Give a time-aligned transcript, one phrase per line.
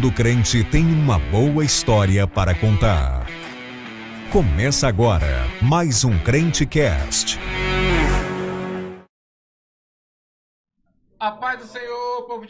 [0.00, 3.26] Todo crente tem uma boa história para contar.
[4.30, 7.38] Começa agora mais um Crente Cast.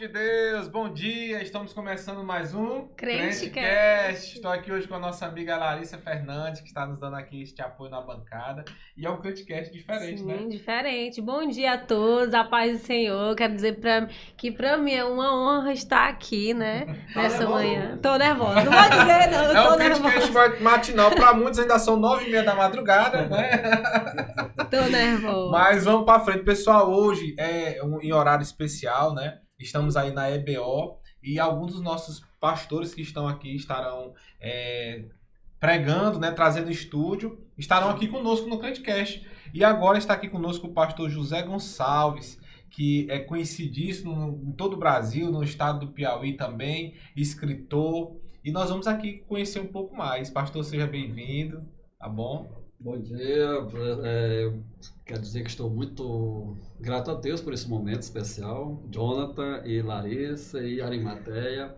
[0.01, 1.43] De Deus, bom dia.
[1.43, 4.35] Estamos começando mais um Crente Cast.
[4.35, 7.61] Estou aqui hoje com a nossa amiga Larissa Fernandes, que está nos dando aqui este
[7.61, 8.65] apoio na bancada.
[8.97, 10.37] E é um Crente Cast diferente, Sim, né?
[10.49, 11.21] diferente.
[11.21, 13.35] Bom dia a todos, a paz do Senhor.
[13.35, 16.97] Quero dizer pra, que para mim é uma honra estar aqui, né?
[17.13, 17.63] Tá nessa nervosa?
[17.63, 17.99] manhã.
[18.01, 18.63] Tô nervosa.
[18.63, 19.55] Não vou dizer, não.
[19.55, 20.49] É um Crente nervosa.
[20.49, 21.11] Cast matinal.
[21.11, 23.51] Para muitos ainda são nove e meia da madrugada, né?
[24.71, 25.51] Tô nervosa.
[25.51, 26.43] Mas vamos para frente.
[26.43, 29.37] Pessoal, hoje é um, em horário especial, né?
[29.61, 35.05] Estamos aí na EBO e alguns dos nossos pastores que estão aqui estarão é,
[35.59, 36.31] pregando, né?
[36.31, 39.25] Trazendo estúdio, estarão aqui conosco no Crentecast.
[39.53, 44.79] E agora está aqui conosco o pastor José Gonçalves, que é conhecidíssimo em todo o
[44.79, 48.15] Brasil, no estado do Piauí também, escritor.
[48.43, 50.29] E nós vamos aqui conhecer um pouco mais.
[50.29, 51.63] Pastor, seja bem-vindo,
[51.99, 52.49] tá bom?
[52.79, 53.47] Bom dia,
[54.03, 54.51] é,
[55.05, 60.61] quero dizer que estou muito grato a Deus por esse momento especial, Jonathan e Larissa
[60.63, 61.75] e Arimateia.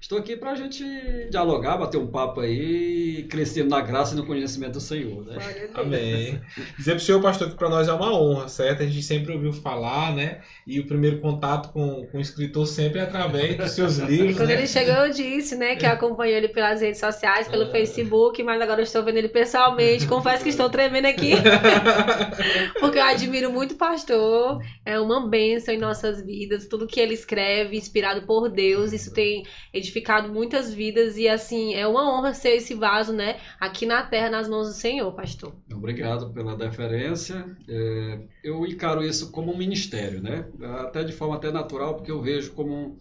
[0.00, 0.82] Estou aqui para a gente
[1.30, 5.36] dialogar, bater um papo aí, crescer na graça e no conhecimento do Senhor, né?
[5.74, 6.40] Amém.
[6.78, 8.82] Dizer pro senhor, pastor, que para nós é uma honra, certo?
[8.82, 10.40] A gente sempre ouviu falar, né?
[10.66, 14.36] E o primeiro contato com, com o escritor sempre é através dos seus E livros,
[14.38, 14.54] quando né?
[14.54, 17.70] ele chegou, eu disse, né, que eu acompanho ele pelas redes sociais, pelo É.
[17.70, 20.06] Facebook, mas agora eu estou vendo ele pessoalmente.
[20.06, 21.32] Confesso que estou tremendo aqui.
[22.80, 27.12] Porque eu admiro muito o pastor, é uma bênção em nossas vidas, tudo que ele
[27.12, 29.89] escreve, inspirado por Deus, isso tem edificado
[30.32, 34.48] muitas vidas e assim, é uma honra ser esse vaso, né, aqui na terra, nas
[34.48, 35.52] mãos do Senhor, pastor.
[35.72, 37.44] Obrigado pela deferência.
[37.68, 40.46] É, eu encaro isso como um ministério, né?
[40.80, 42.98] Até de forma até natural, porque eu vejo como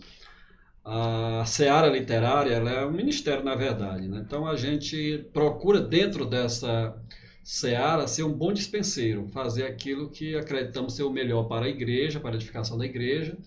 [0.83, 4.07] a seara literária ela é um ministério, na verdade.
[4.07, 4.23] Né?
[4.25, 6.95] Então a gente procura dentro dessa
[7.43, 12.19] seara ser um bom dispenseiro, fazer aquilo que acreditamos ser o melhor para a igreja,
[12.19, 13.37] para a edificação da igreja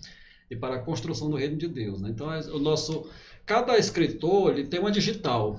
[0.51, 2.01] e para a construção do reino de Deus.
[2.01, 2.11] Né?
[2.11, 3.11] Então o nosso
[3.47, 5.59] cada escritor ele tem uma digital.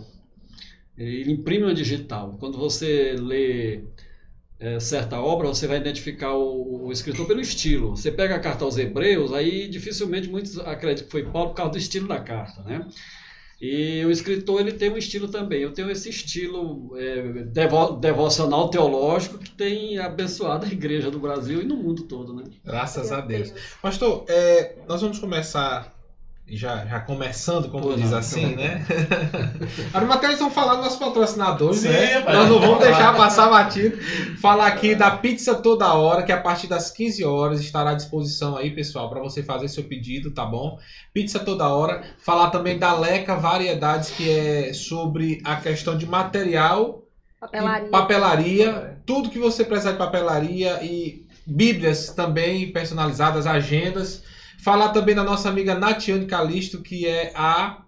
[0.97, 2.37] Ele imprime uma digital.
[2.39, 3.83] Quando você lê
[4.59, 7.97] é, certa obra, você vai identificar o, o escritor pelo estilo.
[7.97, 11.71] Você pega a carta aos Hebreus, aí dificilmente muitos acreditam que foi Paulo por causa
[11.73, 12.87] do estilo da carta, né?
[13.61, 15.61] E o escritor ele tem um estilo também.
[15.61, 21.61] Eu tenho esse estilo é, devo- devocional teológico que tem abençoado a igreja do Brasil
[21.61, 22.43] e no mundo todo, né?
[22.65, 23.53] Graças a Deus.
[23.81, 25.92] Pastor, é, nós vamos começar,
[26.57, 28.17] já, já começando, como Pois diz não.
[28.17, 28.85] assim, né?
[29.93, 32.21] Arimateus vão falar dos nossos patrocinadores, Sim, né?
[32.21, 32.35] pai.
[32.35, 33.97] Nós não vamos deixar passar batido.
[34.41, 38.55] Falar aqui da Pizza Toda Hora, que a partir das 15 horas estará à disposição
[38.57, 40.77] aí, pessoal, para você fazer seu pedido, tá bom?
[41.13, 42.03] Pizza Toda Hora.
[42.19, 47.03] Falar também da Leca Variedades, que é sobre a questão de material
[47.39, 47.89] Papelaria.
[47.89, 54.23] papelaria, tudo que você precisar de papelaria e bíblias também personalizadas, agendas.
[54.63, 57.79] Falar também da nossa amiga Natiane Calisto, que é a.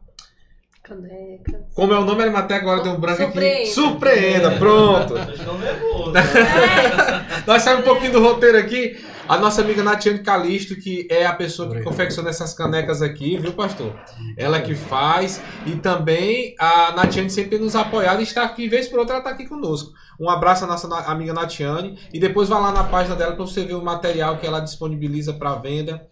[0.83, 1.65] Caneca.
[1.73, 2.23] Como é o nome?
[2.23, 3.55] Ela até agora deu um branco Surpreenda.
[3.55, 3.65] aqui.
[3.67, 5.13] Surpreenda, pronto.
[5.15, 6.11] Nervoso.
[7.47, 8.97] Nós saímos um pouquinho do roteiro aqui.
[9.27, 13.53] A nossa amiga Natiane Calisto, que é a pessoa que confecciona essas canecas aqui, viu,
[13.53, 13.95] pastor?
[14.37, 15.41] Ela que faz.
[15.65, 19.23] E também a Natiane sempre tem nos apoiado e está aqui, vez por outra, ela
[19.23, 19.93] está aqui conosco.
[20.19, 21.97] Um abraço à nossa amiga Natiane.
[22.13, 25.33] E depois vá lá na página dela para você ver o material que ela disponibiliza
[25.33, 26.05] para venda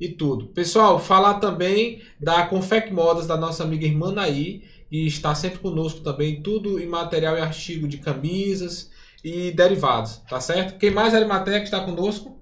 [0.00, 0.46] e tudo.
[0.48, 6.00] Pessoal, falar também da Confec Modas, da nossa amiga irmã Naí, que está sempre conosco
[6.00, 8.90] também, tudo em material e artigo de camisas
[9.24, 10.78] e derivados, tá certo?
[10.78, 12.40] Quem mais é Arimateia que está conosco?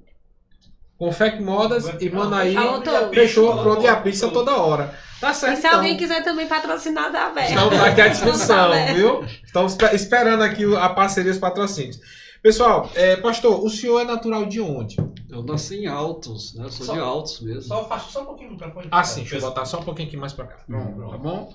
[0.99, 2.55] Confec Modas, irmã Naí,
[3.13, 4.95] fechou, pronto, e a pizza toda hora.
[5.21, 5.79] Tá E certo, se então.
[5.79, 7.49] alguém quiser também patrocinar, dá velho.
[7.49, 9.25] Estamos aqui à disposição, viu?
[9.45, 11.99] Estamos espe- esperando aqui a parceria e os patrocínios.
[12.43, 14.97] Pessoal, é, pastor, o senhor é natural de onde?
[15.31, 16.65] Eu nasci em Altos, né?
[16.65, 17.63] Eu sou Só- de Altos mesmo.
[17.63, 18.89] Só afasta só um pouquinho o microfone.
[18.91, 20.59] Ah, sim, deixa eu botar só um pouquinho aqui mais pra cá.
[20.69, 21.55] Hum, Tá bom?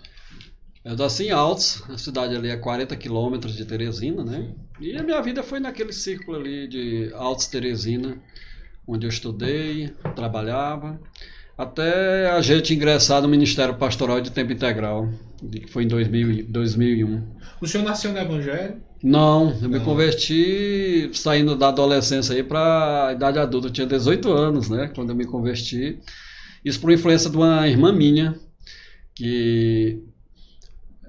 [0.85, 4.53] Eu nasci em Altos, a cidade ali é 40 quilômetros de Teresina, né?
[4.79, 8.17] E a minha vida foi naquele círculo ali de Altos Teresina,
[8.87, 10.97] onde eu estudei, trabalhava,
[11.57, 15.09] até a gente ingressar no Ministério Pastoral de Tempo Integral,
[15.51, 17.27] que foi em 2000, e- 2001.
[17.59, 18.81] O senhor nasceu no Evangelho?
[19.03, 23.67] Não, eu me converti saindo da adolescência aí para a idade adulta.
[23.67, 24.91] Eu tinha 18 anos, né?
[24.93, 25.99] Quando eu me converti.
[26.65, 28.35] Isso por influência de uma irmã minha
[29.15, 30.01] que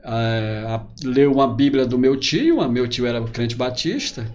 [0.04, 2.60] é, a- leu uma Bíblia do meu tio.
[2.60, 4.26] a- Meu tio era crente batista.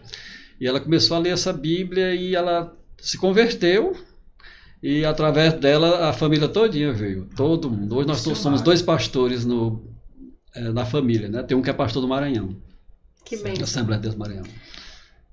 [0.59, 3.95] E ela começou a ler essa Bíblia e ela se converteu.
[4.81, 7.95] E através dela a família todinha veio, todo mundo.
[7.97, 9.81] Hoje nós é somos dois pastores no,
[10.55, 11.41] eh, na família, né?
[11.44, 12.55] Tem um que é pastor do Maranhão,
[13.25, 13.53] Que bem.
[13.61, 14.43] Assembleia de Deus Maranhão.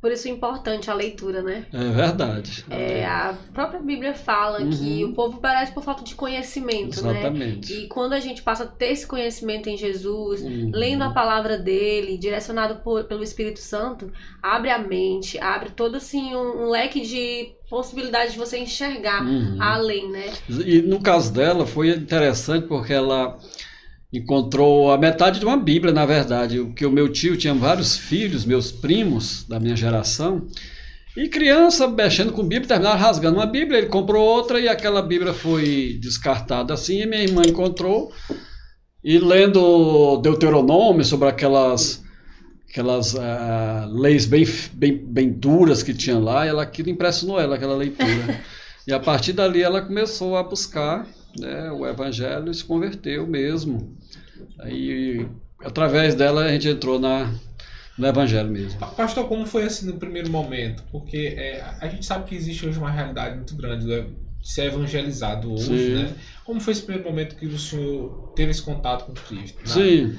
[0.01, 1.67] Por isso é importante a leitura, né?
[1.71, 2.65] É verdade.
[2.71, 5.11] É, a própria Bíblia fala que Uhum.
[5.11, 7.11] o povo parece por falta de conhecimento, né?
[7.21, 7.75] Exatamente.
[7.75, 10.71] E quando a gente passa a ter esse conhecimento em Jesus, Uhum.
[10.73, 14.11] lendo a palavra dele, direcionado por- pelo Espírito Santo,
[14.43, 19.59] abre a mente, abre todo assim um, um leque de possibilidades de você enxergar Uhum.
[19.61, 20.33] além, né?
[20.49, 23.39] E no caso dela foi interessante porque ela
[24.13, 26.59] encontrou a metade de uma Bíblia, na verdade.
[26.59, 30.47] O que o meu tio tinha vários filhos, meus primos da minha geração,
[31.17, 35.33] e criança mexendo com Bíblia, terminaram rasgando uma Bíblia, ele comprou outra e aquela Bíblia
[35.33, 38.13] foi descartada assim, e minha irmã encontrou
[39.03, 42.03] e lendo Deuteronômio sobre aquelas
[42.69, 47.77] aquelas ah, leis bem, bem, bem duras que tinha lá, ela aquilo impressionou ela, aquela
[47.77, 48.41] leitura.
[48.87, 51.07] E a partir dali ela começou a buscar
[51.39, 53.97] né, o evangelho e se converteu mesmo.
[54.59, 55.27] Aí,
[55.65, 57.33] através dela, a gente entrou na,
[57.97, 58.79] no evangelho mesmo.
[58.79, 60.83] Pa- Pastor, como foi assim no primeiro momento?
[60.91, 64.07] Porque é, a gente sabe que existe hoje uma realidade muito grande né,
[64.41, 65.95] de ser evangelizado hoje, Sim.
[65.95, 66.15] né?
[66.45, 69.59] Como foi esse primeiro momento que o senhor teve esse contato com Cristo?
[69.59, 69.67] né?
[69.67, 70.17] Sim.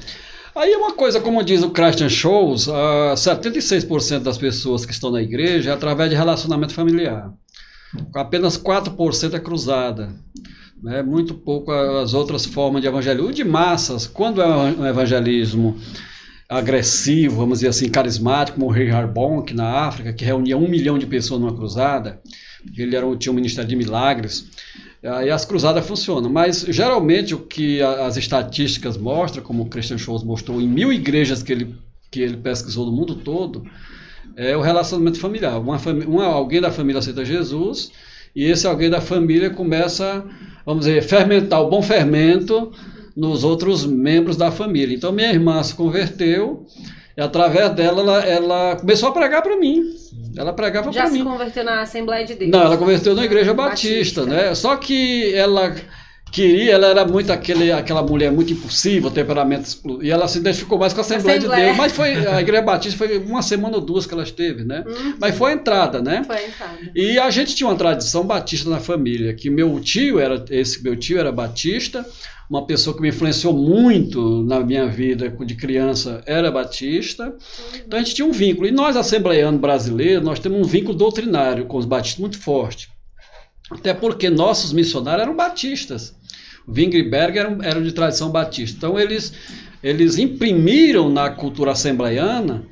[0.56, 5.10] Aí é uma coisa, como diz o Christian Shows, ah, 76% das pessoas que estão
[5.10, 7.32] na igreja é através de relacionamento familiar.
[8.14, 10.14] Apenas 4% é cruzada.
[10.82, 11.02] Né?
[11.04, 13.30] Muito pouco as outras formas de evangelismo.
[13.30, 15.78] O de massas, quando é um evangelismo
[16.50, 20.98] agressivo, vamos dizer assim, carismático, como o Rei Harbonk na África, que reunia um milhão
[21.00, 22.20] de pessoas numa cruzada,
[22.78, 24.50] ele era, tinha um ministério de milagres,
[25.04, 30.24] Aí as cruzadas funcionam, mas geralmente o que as estatísticas mostram, como o Christian Scholz
[30.24, 31.76] mostrou em mil igrejas que ele,
[32.12, 33.66] que ele pesquisou no mundo todo,
[34.36, 35.60] é o relacionamento familiar.
[35.60, 35.78] Uma,
[36.08, 37.92] uma- alguém da família aceita Jesus
[38.36, 40.24] e esse alguém da família começa,
[40.66, 42.72] vamos dizer, fermentar o bom fermento
[43.16, 44.96] nos outros membros da família.
[44.96, 46.66] Então minha irmã se converteu
[47.18, 49.84] e através dela ela, ela começou a pregar para mim.
[50.38, 51.24] Ela pregava Já para se mim.
[51.26, 52.52] converteu na Assembleia de Deus.
[52.52, 54.56] Não, ela converteu na igreja batista, né?
[54.56, 55.76] Só que ela
[56.32, 60.94] queria, ela era muito aquele, aquela mulher muito impulsiva, temperamento e ela se identificou mais
[60.94, 61.68] com a Assembleia, de Assembleia.
[61.68, 61.78] Deus.
[61.78, 64.84] Mas foi a igreja batista foi uma semana ou duas que ela esteve, né?
[64.88, 66.24] Hum, Mas foi a entrada, né?
[66.26, 66.78] foi entrada.
[66.96, 70.96] E a gente tinha uma tradição batista na família, que meu tio era esse meu
[70.96, 72.06] tio era batista,
[72.50, 77.34] uma pessoa que me influenciou muito na minha vida de criança era batista.
[77.76, 78.68] Então a gente tinha um vínculo.
[78.68, 82.90] E nós assembleianos brasileiros, nós temos um vínculo doutrinário com os batistas muito forte.
[83.72, 86.14] Até porque nossos missionários eram batistas.
[86.68, 88.78] O Wingrenberg eram, eram de tradição batista.
[88.78, 89.34] Então eles
[89.84, 92.64] eles imprimiram na cultura assembleiana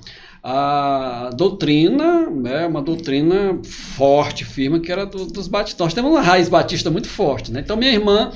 [0.44, 5.80] a doutrina, né, uma doutrina forte, firme, que era do- dos batistas.
[5.86, 7.52] Nós temos uma raiz batista muito forte.
[7.52, 7.62] Né?
[7.62, 8.32] Então, minha irmã,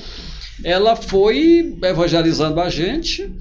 [0.64, 3.32] ela foi evangelizando a gente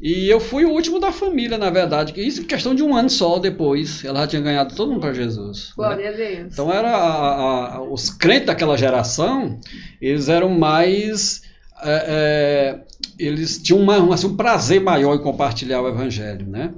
[0.00, 2.12] e eu fui o último da família, na verdade.
[2.20, 4.04] Isso em questão de um ano só depois.
[4.04, 5.68] Ela já tinha ganhado todo mundo para Jesus.
[5.68, 5.72] né?
[5.76, 6.52] Glória a Deus.
[6.52, 9.58] Então era a- a- os crentes daquela geração,
[10.00, 11.42] eles eram mais
[11.82, 12.80] é, é,
[13.18, 16.72] eles tinham uma, um, assim, um prazer maior em compartilhar o evangelho, né?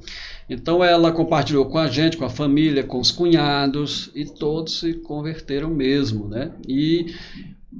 [0.50, 4.94] Então ela compartilhou com a gente, com a família, com os cunhados e todos se
[4.94, 6.50] converteram mesmo, né?
[6.66, 7.14] E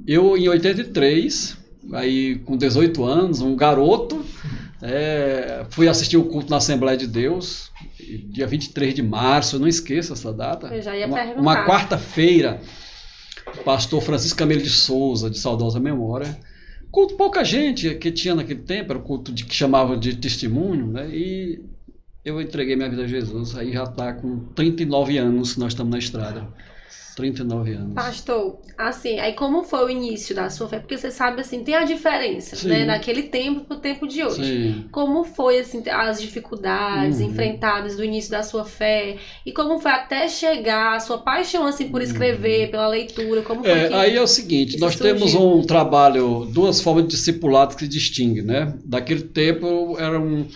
[0.07, 1.57] eu em 83,
[1.91, 4.23] aí com 18 anos, um garoto,
[4.81, 7.71] é, fui assistir o culto na Assembleia de Deus,
[8.29, 10.67] dia 23 de março, não esqueço essa data.
[10.67, 11.41] Eu já ia uma, perguntar.
[11.41, 12.61] uma quarta-feira,
[13.65, 16.39] pastor Francisco Camelo de Souza, de saudosa memória,
[16.91, 20.87] culto pouca gente que tinha naquele tempo, era o culto de, que chamava de testemunho,
[20.87, 21.09] né?
[21.09, 21.61] E
[22.23, 25.99] eu entreguei minha vida a Jesus, aí já está com 39 anos nós estamos na
[25.99, 26.47] estrada.
[27.15, 27.93] 39 anos.
[27.95, 30.79] Pastor, assim, aí como foi o início da sua fé?
[30.79, 32.69] Porque você sabe, assim, tem a diferença, Sim.
[32.69, 32.85] né?
[32.85, 34.43] Daquele tempo pro tempo de hoje.
[34.43, 34.85] Sim.
[34.91, 37.27] Como foi, assim, as dificuldades Uhum.
[37.27, 39.17] enfrentadas do início da sua fé?
[39.45, 43.41] E como foi até chegar a sua paixão, assim, por escrever, pela leitura?
[43.41, 43.77] Como foi Uhum.
[43.77, 45.41] É, aí é o seguinte, nós temos surgiu?
[45.57, 48.73] um trabalho, duas formas de discipulado que se distinguem, né?
[48.85, 50.47] Daquele tempo era um,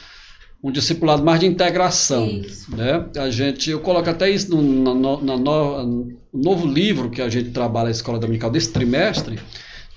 [0.63, 2.73] um discipulado mais de integração, Isso.
[2.75, 3.05] né?
[3.17, 7.49] A gente, eu coloco até isso no, no- no, no novo livro que a gente
[7.49, 9.37] trabalha na Escola Dominical desse trimestre,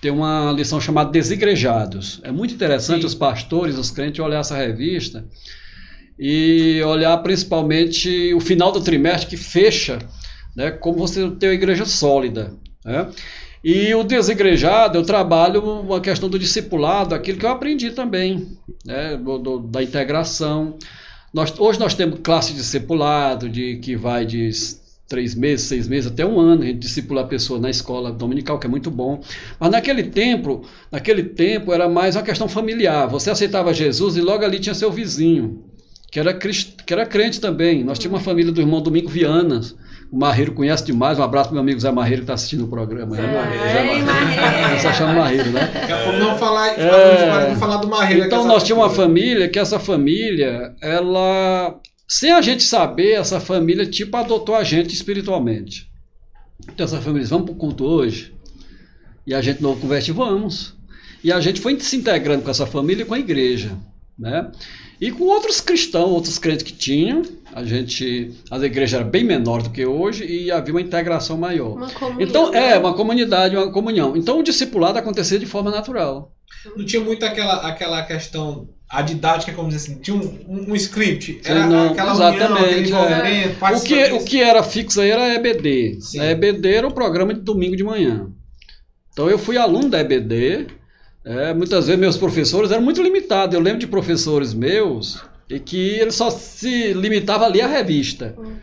[0.01, 2.21] tem uma lição chamada Desigrejados.
[2.25, 3.07] É muito interessante Sim.
[3.07, 5.25] os pastores, os crentes olhar essa revista
[6.19, 9.99] e olhar principalmente o final do trimestre que fecha,
[10.57, 12.53] né, como você ter uma igreja sólida.
[12.85, 13.07] Né?
[13.69, 19.17] E o desigrejado, eu trabalho uma questão do discipulado, aquilo que eu aprendi também, né,
[19.17, 20.77] do- do- da integração.
[21.35, 24.49] Nós, hoje nós temos classe de discipulado, de, que vai de
[25.09, 28.57] três meses, seis meses, até um ano, a gente discipula a pessoa na escola dominical,
[28.61, 29.21] que é muito bom.
[29.59, 33.09] Mas naquele tempo, naquele tempo era mais uma questão familiar.
[33.09, 35.65] Você aceitava Jesus e logo ali tinha seu vizinho,
[36.13, 36.77] que era, crist...
[36.87, 37.83] que era crente também.
[37.83, 39.75] Nós tínhamos uma família do irmão Domingo Vianas.
[40.11, 41.19] O Marreiro conhece demais.
[41.19, 43.17] Um abraço pro meu amigo Zé Marreiro que está assistindo o programa.
[43.17, 43.35] Zé né?
[43.35, 44.07] Marreiro.
[44.07, 44.81] Marreiro.
[44.81, 45.71] Você chama Marreiro, né?
[45.73, 47.49] Daqui a pouco não falar, É.
[47.51, 48.25] não falar do Marreiro.
[48.27, 53.85] Então nós tínhamos uma família que essa família, ela, sem a gente saber, essa família
[53.85, 55.91] tipo adotou a gente espiritualmente.
[56.69, 58.33] Então essa família, diz, vamos para o culto hoje?
[59.27, 60.75] E a gente não converte, vamos.
[61.23, 63.73] E a gente foi se integrando com essa família e com a igreja,
[64.17, 64.51] né?
[65.01, 67.23] E com outros cristãos, outros crentes que tinham,
[67.57, 71.73] a gente, a igreja era bem menor do que hoje e havia uma integração maior.
[71.73, 74.15] Uma comunhão, Então, é, uma comunidade, uma comunhão.
[74.15, 76.35] Então, o discipulado acontecia de forma natural.
[76.77, 80.77] Não tinha muito aquela, aquela questão, a didática, como dizer assim, tinha um, um, um
[80.77, 81.41] script.
[81.47, 83.75] Era Sim, não, aquela união, exatamente, aquele é.
[83.75, 85.99] O que, o que era fixo aí era a EBD.
[86.03, 86.21] Sim.
[86.21, 88.29] A EBD era o programa de domingo de manhã.
[89.15, 90.67] Então eu fui aluno da EBD.
[91.25, 93.55] é, muitas vezes meus professores eram muito limitados.
[93.55, 98.35] Eu lembro de professores meus e que ele só se limitava a ler a revista.
[98.37, 98.57] Uhum.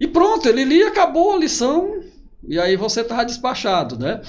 [0.00, 2.00] E pronto, ele lia, acabou a lição,
[2.46, 4.20] e aí você estava despachado, né?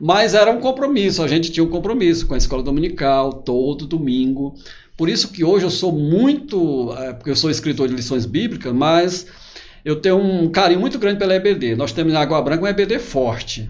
[0.00, 4.54] Mas era um compromisso, a gente tinha um compromisso com a escola dominical, todo domingo.
[4.96, 8.72] Por isso que hoje eu sou muito, é, porque eu sou escritor de lições bíblicas,
[8.72, 9.26] mas
[9.84, 11.74] eu tenho um carinho muito grande pela EBD.
[11.74, 13.68] Nós temos em Água Branca uma EBD forte.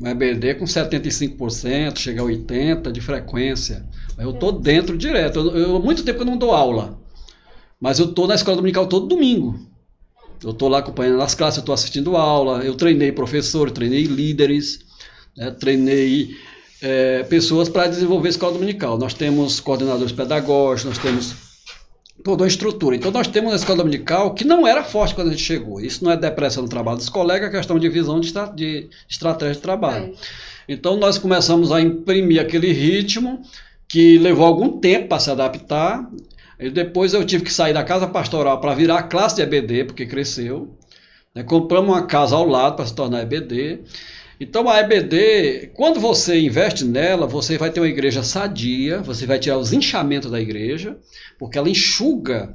[0.00, 3.86] Uma EBD com 75%, chega a 80% de frequência.
[4.18, 5.38] Eu estou dentro direto.
[5.40, 6.98] Eu, eu- há muito tempo que eu não dou aula.
[7.80, 9.58] Mas eu estou na escola dominical todo domingo.
[10.42, 14.80] Eu estou lá acompanhando as classes, eu estou assistindo aula, eu treinei professores, treinei líderes,
[15.36, 16.30] né, treinei
[16.82, 18.98] é, pessoas para desenvolver a escola dominical.
[18.98, 21.34] Nós temos coordenadores pedagógicos, nós temos
[22.22, 22.96] toda uma estrutura.
[22.96, 25.80] Então nós temos uma escola dominical que não era forte quando a gente chegou.
[25.80, 29.54] Isso não é depressão no trabalho dos colegas, é questão de visão de, de estratégia
[29.54, 30.06] de trabalho.
[30.06, 30.12] É.
[30.68, 33.40] Então nós começamos a imprimir aquele ritmo
[33.88, 36.08] que levou algum tempo para se adaptar.
[36.58, 40.06] E depois eu tive que sair da casa pastoral para virar classe de EBD, porque
[40.06, 40.74] cresceu.
[41.34, 41.42] né?
[41.42, 43.80] Compramos uma casa ao lado para se tornar EBD.
[44.38, 49.38] Então a EBD, quando você investe nela, você vai ter uma igreja sadia, você vai
[49.38, 50.98] tirar os inchamentos da igreja,
[51.38, 52.54] porque ela enxuga.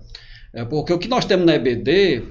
[0.54, 2.24] É, porque o que nós temos na EBD,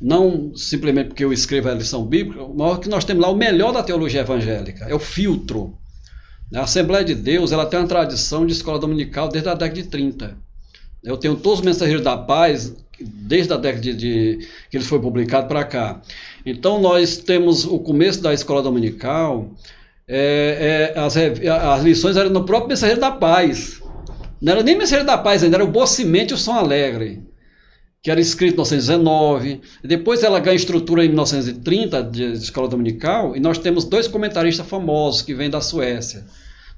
[0.00, 3.36] não simplesmente porque eu escrevo a lição bíblica, mas o que nós temos lá, o
[3.36, 5.76] melhor da teologia evangélica, é o filtro.
[6.54, 9.88] A Assembleia de Deus ela tem uma tradição de escola dominical desde a década de
[9.88, 10.36] 30.
[11.02, 15.00] Eu tenho todos os mensageiros da paz desde a década de, de- que ele foi
[15.00, 16.00] publicado para cá.
[16.46, 19.50] Então nós temos o começo da escola dominical,
[20.06, 23.82] é, é, as, as lições eram no próprio mensageiro da paz.
[24.40, 27.22] Não era nem mensageiro da paz ainda, era o Boa Semente e o Som Alegre,
[28.04, 29.60] que era escrito em 1919.
[29.82, 34.66] Depois ela ganha estrutura em 1930 de de escola dominical, e nós temos dois comentaristas
[34.66, 36.24] famosos que vêm da Suécia.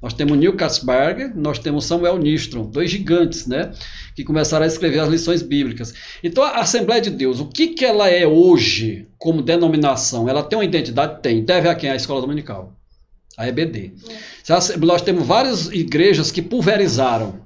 [0.00, 3.72] Nós temos Neil Katzberger, nós temos Samuel Nistrom, dois gigantes, né?
[4.14, 5.92] Que começaram a escrever as lições bíblicas.
[6.22, 10.28] Então, a Assembleia de Deus, o que, que ela é hoje como denominação?
[10.28, 11.22] Ela tem uma identidade?
[11.22, 11.42] Tem.
[11.44, 11.90] Deve a quem?
[11.90, 12.72] A Escola Dominical.
[13.36, 13.94] A EBD.
[14.48, 17.40] A- Nós temos várias igrejas que pulverizaram,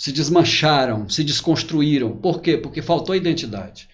[0.00, 2.16] se desmancharam, se desconstruíram.
[2.16, 2.56] Por quê?
[2.56, 3.86] Porque faltou identidade.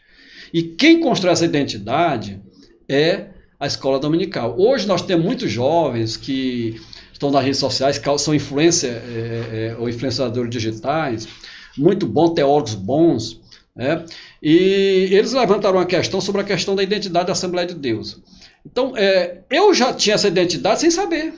[0.54, 2.40] E quem constrói essa identidade
[2.88, 4.54] é a escola dominical.
[4.56, 6.80] Hoje nós temos muitos jovens que
[7.12, 11.26] estão nas redes sociais, são influência, é, é, ou influenciadores digitais,
[11.76, 13.40] muito bons, teólogos bons,
[13.74, 14.04] né?
[14.40, 18.22] e eles levantaram uma questão sobre a questão da identidade da Assembleia de Deus.
[18.64, 21.34] Então, é, eu já tinha essa identidade sem saber.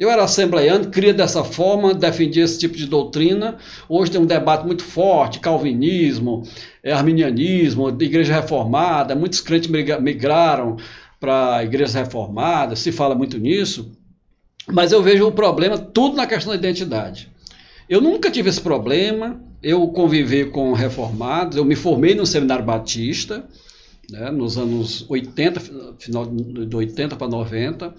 [0.00, 3.58] Eu era assembleiano, cria dessa forma, defendia esse tipo de doutrina.
[3.86, 6.42] Hoje tem um debate muito forte, calvinismo,
[6.82, 10.78] é, arminianismo, igreja reformada, muitos crentes migra- migraram
[11.20, 13.92] para igrejas reformadas, se fala muito nisso.
[14.66, 17.28] Mas eu vejo o problema tudo na questão da identidade.
[17.86, 23.44] Eu nunca tive esse problema, eu convivi com reformados, eu me formei no seminário batista,
[24.10, 25.60] né, nos anos 80,
[25.98, 27.94] final de 80 para 90,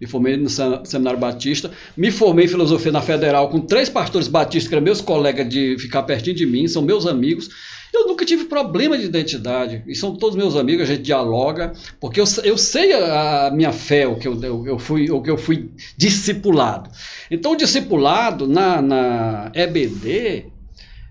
[0.00, 4.28] me formei no Sem- Seminário Batista, me formei em filosofia na Federal com três pastores
[4.28, 7.48] batistas que eram meus colegas de ficar pertinho de mim, são meus amigos.
[7.94, 12.20] Eu nunca tive problema de identidade, e são todos meus amigos, a gente dialoga, porque
[12.20, 15.30] eu, eu sei a, a minha fé, o que eu, eu, eu fui, o que
[15.30, 16.90] eu fui discipulado.
[17.30, 20.46] Então, o discipulado na, na EBD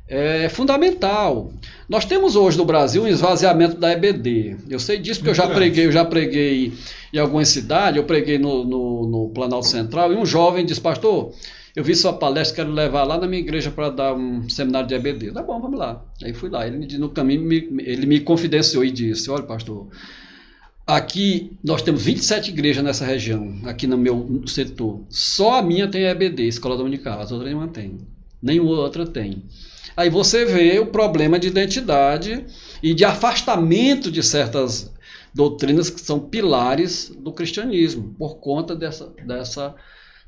[0.07, 1.51] é fundamental.
[1.89, 4.57] Nós temos hoje no Brasil um esvaziamento da EBD.
[4.69, 5.59] Eu sei disso porque eu já grande.
[5.59, 6.73] preguei, eu já preguei
[7.13, 11.33] em algumas cidades, eu preguei no, no, no Planalto Central, e um jovem disse, pastor,
[11.75, 14.95] eu vi sua palestra, quero levar lá na minha igreja para dar um seminário de
[14.95, 15.31] EBD.
[15.31, 16.03] Tá bom, vamos lá.
[16.23, 16.65] Aí fui lá.
[16.67, 19.87] Ele me- no caminho me- ele me confidenciou e disse, olha, pastor,
[20.85, 25.01] aqui nós temos 27 igrejas nessa região, aqui no meu setor.
[25.09, 27.99] Só a minha tem EBD, Escola Dominical, as outras nenhuma tem.
[28.41, 29.43] Nenhuma outra tem.
[29.95, 32.45] Aí você vê o problema de identidade
[32.83, 34.93] e de afastamento de certas
[35.33, 39.75] doutrinas que são pilares do cristianismo, por conta dessa, dessa,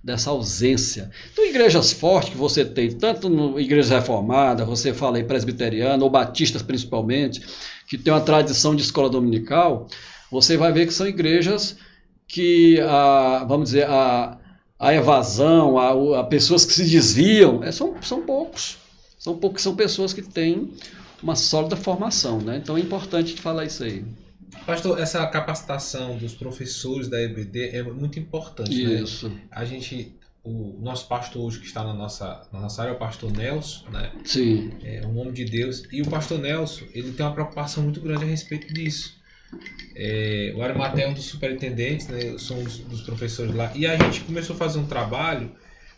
[0.03, 1.09] dessa ausência.
[1.31, 6.09] Então, igrejas fortes que você tem, tanto no igreja reformada, você fala aí presbiteriana, ou
[6.09, 7.41] batistas principalmente,
[7.88, 9.88] que tem uma tradição de escola dominical,
[10.29, 11.77] você vai ver que são igrejas
[12.27, 14.38] que, a, vamos dizer, a,
[14.77, 18.77] a evasão, a, a pessoas que se desviam, é, são, são poucos.
[19.27, 20.72] São são pessoas que têm
[21.22, 22.57] uma sólida formação, né?
[22.57, 24.05] Então é importante falar isso aí.
[24.65, 29.01] Pastor, essa capacitação dos professores da EBD é muito importante, né?
[29.01, 29.29] Isso.
[29.51, 32.98] A gente, o nosso pastor hoje que está na nossa, na nossa área é o
[32.98, 34.13] pastor Nelson, né?
[34.24, 34.72] Sim.
[34.81, 35.84] É um homem de Deus.
[35.91, 39.17] E o pastor Nelson, ele tem uma preocupação muito grande a respeito disso.
[39.96, 42.29] É, o Arimaté é um dos superintendentes, né?
[42.29, 43.72] Eu sou um dos, dos professores lá.
[43.75, 45.51] E a gente começou a fazer um trabalho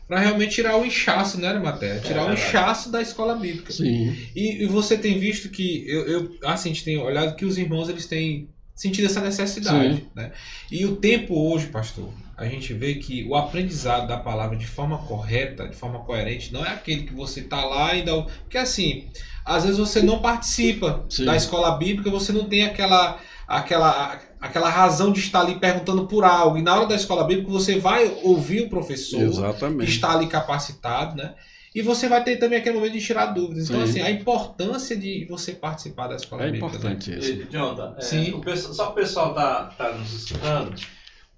[0.09, 1.99] para realmente tirar o inchaço, né, Arimaté?
[1.99, 3.71] Tirar o inchaço da escola bíblica.
[3.71, 4.17] Sim.
[4.35, 7.59] E, e você tem visto que, eu, eu, assim, a gente tem olhado que os
[7.59, 9.97] irmãos eles têm sentido essa necessidade.
[9.97, 10.07] Sim.
[10.15, 10.31] Né?
[10.71, 14.97] E o tempo hoje, pastor, a gente vê que o aprendizado da palavra de forma
[14.97, 18.15] correta, de forma coerente, não é aquele que você tá lá e dá.
[18.15, 19.09] o- Porque assim,
[19.45, 21.25] às vezes você não participa Sim.
[21.25, 23.19] da escola bíblica, você não tem aquela.
[23.47, 26.57] Aquela, aquela razão de estar ali perguntando por algo.
[26.57, 29.89] E na hora da escola bíblica você vai ouvir o professor, que Exatamente.
[29.91, 31.33] está ali capacitado, né?
[31.75, 33.69] E você vai ter também aquele momento de tirar dúvidas.
[33.69, 33.89] Então, Sim.
[33.91, 36.65] assim, a importância de você participar da escola É bíblica.
[36.67, 36.71] né?
[36.75, 37.31] importante isso.
[37.31, 38.31] E, Jonathan, é, Sim.
[38.33, 40.73] o pessoal- só o pessoal tá, tá nos escutando.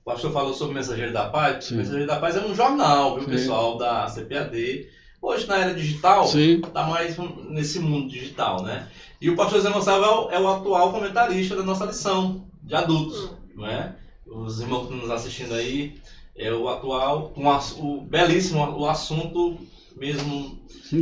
[0.04, 1.66] O pastor falou sobre o Mensageiro da Paz.
[1.66, 1.76] Sim.
[1.76, 3.30] O Mensageiro da Paz é um jornal, viu, Sim.
[3.32, 4.88] pessoal da CPAD.
[5.22, 6.62] Hoje, na era digital, Sim.
[6.62, 7.16] tá mais
[7.50, 8.88] nesse mundo digital, né?
[9.20, 12.76] E o pastor Zé Gonçalves é o, é o atual comentarista da nossa lição de
[12.78, 13.94] adultos, não é?
[14.26, 15.96] Os irmãos que estão nos assistindo aí,
[16.38, 19.58] é o atual, um, ass- o belíssimo, o assunto
[19.98, 20.58] mesmo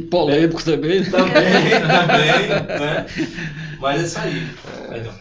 [0.09, 1.01] Polêmico também.
[1.01, 1.09] né?
[1.11, 3.05] também, também, né?
[3.79, 4.47] Mas é isso aí.
[4.89, 5.13] Legal.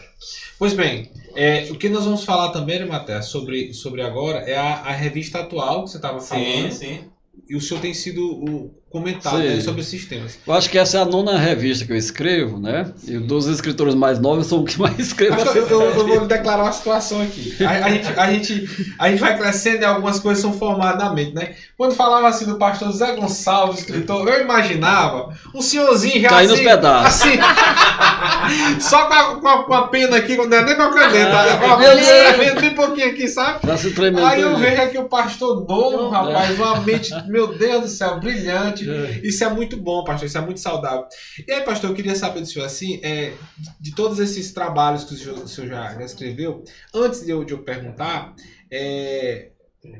[0.57, 4.57] Pois bem, é, o que nós vamos falar também, né, Matheus, sobre, sobre agora é
[4.57, 6.71] a, a revista atual que você estava Sim, falando.
[6.71, 6.99] sim.
[7.47, 9.43] E o senhor tem sido o comentado Sim.
[9.55, 10.37] né, sobre esses temas.
[10.45, 12.91] Eu acho que essa é a nona revista que eu escrevo, né?
[13.07, 15.35] E dos escritores mais novos, eu sou o que mais escrevo.
[15.37, 17.55] Que eu, eu- eu vou declarar uma situação aqui.
[17.63, 21.13] A, a gente, a, gente, a gente vai crescendo e algumas coisas são formadas na
[21.13, 21.53] mente, né?
[21.77, 26.59] Quando falava assim do pastor Zé Gonçalves, escritor, eu imaginava um senhorzinho já Caindo nos
[26.59, 27.21] assim, pedaços.
[27.21, 27.39] assim
[28.81, 31.57] só com a, com, a, com a pena aqui, não é nem com a caneta,
[31.57, 33.59] com a pena escrevendo bem pouquinho aqui, sabe?
[33.65, 34.25] Tá se tremendo.
[34.25, 38.78] Aí eu vejo aqui o pastor novo, rapaz, uma mente, meu Deus do céu, brilhante.
[38.87, 39.21] É.
[39.23, 41.05] Isso é muito bom, pastor, isso é muito saudável.
[41.47, 43.33] E aí, pastor, eu queria saber do senhor, assim, é,
[43.79, 46.63] de todos esses trabalhos que o senhor, o senhor já, já escreveu,
[46.93, 48.35] antes de eu, de eu perguntar,
[48.71, 49.49] é,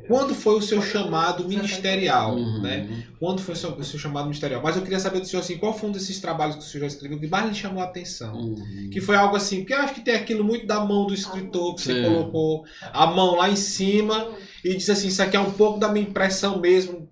[0.09, 2.61] quando foi o seu chamado ministerial, Uhum.
[2.61, 3.05] né?
[3.17, 4.61] Quando foi o seu, o seu chamado ministerial?
[4.61, 6.81] Mas eu queria saber do senhor, assim, qual foi um desses trabalhos que o senhor
[6.81, 8.35] já escreveu que mais lhe chamou a atenção?
[8.35, 8.89] Uhum.
[8.91, 11.75] Que foi algo assim, porque eu acho que tem aquilo muito da mão do escritor,
[11.75, 12.03] que você Sim.
[12.03, 14.29] colocou a mão lá em cima
[14.65, 17.08] e disse assim, isso aqui é um pouco da minha impressão mesmo.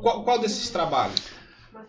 [0.00, 1.20] Qual, qual desses trabalhos?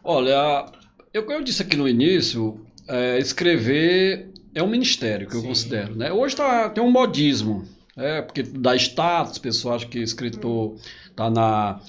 [0.03, 0.65] Olha,
[1.13, 5.47] eu, eu disse aqui no início, é, escrever é um ministério que eu Sim.
[5.47, 5.95] considero.
[5.95, 6.11] Né?
[6.11, 10.75] Hoje tá, tem um modismo, é, porque dá status, o pessoal acha que escritor
[11.07, 11.79] está na,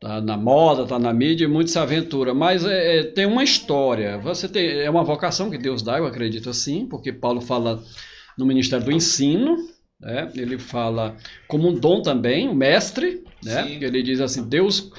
[0.00, 2.34] tá na moda, está na mídia e muito se aventura.
[2.34, 4.18] Mas é, é, tem uma história.
[4.18, 7.82] Você tem, é uma vocação que Deus dá, eu acredito assim, porque Paulo fala
[8.38, 9.56] no ministério do ensino.
[10.00, 10.30] né?
[10.36, 11.16] ele fala
[11.48, 13.64] como um dom também, o mestre, né?
[13.64, 13.84] Sim.
[13.84, 14.90] ele diz assim, Deus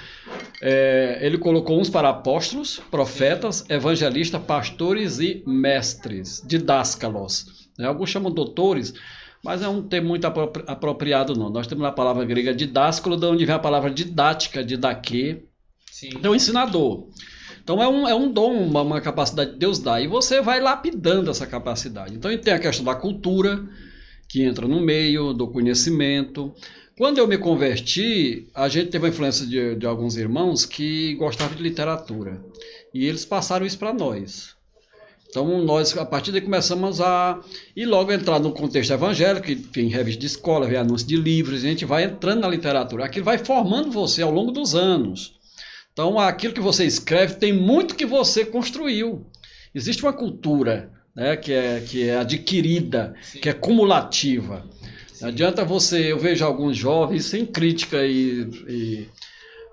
[0.61, 7.69] é, ele colocou uns para apóstolos, profetas, evangelistas, pastores e mestres, didáscalos.
[7.77, 7.87] Né?
[7.87, 8.93] Alguns chamam doutores,
[9.43, 11.49] mas é um termo muito apropri- apropriado não.
[11.49, 15.43] Nós temos a palavra grega didáscalo, de onde vem a palavra didática, didaquê,
[15.91, 16.09] Sim.
[16.15, 17.07] então, ensinador.
[17.63, 19.99] Então, é um, é um dom, uma, uma capacidade que Deus dá.
[19.99, 22.15] E você vai lapidando essa capacidade.
[22.15, 23.61] Então, tem a questão da cultura,
[24.27, 26.53] que entra no meio, do conhecimento.
[26.97, 31.55] Quando eu me converti, a gente teve a influência de, de alguns irmãos que gostavam
[31.55, 32.43] de literatura.
[32.91, 34.55] E eles passaram isso para nós.
[35.29, 37.39] Então, nós, a partir daí, começamos a.
[37.75, 41.63] E logo entrar no contexto evangélico, que tem revista de escola, vem anúncio de livros,
[41.63, 43.05] a gente vai entrando na literatura.
[43.05, 45.35] Aquilo vai formando você ao longo dos anos.
[45.93, 49.27] Então, aquilo que você escreve tem muito que você construiu.
[49.75, 53.39] Existe uma cultura né, que, é, que é adquirida, Sim.
[53.39, 54.65] que é cumulativa.
[55.21, 59.09] Não adianta você, eu vejo alguns jovens, sem crítica, e, e-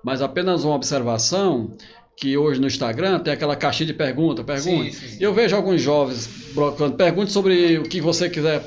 [0.03, 1.75] mas apenas uma observação,
[2.17, 4.91] que hoje no Instagram tem aquela caixinha de pergunta, pergunta.
[4.91, 5.17] Sim, sim.
[5.19, 8.63] Eu vejo alguns jovens brocando, pergunte sobre o que você quiser.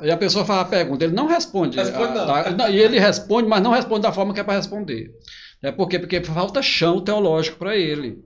[0.00, 1.76] Aí a pessoa faz a pergunta, ele não responde.
[1.76, 2.28] Responde não.
[2.30, 5.10] A- a- e ele responde, mas não responde da forma que é para responder.
[5.62, 5.98] É por quê?
[5.98, 8.18] Porque falta chão teológico para ele.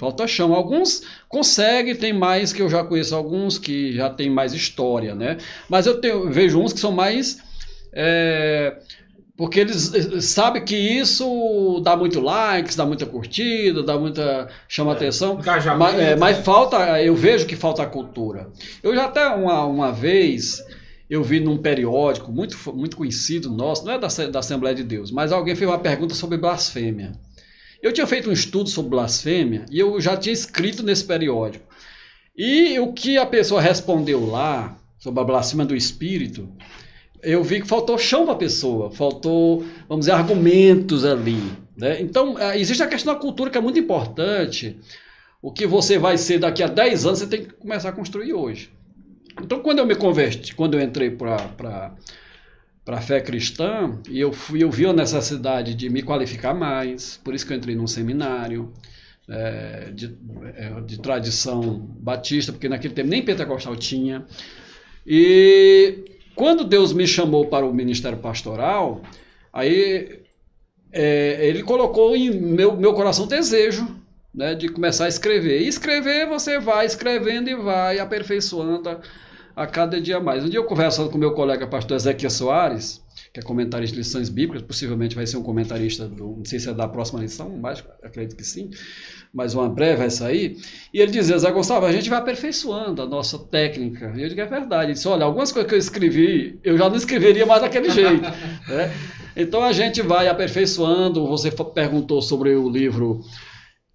[0.00, 0.54] Falta chão.
[0.54, 5.36] Alguns conseguem, tem mais que eu já conheço alguns que já tem mais história, né?
[5.68, 7.38] Mas eu tenho- vejo uns que são mais.
[7.92, 8.76] é,
[9.36, 9.92] porque eles
[10.26, 14.48] sabem que isso dá muito likes, dá muita curtida, dá muita.
[14.68, 15.38] chama atenção.
[15.38, 15.78] Engajamento.
[15.78, 18.48] Mas, é, mas falta, eu vejo que falta a cultura.
[18.82, 20.62] Eu já até uma, uma vez
[21.08, 25.10] eu vi num periódico muito, muito conhecido nosso, não é da, da Assembleia de Deus,
[25.10, 27.12] mas alguém fez uma pergunta sobre blasfêmia.
[27.82, 31.64] Eu tinha feito um estudo sobre blasfêmia e eu já tinha escrito nesse periódico.
[32.36, 36.48] E o que a pessoa respondeu lá sobre a blasfêmia do espírito,
[37.22, 41.40] eu vi que faltou chão para a pessoa, faltou, vamos dizer, argumentos ali.
[41.76, 42.00] Né?
[42.00, 44.78] Então, eh, existe a questão da cultura que é muito importante.
[45.40, 48.34] O que você vai ser daqui a 10 anos, você tem que começar a construir
[48.34, 48.70] hoje.
[49.42, 51.94] Então, quando eu me converti, quando eu entrei para
[52.86, 57.34] a fé cristã, e eu, fui, eu vi a necessidade de me qualificar mais, por
[57.34, 58.72] isso que eu entrei num seminário
[59.28, 60.06] eh, de,
[60.56, 64.26] eh, de tradição batista, porque naquele tempo nem pentecostal tinha.
[65.06, 69.02] E quando Deus me chamou para o ministério pastoral,
[69.52, 70.20] aí
[70.92, 73.86] é, ele colocou em meu, meu coração desejo
[74.34, 75.62] né, de começar a escrever.
[75.62, 79.00] E escrever, você vai escrevendo e vai aperfeiçoando
[79.54, 80.44] a, cada dia mais.
[80.44, 84.28] Um dia eu conversando com meu colega pastor Ezequiel Soares, que é comentarista de lições
[84.28, 87.84] bíblicas, possivelmente vai ser um comentarista, do, não sei se é da próxima lição, mas
[88.02, 88.70] acredito que sim,
[89.32, 90.56] mas uma breve vai sair.
[90.92, 94.12] E ele dizia, Zé Gonçalves, a gente vai aperfeiçoando a nossa técnica.
[94.16, 94.86] E eu digo, é verdade.
[94.86, 98.22] Ele disse, olha, algumas coisas que eu escrevi, eu já não escreveria mais daquele jeito.
[98.68, 98.92] né?
[99.36, 101.26] Então a gente vai aperfeiçoando.
[101.28, 103.20] Você perguntou sobre o livro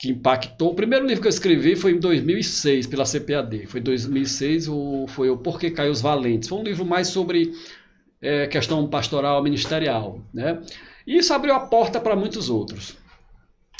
[0.05, 0.71] que impactou.
[0.71, 3.65] O primeiro livro que eu escrevi foi em 2006, pela CPAD.
[3.65, 6.47] Foi em 2006, o, foi o Por que Caiu os Valentes.
[6.47, 7.51] Foi um livro mais sobre
[8.21, 10.21] é, questão pastoral ministerial.
[10.31, 10.61] Né?
[11.07, 12.95] E isso abriu a porta para muitos outros.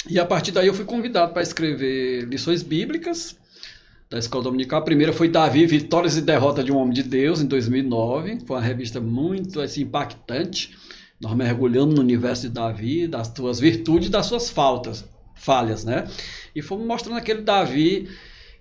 [0.08, 3.36] E a partir daí eu fui convidado para escrever lições bíblicas
[4.10, 4.80] da Escola Dominical.
[4.80, 8.40] A primeira foi Davi, Vitórias e Derrota de um Homem de Deus, em 2009.
[8.44, 10.76] Foi uma revista muito assim, impactante.
[11.20, 15.04] Nós mergulhamos no universo de Davi, das suas virtudes e das suas faltas,
[15.36, 16.04] falhas, né?
[16.54, 18.08] E fomos mostrando aquele Davi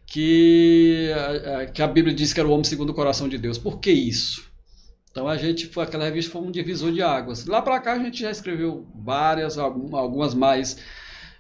[0.06, 3.58] que, eh, que a Bíblia diz que era o homem segundo o coração de Deus.
[3.58, 4.46] Por que isso?
[5.12, 7.46] Então a gente foi aquela revista foi um divisor de águas.
[7.46, 10.78] Lá para cá a gente já escreveu várias, algum- algumas mais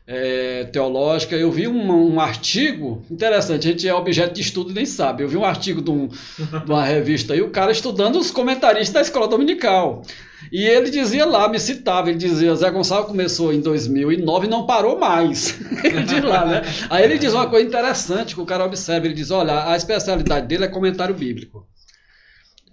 [0.07, 1.39] é, teológicas.
[1.39, 3.67] Eu vi um, um artigo interessante.
[3.67, 5.23] A gente é objeto de estudo e nem sabe.
[5.23, 8.93] Eu vi um artigo de, um- de uma revista aí, o cara estudando os comentaristas
[8.93, 10.03] da escola dominical.
[10.51, 14.65] E ele dizia lá, me citava, ele dizia, Zé Gonçalves começou em 2009 e não
[14.67, 15.57] parou mais.
[16.23, 16.61] lá, né?
[16.89, 20.45] Aí ele diz uma coisa interessante que o cara observa, ele diz, olha, a especialidade
[20.47, 21.65] dele é comentário bíblico.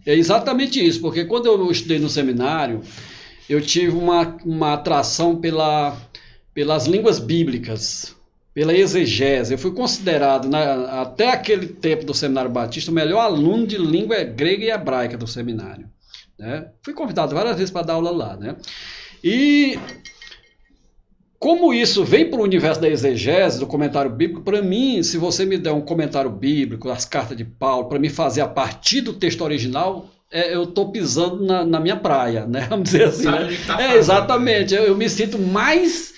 [0.04, 2.82] É exatamente isso, porque quando eu estudei no seminário,
[3.48, 5.96] eu tive uma, uma atração pela,
[6.54, 8.14] pelas línguas bíblicas,
[8.54, 9.54] pela exegese.
[9.54, 14.22] Eu fui considerado, na- até aquele tempo do Seminário Batista, o melhor aluno de língua
[14.24, 15.88] grega e hebraica do seminário.
[16.38, 16.66] Né?
[16.82, 18.36] Fui convidado várias vezes para dar aula lá.
[18.36, 18.56] Né?
[19.24, 19.78] E
[21.38, 25.44] como isso vem para o universo da exegese, do comentário bíblico, para mim, se você
[25.44, 29.12] me der um comentário bíblico, as cartas de Paulo, para me fazer a partir do
[29.12, 32.66] texto original, é, eu estou pisando na, na minha praia, né?
[32.70, 33.24] Vamos dizer assim.
[33.26, 33.56] Né?
[33.66, 34.74] tá É, fazendo, exatamente.
[34.74, 36.12] Eu, eu me sinto mais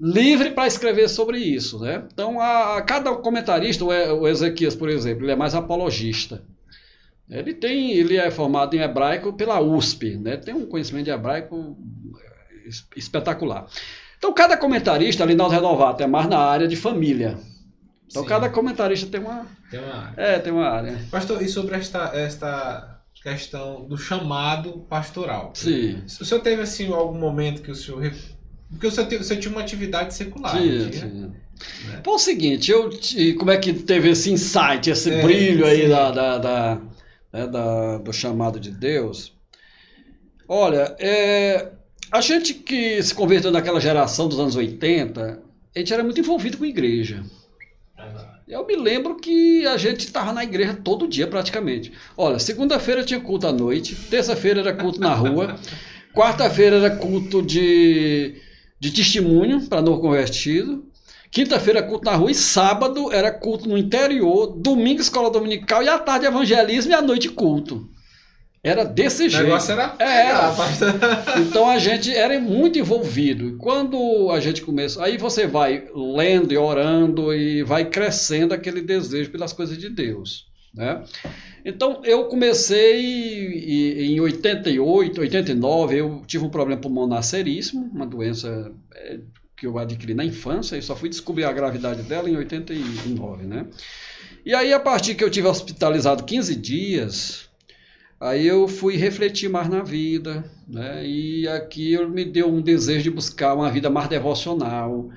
[0.00, 2.04] livre para escrever sobre isso, né?
[2.12, 6.42] Então, a, a cada comentarista, o, E- o Ezequias, por exemplo, ele é mais apologista.
[7.28, 10.36] Ele tem, ele é formado em hebraico pela USP, né?
[10.36, 11.76] Tem um conhecimento de hebraico
[12.66, 13.66] es- espetacular.
[14.16, 17.38] Então, cada comentarista, ali nós Renovato, é mais na área de família.
[18.10, 18.28] Então, Sim.
[18.28, 20.14] cada comentarista tem uma, Tem uma...
[20.16, 20.98] é, tem uma área.
[21.10, 25.50] Pastor, e sobre esta, esta questão do chamado pastoral?
[25.54, 26.02] Sim.
[26.06, 28.10] O senhor teve, assim, algum momento que o senhor...
[28.70, 30.92] Porque o senhor tinha uma atividade secular, tinha?
[30.92, 31.32] sim.
[31.86, 32.00] Né?
[32.04, 32.90] Foi o seguinte, eu
[33.38, 35.88] como é que teve esse insight, esse É, brilho aí sim.
[35.88, 36.80] da, da, da-
[37.32, 39.32] né, da- do chamado de Deus?
[40.46, 41.72] Olha, é,
[42.10, 45.42] a gente que se converteu naquela geração dos anos 80,
[45.74, 47.22] a gente era muito envolvido com igreja.
[48.46, 51.92] Eu me lembro que a gente estava na igreja todo dia praticamente.
[52.16, 55.56] Olha, segunda-feira tinha culto à noite, terça-feira era culto na rua,
[56.14, 58.36] quarta-feira era culto de,
[58.80, 60.84] de testemunho para novo convertido,
[61.30, 65.98] quinta-feira culto na rua e sábado era culto no interior, domingo escola dominical e à
[65.98, 67.88] tarde evangelismo e à noite culto.
[68.62, 69.44] Era desse O jeito.
[69.44, 69.94] negócio era...
[69.98, 70.52] É, era.
[71.40, 73.48] Então a gente era muito envolvido.
[73.50, 78.80] E Quando a gente começa, aí você vai lendo e orando e vai crescendo aquele
[78.82, 80.47] desejo pelas coisas de Deus.
[80.74, 81.02] Né?
[81.64, 89.18] Então eu comecei em 88, 89, eu tive um problema pulmonar seríssimo, uma doença é,
[89.56, 93.66] que eu adquiri na infância e só fui descobrir a gravidade dela em 89, né?
[94.44, 97.48] E aí a partir que eu tive hospitalizado 15 dias,
[98.20, 101.04] aí eu fui refletir mais na vida, né?
[101.04, 105.10] E aqui eu me deu um desejo de buscar uma vida mais devocional,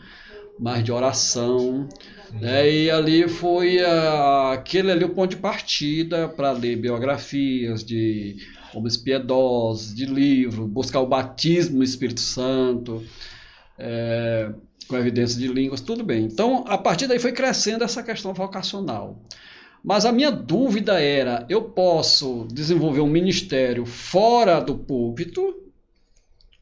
[0.59, 1.87] mais de oração,
[2.33, 2.69] né?
[2.69, 8.37] E ali foi a, aquele ali o ponto de partida para ler biografias de
[8.73, 13.03] homens piedosos, de livro, buscar o batismo no Espírito Santo,
[13.77, 14.51] é,
[14.87, 16.25] com evidência de línguas, tudo bem.
[16.25, 19.21] Então, a partir daí foi crescendo essa questão vocacional.
[19.83, 25.59] Mas a minha dúvida era: eu posso desenvolver um ministério fora do púlpito?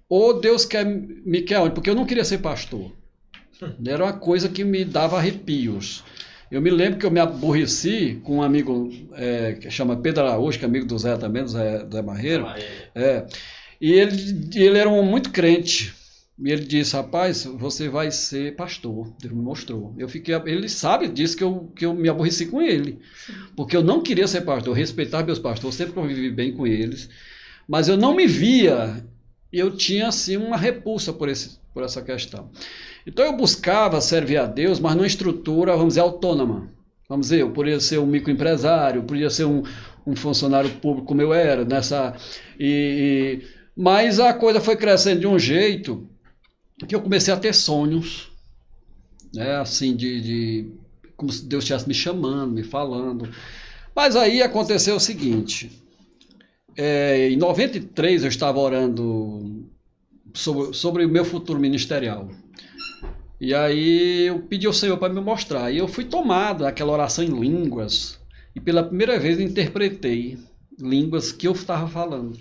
[0.08, 1.76] Ou Deus quer, me quer onde?
[1.76, 2.92] Porque eu não queria ser pastor.
[3.86, 6.04] Era uma coisa que me dava arrepios.
[6.52, 10.58] Eu me lembro que eu me aborreci com um amigo é, que chama Pedro Araújo,
[10.58, 12.48] que é amigo do Zé também, do Zé, do Zé Marreiro.
[12.96, 13.28] É.
[13.80, 15.94] E ele, ele era um muito crente.
[16.42, 19.14] E ele disse, rapaz, você vai ser pastor.
[19.22, 19.94] Deus me mostrou.
[19.98, 23.00] Eu fiquei, ele sabe disso que eu, que eu me aborreci com ele.
[23.56, 27.10] Porque eu não queria ser pastor, eu respeitava meus pastores, sempre convivi bem com eles.
[27.68, 29.04] Mas eu não me via,
[29.52, 32.50] eu tinha assim uma repulsa por, esse, por essa questão.
[33.06, 36.70] Então eu buscava servir a Deus, mas numa estrutura, vamos dizer, autônoma.
[37.08, 39.64] Vamos dizer, eu poderia ser um microempresário, poderia ser um,
[40.06, 42.16] um funcionário público como eu era, nessa.
[42.60, 46.08] E, e, mas a coisa foi crescendo de um jeito
[46.88, 48.32] que eu comecei a ter sonhos,
[49.34, 50.72] né, assim, de, de
[51.18, 53.30] como se Deus estivesse me chamando, me falando.
[53.96, 55.72] Mas aí aconteceu o seguinte:
[56.78, 59.66] é, em 93 eu estava orando
[60.34, 62.30] sobre, sobre o meu futuro ministerial.
[63.40, 65.72] E aí eu pedi ao Senhor para me mostrar.
[65.72, 68.20] E eu fui tomado naquela oração em línguas.
[68.56, 70.38] E pela primeira vez interpretei
[70.80, 72.38] línguas que eu estava falando.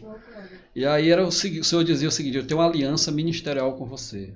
[0.74, 3.86] E aí era o, o Senhor dizia o seguinte: Eu tenho uma aliança ministerial com
[3.86, 4.34] você.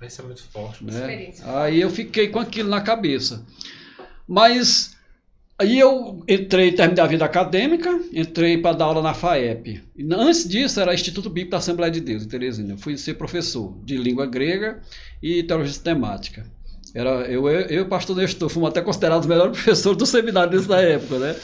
[0.00, 0.84] Isso é muito forte.
[0.84, 1.32] Né?
[1.44, 3.44] Aí eu fiquei com aquilo na cabeça.
[4.26, 4.91] Mas
[5.62, 9.80] aí eu entrei, terminei a vida acadêmica, entrei para dar aula na FAEP.
[10.10, 12.72] Antes disso era Instituto Bíblico da Assembleia de Deus, em Teresina.
[12.72, 14.80] Eu fui ser professor de língua grega
[15.22, 16.44] e teologia sistemática.
[16.94, 20.76] Era, eu, e o pastor Nestor fomos até considerados os melhores professores do seminário nessa
[20.80, 21.36] época, né?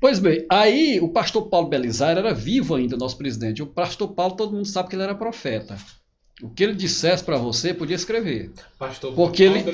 [0.00, 3.62] Pois bem, aí o pastor Paulo Belisário era vivo ainda, nosso presidente.
[3.62, 5.76] O pastor Paulo, todo mundo sabe que ele era profeta.
[6.40, 8.52] O que ele dissesse para você, podia escrever.
[8.78, 9.64] Pastor Porque ele.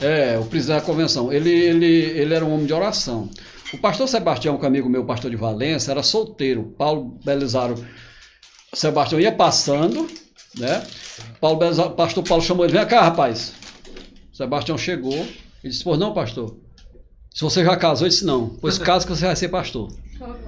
[0.00, 1.30] É, o presidente da convenção.
[1.32, 3.28] Ele, ele, ele era um homem de oração.
[3.74, 6.74] O pastor Sebastião, que é amigo meu, pastor de Valência, era solteiro.
[6.78, 7.76] Paulo Belisário,
[8.72, 10.08] Sebastião ia passando,
[10.56, 10.86] né?
[11.40, 13.52] Paulo Belisário, pastor Paulo chamou ele, vem cá, rapaz.
[14.32, 15.28] Sebastião chegou, ele
[15.62, 16.56] disse, pô, não, pastor,
[17.34, 18.50] se você já casou, eu disse não.
[18.60, 19.92] Pois casa que você vai ser pastor.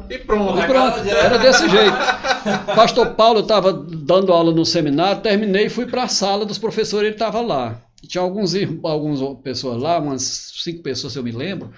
[0.08, 0.58] E pronto.
[0.58, 1.96] E pronto, era desse jeito.
[2.76, 7.06] Pastor Paulo estava dando aula no seminário, terminei e fui para a sala dos professores,
[7.06, 7.82] ele estava lá.
[8.06, 11.72] Tinha alguns, algumas pessoas lá, umas cinco pessoas, se eu me lembro.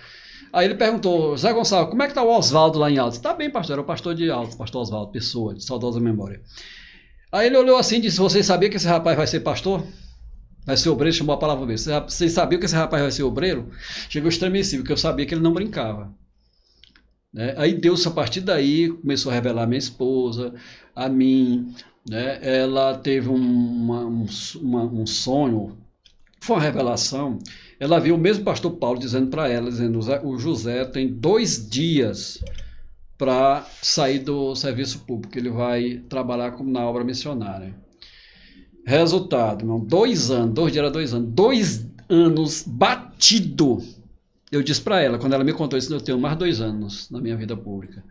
[0.53, 3.17] Aí ele perguntou, Zé Gonçalves, como é que está o Oswaldo lá em Altos?
[3.17, 6.43] Está bem, pastor, era o pastor de Altos, pastor Oswaldo, pessoa, de saudosa memória.
[7.33, 9.83] Aí ele olhou assim e disse, vocês sabiam que esse rapaz vai ser pastor?
[10.69, 11.83] Vai ser obreiro, chamou a palavra obreiro.
[12.07, 13.71] Vocês sabiam que esse rapaz vai ser obreiro?
[14.11, 16.13] Chegou estremecido, porque eu sabia que ele não brincava.
[17.33, 17.55] Né?
[17.57, 20.53] Aí Deus, a partir daí, começou a revelar a minha esposa,
[20.95, 21.75] a mim.
[22.07, 22.39] Né?
[22.43, 24.27] Ela teve uma, um,
[24.61, 25.79] uma, um sonho,
[26.39, 27.39] foi uma revelação.
[27.81, 32.45] Ela viu o mesmo pastor Paulo dizendo para ela, dizendo, o José tem dois dias
[33.17, 37.75] para sair do serviço público, ele vai trabalhar na obra missionária.
[38.89, 43.85] Resultado, irmão, dois anos, dois dias era dois anos, dois anos batido.
[44.51, 47.21] Eu disse para ela, quando ela me contou isso, eu tenho mais dois anos na
[47.21, 48.03] minha vida pública.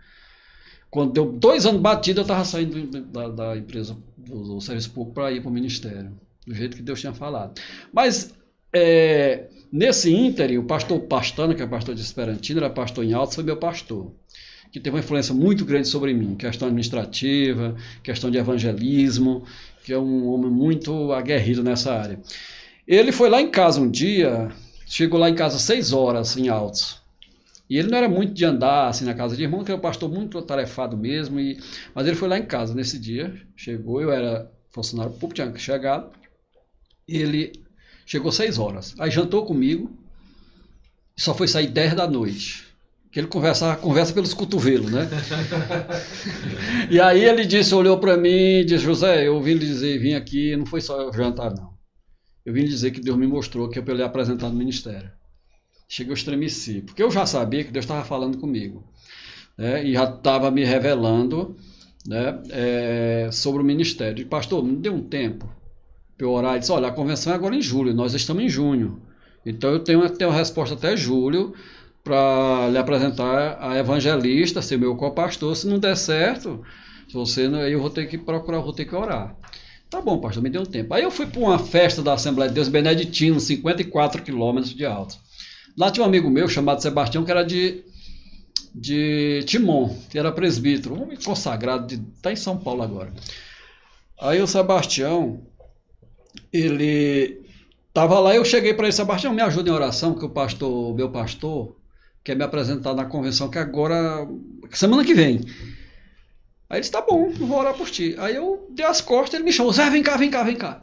[0.92, 5.16] Quando deu dois anos batido, eu estava saindo da, da, empresa, do, do serviço público,
[5.16, 6.12] para ir para o ministério,
[6.46, 7.60] do jeito que Deus tinha falado.
[7.92, 8.36] Mas
[8.72, 13.34] é, nesse ínterim, o pastor Pastana, que é pastor de Esperantino, era pastor em Altos,
[13.34, 14.12] foi meu pastor
[14.72, 19.46] que teve uma influência muito grande sobre mim, questão administrativa, questão de evangelismo,
[19.88, 22.20] que é um homem muito aguerrido nessa área.
[22.86, 24.52] Ele foi lá em casa um dia,
[24.86, 27.02] chegou lá em casa seis horas em Altos.
[27.70, 29.82] E ele não era muito de andar assim na casa de irmão, que era um
[29.82, 31.40] pastor muito atarefado mesmo.
[31.40, 31.58] E,
[31.96, 36.12] mas ele foi lá em casa nesse dia, chegou, eu era funcionário público, tinha chegado.
[37.08, 37.54] Ele
[38.06, 38.94] chegou seis horas.
[39.00, 39.90] Aí jantou comigo,
[41.16, 42.67] só foi sair dez da noite
[43.18, 45.10] que ele conversa, conversa pelos cotovelos, né?
[46.88, 50.14] e aí ele disse, olhou para mim e disse, José, eu vim lhe dizer, vim
[50.14, 51.74] aqui, não foi só jantar, não.
[52.46, 55.10] Eu vim lhe dizer que Deus me mostrou que é para ele apresentar no ministério.
[55.90, 58.84] Cheguei, eu estremeci, porque eu já sabia que Deus estava falando comigo,
[59.58, 59.84] né?
[59.84, 61.58] E já estava me revelando,
[62.06, 62.40] né?
[62.52, 64.22] É, sobre o ministério.
[64.22, 65.50] E, pastor, me deu um tempo
[66.16, 69.02] para orar e disse: olha, a convenção é agora em julho, nós estamos em junho.
[69.44, 71.56] Então eu tenho, tenho a resposta até julho
[72.08, 75.54] para lhe apresentar a evangelista, ser meu co-pastor.
[75.58, 76.64] Se não der certo,
[77.06, 79.36] se você não, eu vou ter que procurar, vou ter que orar.
[79.90, 80.94] Tá bom, pastor, me deu um tempo.
[80.94, 85.18] Aí eu fui para uma festa da Assembleia de Deus Beneditino, 54 quilômetros de alto.
[85.78, 87.84] Lá tinha um amigo meu chamado Sebastião, que era de,
[88.74, 93.14] de Timon, que era presbítero, um homem consagrado, está em São Paulo agora.
[94.20, 95.42] Aí o Sebastião,
[96.52, 97.42] ele
[97.90, 101.10] estava lá, eu cheguei para ele, Sebastião, me ajuda em oração, que o pastor, meu
[101.10, 101.77] pastor,
[102.28, 104.28] quer me apresentar na convenção que agora,
[104.74, 105.40] semana que vem.
[106.70, 108.16] Aí ele disse, tá bom, eu vou orar por ti.
[108.18, 110.82] Aí eu dei as costas, ele me chamou, Zé, vem cá, vem cá, vem cá.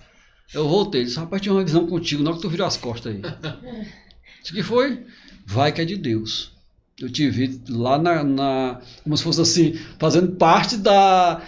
[0.55, 3.15] Eu voltei, ele disse, rapaz, tinha uma visão contigo, não que tu virou as costas
[3.15, 3.21] aí.
[4.41, 5.05] Disse que foi?
[5.45, 6.51] Vai que é de Deus.
[6.99, 11.43] Eu te vi lá na, na como se fosse assim, fazendo parte da,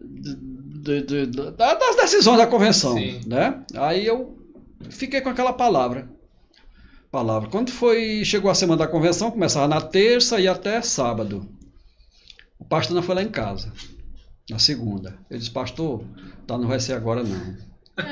[0.00, 3.20] de, de, de, das decisões da convenção, Sim.
[3.26, 3.62] né?
[3.74, 4.38] Aí eu
[4.88, 6.15] fiquei com aquela palavra.
[7.16, 7.48] Palavra.
[7.48, 11.48] Quando foi, chegou a semana da convenção, começava na terça e até sábado.
[12.58, 13.72] O pastor não foi lá em casa,
[14.50, 15.16] na segunda.
[15.30, 16.04] Ele disse, pastor,
[16.46, 17.56] tá, não vai ser agora não.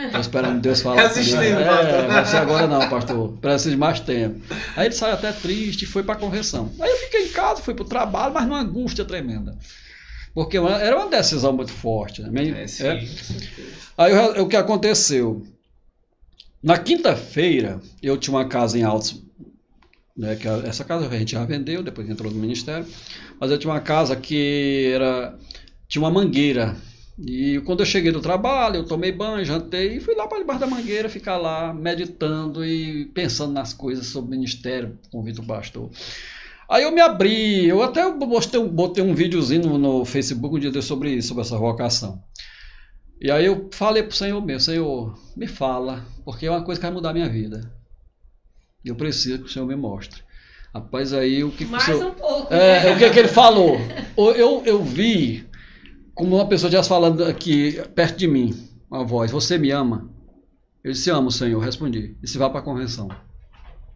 [0.07, 1.03] Estou esperando Deus falar.
[1.03, 2.07] Resistindo, é, pastor.
[2.07, 3.33] vai ser agora não, pastor.
[3.43, 4.41] Preciso de mais tempo.
[4.75, 6.73] Aí ele saiu até triste e foi para a convenção.
[6.81, 9.55] Aí eu fiquei em casa, fui para o trabalho, mas numa angústia tremenda.
[10.33, 12.23] Porque era uma decisão muito forte.
[12.23, 12.63] Né?
[12.63, 13.07] É, sim, é.
[13.99, 15.47] Aí o que aconteceu?
[16.65, 19.23] Na quinta-feira, eu tinha uma casa em Altos,
[20.17, 22.87] né, que essa casa a gente já vendeu, depois entrou no ministério,
[23.39, 25.37] mas eu tinha uma casa que era
[25.87, 26.75] tinha uma mangueira.
[27.19, 30.61] E quando eu cheguei do trabalho, eu tomei banho, jantei e fui lá para debaixo
[30.61, 35.91] da mangueira ficar lá meditando e pensando nas coisas sobre o ministério, convido o pastor.
[36.67, 40.81] Aí eu me abri, eu até botei, botei um videozinho no, no Facebook um dia
[40.81, 42.23] sobre isso, sobre essa vocação.
[43.21, 46.87] E aí eu falei pro Senhor meu, Senhor, me fala, porque é uma coisa que
[46.87, 47.73] vai mudar a minha vida.
[48.85, 50.23] Eu preciso que o Senhor me mostre.
[50.75, 52.53] Rapaz, aí o que Mais o senhor, um pouco.
[52.53, 53.77] É, o que, que ele falou?
[54.17, 55.47] Eu, eu vi
[56.15, 58.55] como uma pessoa estivesse falando aqui perto de mim,
[58.91, 60.11] uma voz, você me ama?
[60.83, 62.17] Eu disse, amo, Senhor, respondi.
[62.23, 63.09] E se vá para a convenção.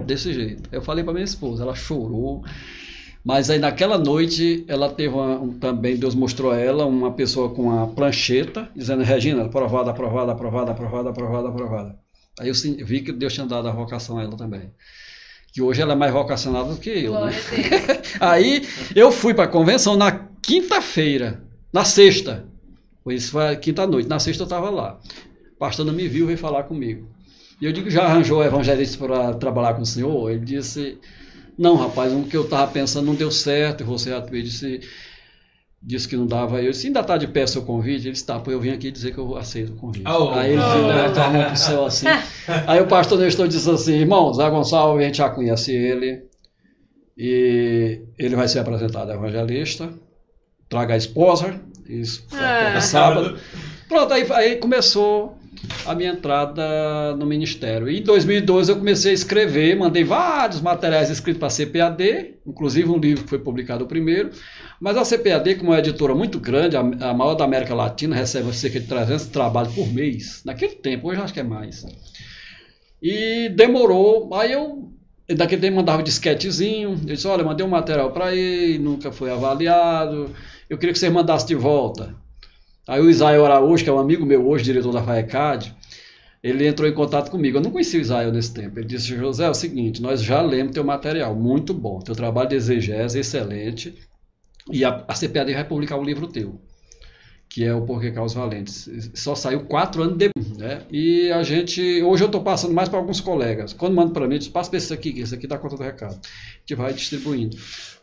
[0.05, 0.69] Desse jeito.
[0.73, 2.45] Eu falei para minha esposa, ela chorou.
[3.25, 7.51] Mas aí naquela noite ela teve uma, um, também, Deus mostrou a ela uma pessoa
[7.51, 11.99] com uma prancheta, dizendo, Regina, aprovada, aprovada, aprovada, aprovada, aprovada, aprovada.
[12.39, 12.55] Aí eu
[12.87, 14.71] vi que Deus tinha dado a vocação a ela também.
[15.53, 17.33] Que hoje ela é mais vocacionada do que eu, né?
[18.21, 22.45] aí eu fui para a convenção na quinta-feira, na sexta.
[23.09, 24.09] Isso foi quinta-noite.
[24.09, 25.01] Na sexta eu estava lá.
[25.55, 27.09] O pastor não me viu, veio falar comigo.
[27.61, 30.31] E eu digo, já arranjou o evangelista para trabalhar com o senhor?
[30.31, 30.99] Ele disse,
[31.59, 33.83] não, rapaz, o que eu estava pensando não deu certo.
[33.83, 34.81] E você disse,
[35.83, 36.63] disse que não dava.
[36.63, 38.07] Eu disse, ainda está de pé seu convite?
[38.07, 40.07] Ele disse, tá, pô, eu vim aqui dizer que eu aceito o convite.
[40.09, 40.87] Oh, aí ele oh.
[40.87, 42.07] levantou a mão para o céu assim.
[42.67, 46.29] aí o pastor Nestor disse assim, irmão, Zé Gonçalves, a gente já conhece ele.
[47.17, 49.93] E ele vai ser apresentado evangelista.
[50.69, 51.61] Traga a esposa.
[51.89, 52.81] Isso, ah.
[52.81, 53.37] sábado.
[53.89, 55.38] Pronto, aí, aí começou
[55.85, 57.89] a minha entrada no ministério.
[57.89, 62.89] E em 2012 eu comecei a escrever, mandei vários materiais escritos para a CPAD, inclusive
[62.89, 64.31] um livro que foi publicado primeiro.
[64.81, 68.15] Mas a CPAD, como é uma editora muito grande, a, a maior da América Latina,
[68.15, 70.43] recebe cerca de 300 trabalhos por mês.
[70.45, 71.85] Naquele tempo, hoje acho que é mais.
[73.03, 74.93] E demorou, aí eu
[75.37, 80.31] daquele tempo mandava disquetezinho, eu disse, olha, mandei um material para ele, nunca foi avaliado,
[80.71, 82.15] eu queria que você mandasse de volta.
[82.89, 85.77] Aí o Isaio Araújo, que é um amigo meu hoje, diretor da FAECAD,
[86.43, 87.59] ele entrou em contato comigo.
[87.59, 88.79] Eu não conhecia o Isaio nesse tempo.
[88.79, 91.99] Ele disse, José, é o seguinte, nós já lemos teu material, muito bom.
[92.01, 93.95] Teu trabalho de exegese, excelente.
[94.73, 96.59] E a, a CPAD vai publicar um livro teu,
[97.49, 98.89] que é o Porquê Caos Valentes.
[99.15, 100.57] Só saiu quatro anos depois.
[100.59, 100.83] Né?
[100.91, 103.73] E a gente, hoje eu estou passando mais para alguns colegas.
[103.73, 105.77] Quando manda para mim, eu diz, passa para esse aqui, que esse aqui dá conta
[105.77, 106.15] do recado.
[106.15, 107.57] A gente vai distribuindo.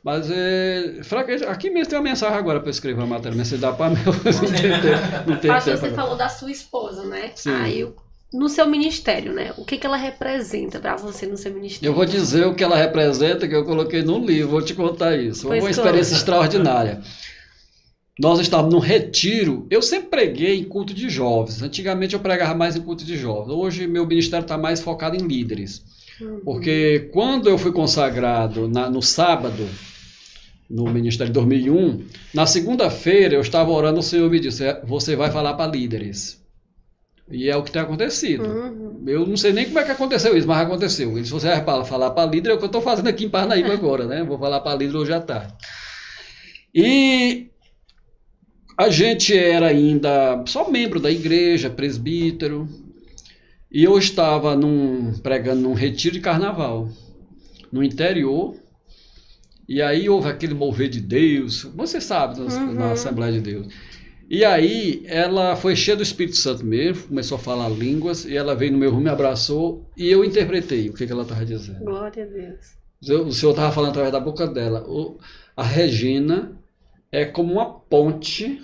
[0.03, 1.01] Mas é,
[1.47, 4.05] aqui mesmo tem uma mensagem agora para escrever a matéria, mas se dá para meu,
[4.13, 5.29] não tem tempo.
[5.29, 6.01] Não tem Acho que você agora.
[6.01, 7.31] falou da sua esposa, né?
[7.35, 7.49] Sim.
[7.49, 7.87] Aí,
[8.31, 9.53] no seu ministério, né?
[9.57, 11.89] O que, que ela representa para você no seu ministério?
[11.89, 15.15] Eu vou dizer o que ela representa, que eu coloquei no livro, vou te contar
[15.17, 15.47] isso.
[15.47, 17.01] Pois uma experiência extraordinária.
[18.17, 19.67] Nós estávamos num retiro.
[19.69, 21.61] Eu sempre preguei em culto de jovens.
[21.61, 23.53] Antigamente eu pregava mais em culto de jovens.
[23.53, 25.83] Hoje meu ministério está mais focado em líderes.
[26.21, 26.39] Uhum.
[26.45, 29.67] Porque quando eu fui consagrado na, no sábado,
[30.69, 35.15] no Ministério de 2001, na segunda-feira eu estava orando, o Senhor me disse, é, você
[35.15, 36.41] vai falar para líderes.
[37.29, 38.45] E é o que tem acontecido.
[38.45, 39.03] Uhum.
[39.05, 41.17] Eu não sei nem como é que aconteceu isso, mas aconteceu.
[41.17, 43.29] E se você vai falar para líder, é o que eu estou fazendo aqui em
[43.29, 44.23] Parnaíba agora, né?
[44.23, 45.53] Vou falar para líder hoje à tarde.
[46.73, 47.49] E
[48.77, 52.67] a gente era ainda só membro da igreja, presbítero,
[53.71, 56.89] e eu estava num, pregando num retiro de carnaval,
[57.71, 58.55] no interior,
[59.67, 62.73] e aí houve aquele mover de Deus, você sabe, nas- Uhum.
[62.73, 63.67] na Assembleia de Deus.
[64.29, 68.55] E aí ela foi cheia do Espírito Santo mesmo, começou a falar línguas, e ela
[68.55, 71.83] veio no meu rumo, me abraçou, e eu interpretei o que, que ela estava dizendo.
[71.83, 73.25] Glória a Deus.
[73.27, 74.83] O senhor estava falando através da boca dela.
[74.87, 75.17] O-
[75.55, 76.57] a Regina
[77.15, 78.61] é como uma ponte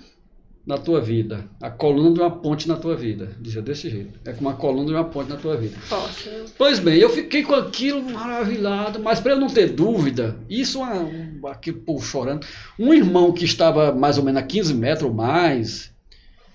[0.65, 1.45] na tua vida.
[1.61, 3.31] A coluna de uma ponte na tua vida.
[3.39, 4.19] Dizia desse jeito.
[4.25, 5.75] É como a coluna de uma ponte na tua vida.
[5.75, 6.45] Né?
[6.57, 10.99] Pois bem, eu fiquei com aquilo maravilhado, mas para eu não ter dúvida, isso é
[10.99, 12.45] um, aquele povo chorando.
[12.77, 15.91] Um irmão que estava mais ou menos a 15 metros ou mais,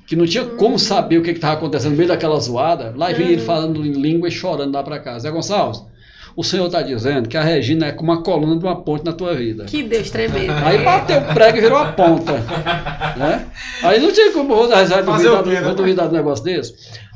[0.07, 3.31] que não tinha como saber o que estava acontecendo no meio daquela zoada, lá vinha
[3.31, 5.21] ele falando em língua e chorando lá para casa.
[5.21, 5.83] Zé Gonçalves,
[6.37, 9.15] o senhor está dizendo que a Regina é como a coluna de uma ponte na
[9.15, 9.65] tua vida.
[9.65, 10.53] Que Deus tremendo.
[10.53, 12.35] Aí bateu o prego e virou a ponta.
[13.17, 13.51] Né?
[13.83, 15.63] Aí não tinha como eu duvidar, quê, né?
[15.63, 16.75] vou duvidar do negócio desse.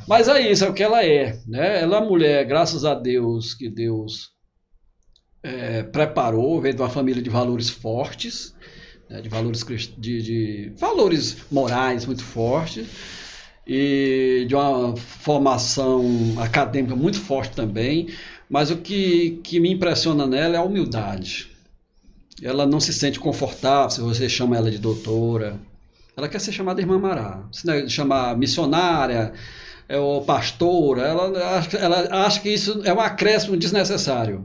[0.09, 1.39] Mas é isso, é o que ela é.
[1.47, 1.83] Né?
[1.83, 4.31] Ela é uma mulher, graças a Deus, que Deus
[5.43, 8.55] é, preparou, veio de uma família de valores fortes,
[9.11, 9.21] né?
[9.21, 9.63] de, valores,
[9.99, 12.87] de, de valores morais muito fortes,
[13.67, 18.09] e de uma formação acadêmica muito forte também.
[18.51, 21.49] Mas o que, que me impressiona nela é a humildade.
[22.43, 25.57] Ela não se sente confortável se você chama ela de doutora.
[26.17, 27.45] Ela quer ser chamada Irmã Mará.
[27.53, 29.33] Se não é chamar missionária
[29.89, 34.45] é, ou pastora, ela acha, ela acha que isso é um acréscimo desnecessário.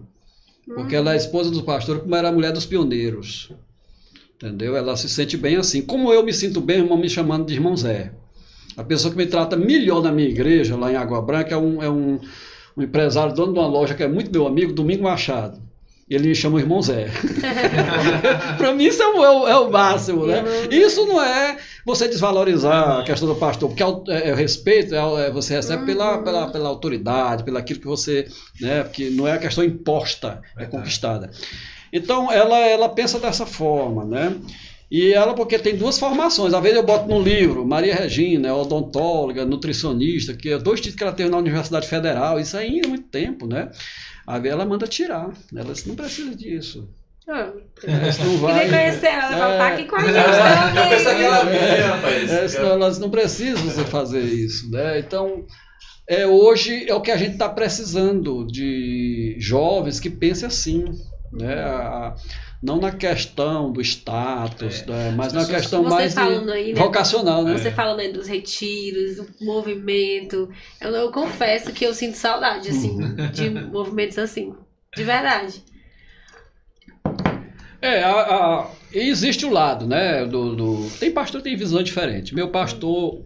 [0.67, 3.51] Porque ela é esposa do pastor, como era a mulher dos pioneiros.
[4.35, 4.77] Entendeu?
[4.77, 5.81] Ela se sente bem assim.
[5.81, 8.11] Como eu me sinto bem, irmão, me chamando de irmão Zé.
[8.77, 11.81] A pessoa que me trata melhor na minha igreja, lá em Água Branca, é um,
[11.81, 12.19] é um,
[12.77, 15.59] um empresário, dono de uma loja que é muito meu amigo, Domingo Machado.
[16.09, 17.07] E ele me chama irmão Zé.
[18.57, 20.43] Para mim isso é o, é o- é o máximo, né?
[20.69, 24.93] Isso não é você desvalorizar a questão do pastor, porque é o, é o respeito
[24.93, 28.27] é o- é você recebe pela, pela, pela autoridade, pelo aquilo que você,
[28.61, 28.83] né?
[28.83, 30.71] Porque não é a questão imposta, é Verdade.
[30.71, 31.31] conquistada.
[31.91, 34.35] Então ela, ela pensa dessa forma, né?
[34.89, 36.53] E ela, porque tem duas formações.
[36.53, 40.95] Às vezes eu boto no livro, Maria Regina, é odontóloga, nutricionista, que é dois títulos
[40.97, 43.69] que ela teve na Universidade Federal, isso aí há muito tempo, né?
[44.27, 45.31] Aí ela manda tirar.
[45.55, 46.87] Ela disse, não precisa disso.
[47.27, 47.49] Ah,
[47.83, 48.69] É, não Queria vai.
[48.69, 49.57] conhecer ela, ela É.
[49.57, 50.21] tá aqui com a gente É,
[50.85, 51.23] eu pensei que também.
[51.25, 52.31] ela vinha, rapaz.
[52.31, 54.99] É, senão elas não precisam você fazer isso, né?
[54.99, 55.43] Então,
[56.07, 60.85] é, hoje é o que a gente está precisando de jovens que pensem assim,
[61.31, 61.53] né?
[61.61, 62.15] A-
[62.63, 64.85] não na questão do status, É.
[64.91, 65.13] né?
[65.15, 66.79] mas na questão Você mais aí, né?
[66.79, 67.57] vocacional, né?
[67.57, 70.49] Você falando aí dos retiros, do movimento.
[70.81, 73.15] Eu, eu confesso que eu sinto saudade, assim, Uhum.
[73.31, 74.53] de movimentos assim.
[74.95, 75.63] De verdade.
[77.81, 80.25] É, a- a- e existe o lado, né?
[80.25, 82.33] Do, do- tem pastor que tem visão diferente.
[82.33, 83.21] Meu pastor,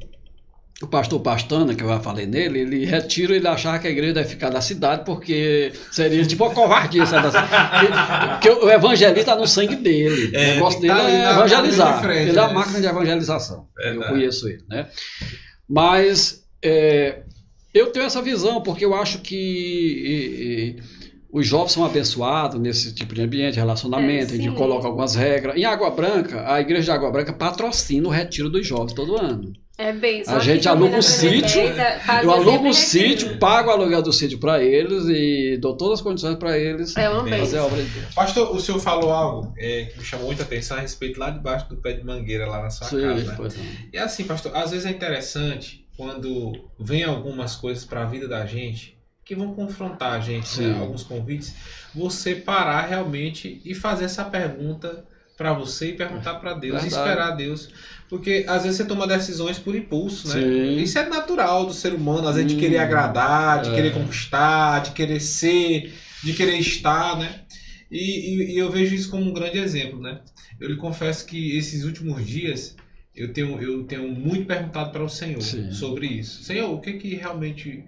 [0.82, 4.14] o pastor Pastana, que eu já falei nele, ele retira, ele achava que a igreja
[4.14, 7.06] deve ficar da cidade porque seria tipo uma covardia.
[7.06, 7.28] Sabe?
[7.32, 10.32] Porque, porque o evangelista está no sangue dele.
[10.34, 12.02] É, o negócio que dele tá é na- na evangelizar.
[12.02, 12.54] frente, ele é a né?
[12.54, 13.68] máquina de evangelização.
[13.78, 14.88] Eu conheço ele, né?
[15.68, 17.24] Mas é,
[17.74, 21.00] eu tenho essa visão porque eu acho que e- e,
[21.32, 25.56] os jovens são abençoados nesse tipo de ambiente, relacionamento, É, a gente coloca algumas regras.
[25.56, 29.52] Em Água Branca, a igreja de Água Branca patrocina o retiro dos jovens todo ano.
[29.80, 30.26] É bem.
[30.26, 31.62] só A gente aluga um sítio,
[32.06, 36.00] fazia Eu alugo o sítio, pago o aluguel do sítio para eles e dou todas
[36.00, 37.40] as condições para eles É bem.
[37.40, 38.14] fazer a obra de Deus.
[38.14, 41.70] Pastor, o senhor falou algo é, que me chamou muita atenção a respeito lá debaixo
[41.70, 43.24] do pé de mangueira, lá na sua Sim, casa.
[43.24, 43.34] Né?
[43.38, 43.62] pois é.
[43.94, 48.46] E assim, pastor, às vezes é interessante quando vem algumas coisas para a vida da
[48.46, 50.78] gente que vão confrontar a gente, né?
[50.78, 51.56] Alguns convites,
[51.96, 55.06] você parar realmente e fazer essa pergunta
[55.38, 57.10] para você e perguntar para Deus, e Verdade.
[57.10, 57.70] esperar Deus.
[58.10, 60.34] Porque às vezes você toma decisões por impulso, né?
[60.42, 60.78] Sim.
[60.82, 63.74] Isso é natural do ser humano, às vezes de Hum, querer agradar, de é.
[63.76, 65.94] querer conquistar, de querer ser,
[66.24, 67.42] de querer estar, né?
[67.92, 70.22] E, e- e eu vejo isso como um grande exemplo, né?
[70.60, 72.76] Eu lhe confesso que esses últimos dias
[73.16, 75.72] eu tenho, eu tenho muito perguntado para o Senhor Sim.
[75.72, 76.44] sobre isso.
[76.44, 77.84] Senhor, o que que realmente.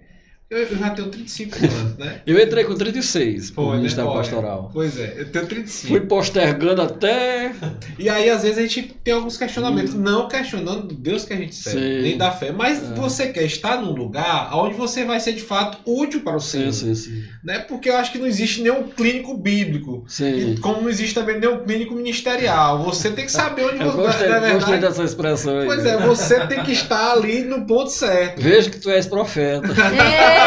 [0.52, 2.20] Eu, já tenho 35 anos, né?
[2.26, 3.78] Eu entrei com 36 Foi, pro né?
[3.78, 4.18] Ministério Olha.
[4.18, 4.70] Pastoral.
[4.72, 5.88] Pois é, eu tenho 35.
[5.88, 7.52] Fui postergando até.
[7.98, 9.94] E aí, às vezes, a gente tem alguns questionamentos.
[9.94, 12.02] Não questionando do Deus que a gente serve, Sim.
[12.02, 12.52] nem da fé.
[12.52, 12.94] Mas É.
[12.94, 16.72] você quer estar num lugar onde você vai ser de fato útil para o Senhor.
[16.72, 17.22] Sim, sim, sim.
[17.42, 17.60] Né?
[17.60, 20.04] Porque eu acho que não existe nenhum clínico bíblico.
[20.06, 20.52] Sim.
[20.52, 22.82] E como não existe também nenhum clínico ministerial.
[22.84, 24.02] Você tem que saber onde Eu você.
[24.02, 24.80] gostei, não é gostei verdade?
[24.80, 25.64] dessa expressão aí.
[25.66, 28.40] Pois é, você tem que estar ali no ponto certo.
[28.42, 29.68] Vejo que tu és profeta.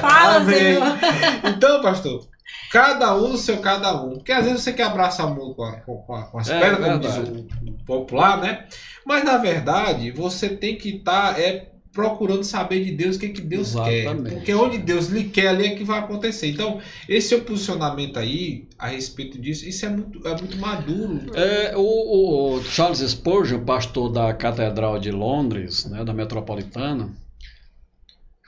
[0.00, 0.56] Fala, Amém.
[0.58, 0.98] Senhor.
[1.46, 2.26] Então, pastor,
[2.70, 4.14] cada um no seu cada um.
[4.14, 6.58] Porque às vezes você quer abraçar o mundo com, a- com, a- com as É,
[6.60, 8.64] pernas, como diz o, o popular, né?
[9.06, 13.40] Mas na verdade, você tem que estar é, procurando saber de Deus o que, que
[13.40, 14.22] Deus Exatamente.
[14.28, 14.34] quer.
[14.36, 16.48] Porque onde Deus lhe quer, ali é que vai acontecer.
[16.50, 21.20] Então, esse seu posicionamento aí, a respeito disso, isso é muito, é muito maduro.
[21.34, 27.10] É, o, o Charles Spurgeon, pastor da Catedral de Londres, né, da Metropolitana,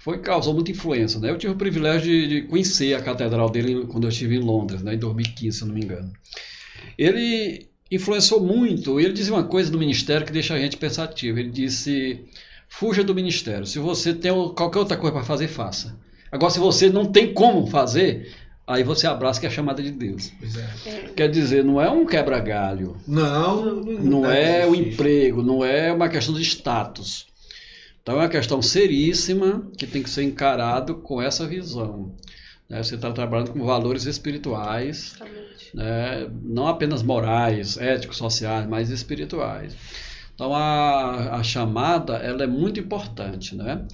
[0.02, 1.20] foi causou muita influência.
[1.20, 1.30] Né?
[1.30, 4.82] Eu tive o privilégio de, de conhecer a catedral dele quando eu estive em Londres,
[4.82, 6.12] né, em 2015, se não me engano.
[6.98, 8.98] Ele influenciou muito.
[8.98, 11.38] Ele dizia uma coisa do ministério que deixa a gente pensativo.
[11.38, 12.20] Ele disse:
[12.68, 13.64] fuja do ministério.
[13.64, 15.96] Se você tem qualquer outra coisa para fazer, faça.
[16.30, 18.32] Agora, se você não tem como fazer,
[18.66, 20.32] aí você abraça que é a chamada de Deus.
[20.40, 21.10] Pois é.
[21.14, 22.96] Quer dizer, não é um quebra-galho.
[23.06, 24.94] Não, Não é o existe.
[24.94, 27.26] emprego, não é uma questão de status.
[28.02, 32.12] Então é uma questão seríssima que tem que ser encarado com essa visão.
[32.68, 32.82] né?
[32.82, 35.16] Você está trabalhando com valores espirituais,
[35.72, 36.28] né?
[36.42, 39.76] não apenas morais, éticos, sociais, mas espirituais.
[40.34, 43.86] Então a, a chamada ela é muito importante, né?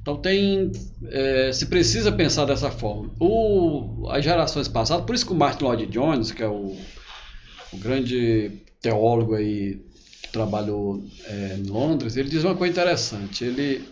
[0.00, 0.72] Então tem,
[1.08, 3.10] é, se precisa pensar dessa forma.
[3.20, 6.74] O, as gerações passadas, por isso que o Martin Lloyd Jones, que é o,
[7.70, 9.82] o grande teólogo aí
[10.32, 13.44] trabalhou é, em Londres, ele diz uma coisa interessante.
[13.44, 13.84] Ele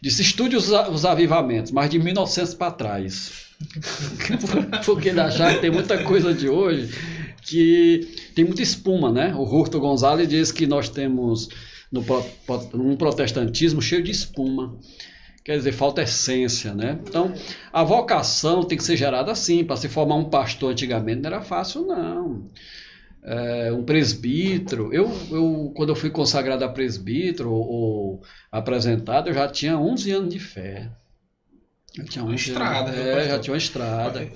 [0.00, 3.32] disse estude os, os avivamentos, mas de 1900 para trás.
[4.84, 6.92] Porque ele achava que tem muita coisa de hoje
[7.42, 9.34] que tem muita espuma, né?
[9.34, 11.48] O Hurto Gonzalez diz que nós temos
[11.90, 12.04] no,
[12.74, 14.76] um protestantismo cheio de espuma.
[15.44, 17.00] Quer dizer, falta essência, né?
[17.06, 17.34] Então,
[17.72, 19.64] a vocação tem que ser gerada assim.
[19.64, 22.48] Para se formar um pastor antigamente não era fácil, não.
[23.24, 24.92] É, um presbítero.
[24.92, 30.10] Eu, eu, quando eu fui consagrado a presbítero ou, ou apresentado, eu já tinha 11
[30.10, 30.90] anos de fé.
[31.96, 33.06] Eu tinha Uma 11 estrada, anos.
[33.06, 34.28] É, já tinha uma estrada.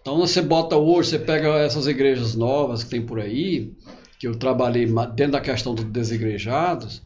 [0.00, 3.72] Então você bota hoje, você pega essas igrejas novas que tem por aí,
[4.18, 7.02] que eu trabalhei dentro da questão dos desigrejados,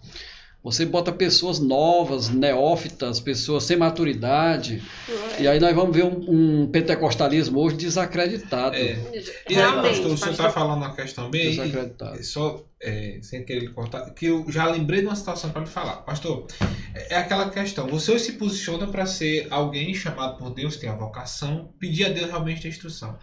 [0.62, 4.82] você bota pessoas novas, neófitas, pessoas sem maturidade,
[5.38, 8.76] e aí nós vamos ver um, um pentecostalismo hoje desacreditado.
[8.76, 8.98] É.
[9.48, 10.30] E aí, pastor, o senhor pastor.
[10.30, 12.24] está falando uma questão bem aí, Desacreditado.
[12.24, 15.68] só é, sem querer lhe cortar, que eu já lembrei de uma situação para lhe
[15.68, 15.96] falar.
[15.98, 16.46] Pastor,
[16.94, 20.94] é é aquela questão, você se posiciona para ser alguém chamado por Deus, tem a
[20.94, 23.18] vocação, pedir a Deus realmente a instrução.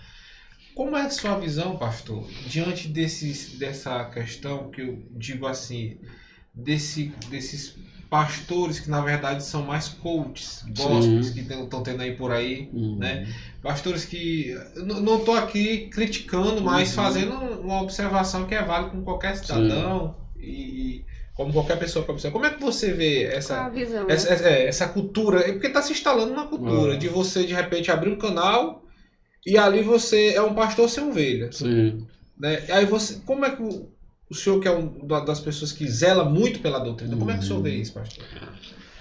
[0.76, 5.98] Como é a sua visão, pastor, diante desses, dessa questão que eu digo assim,
[6.58, 7.76] desse, desses
[8.10, 12.98] pastores que na verdade são mais coaches, gospels, que estão tendo aí por aí, Hum.
[12.98, 13.28] né?
[13.62, 14.56] Pastores que.
[14.78, 16.96] Não tô aqui criticando, mas Uhum.
[16.96, 21.06] fazendo uma observação que é válida com qualquer cidadão e, e
[21.36, 22.34] como qualquer pessoa pode observar.
[22.34, 24.14] Como é que você vê essa, visão, né?
[24.14, 25.42] essa, essa, é, essa cultura?
[25.42, 26.98] É porque está se instalando uma cultura Ah.
[26.98, 28.84] de você de repente abrir um canal
[29.46, 31.52] e ali você é um pastor sem ovelha.
[31.52, 32.08] Sim.
[32.40, 32.64] Né?
[32.70, 33.20] E aí você.
[33.26, 33.62] Como é que
[34.30, 37.36] o, senhor, que é um da- das pessoas que zela muito pela doutrina, como é
[37.36, 38.24] que o senhor vê isso, pastor?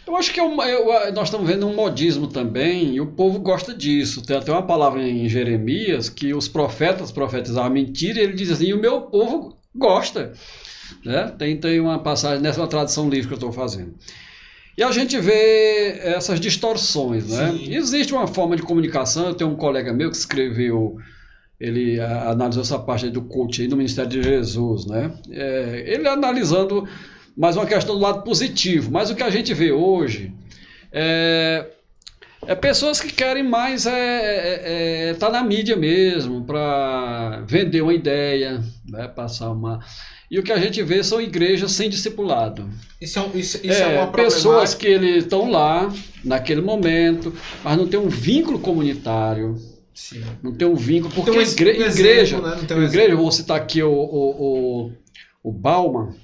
[0.06, 3.40] Eu acho que é uma- eu- nós estamos vendo um modismo também, e o povo
[3.40, 4.22] gosta disso.
[4.22, 8.66] Tem até uma palavra em Jeremias que os profetas profetizavam mentira, e ele diz assim:
[8.66, 10.32] e o meu povo gosta.
[11.04, 11.34] Né?
[11.36, 13.94] Tem, tem uma passagem nessa tradução livre que eu estou fazendo.
[14.78, 17.28] E a gente vê essas distorções.
[17.28, 17.50] Né?
[17.52, 17.74] Sim.
[17.74, 19.26] Existe uma forma de comunicação.
[19.28, 20.98] Eu tenho um colega meu que escreveu,
[21.60, 24.86] ele analisou essa parte do coach aí do Ministério de Jesus.
[24.86, 25.12] Né?
[25.30, 26.86] É, ele analisando
[27.36, 28.90] mais uma questão do lado positivo.
[28.90, 30.32] Mas o que a gente vê hoje
[30.92, 31.66] é,
[32.46, 38.62] é pessoas que querem mais é, é, tá na mídia mesmo para vender uma ideia,
[38.88, 39.80] né, passar uma
[40.30, 42.68] e o que a gente vê são igrejas sem discipulado.
[43.00, 45.92] Isso é, isso, isso é, É, pessoas que estão lá
[46.24, 47.32] naquele momento,
[47.62, 49.56] mas não tem um vínculo comunitário,
[49.96, 50.22] Sim.
[50.42, 52.54] não tem um vínculo porque um igre- exemplo, igreja, né?
[52.56, 54.92] Não tem um igreja, vou citar aqui o, o, o,
[55.42, 56.14] o Bauman.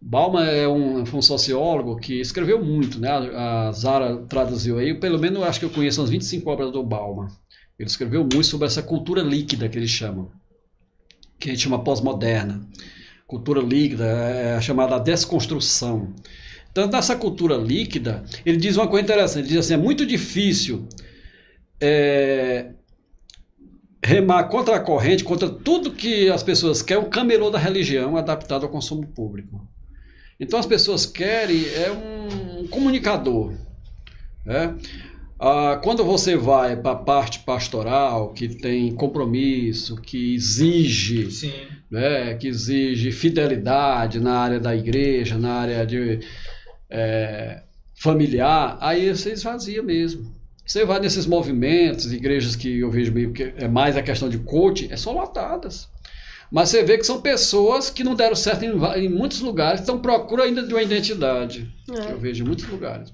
[0.00, 3.10] Bauman é um, foi um sociólogo que escreveu muito, né?
[3.10, 6.82] A Zara traduziu aí, pelo menos eu acho que eu conheço umas 25 obras do
[6.82, 7.28] Bauman.
[7.78, 10.30] Ele escreveu muito sobre essa cultura líquida que eles chamam,
[11.38, 12.60] que a gente chama pós-moderna.
[13.26, 16.14] Cultura líquida é a chamada desconstrução.
[16.70, 20.86] Então, nessa cultura líquida, ele diz uma coisa interessante: ele diz assim, é muito difícil
[21.80, 22.70] é,
[24.02, 28.64] remar contra a corrente, contra tudo que as pessoas querem, um camelô da religião adaptado
[28.64, 29.66] ao consumo público.
[30.38, 33.52] Então as pessoas querem é um comunicador.
[34.44, 34.74] Né?
[35.38, 41.52] Ah, quando você vai para a parte pastoral, que tem compromisso, que exige, Sim.
[41.90, 46.20] né, que exige fidelidade na área da igreja, na área de
[46.90, 47.62] é,
[47.94, 50.39] familiar, aí você esvazia mesmo.
[50.70, 54.38] Você vai nesses movimentos, igrejas que eu vejo meio que é mais a questão de
[54.38, 55.88] coaching, é só lotadas.
[56.48, 59.98] Mas você vê que são pessoas que não deram certo em, em muitos lugares, estão
[59.98, 61.68] procura ainda de uma identidade.
[61.90, 62.00] É.
[62.02, 63.12] Que eu vejo em muitos lugares.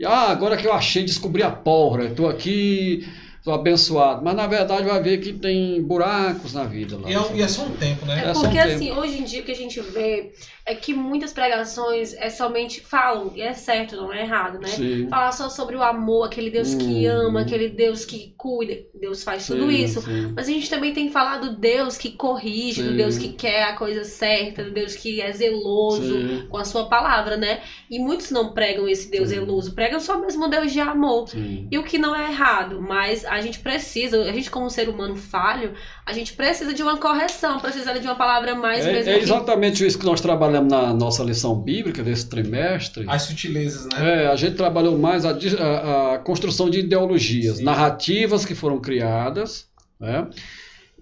[0.00, 3.06] E ah, agora que eu achei, descobri a pólvora, estou aqui,
[3.44, 4.24] estou abençoado.
[4.24, 7.10] Mas na verdade vai ver que tem buracos na vida lá.
[7.10, 8.24] E é, e é só um tempo, né?
[8.24, 8.74] É É só um porque tempo.
[8.74, 10.32] assim, hoje em dia o que a gente vê
[10.66, 14.68] é que muitas pregações é somente falam, e é certo, não é errado, né?
[14.68, 15.08] Sim.
[15.10, 17.28] Falar só sobre o amor, aquele Deus que Uhum.
[17.28, 20.00] ama, aquele Deus que cuida, Deus faz tudo Sim, isso.
[20.00, 20.32] sim.
[20.34, 22.96] Mas a gente também tem que falar do Deus que corrige, do.
[22.96, 26.46] Deus que quer a coisa certa, do Deus que é zeloso Sim.
[26.48, 27.60] com a sua palavra, né?
[27.90, 29.34] E muitos não pregam esse Deus Sim.
[29.34, 31.28] zeloso, pregam só mesmo o Deus de amor.
[31.28, 31.68] Sim.
[31.70, 35.16] E o que não é errado, mas a gente precisa, a gente como ser humano
[35.16, 35.72] falho,
[36.06, 39.24] a gente precisa de uma correção, precisa de uma palavra mais mesmo É, é que-
[39.24, 43.04] exatamente isso que nós trabalhamos na nossa lição bíblica desse trimestre.
[43.08, 44.24] As sutilezas, né?
[44.24, 47.64] É, a gente trabalhou mais a, a- a construção de ideologias, Sim.
[47.64, 49.66] narrativas que foram criadas,
[50.00, 50.28] né?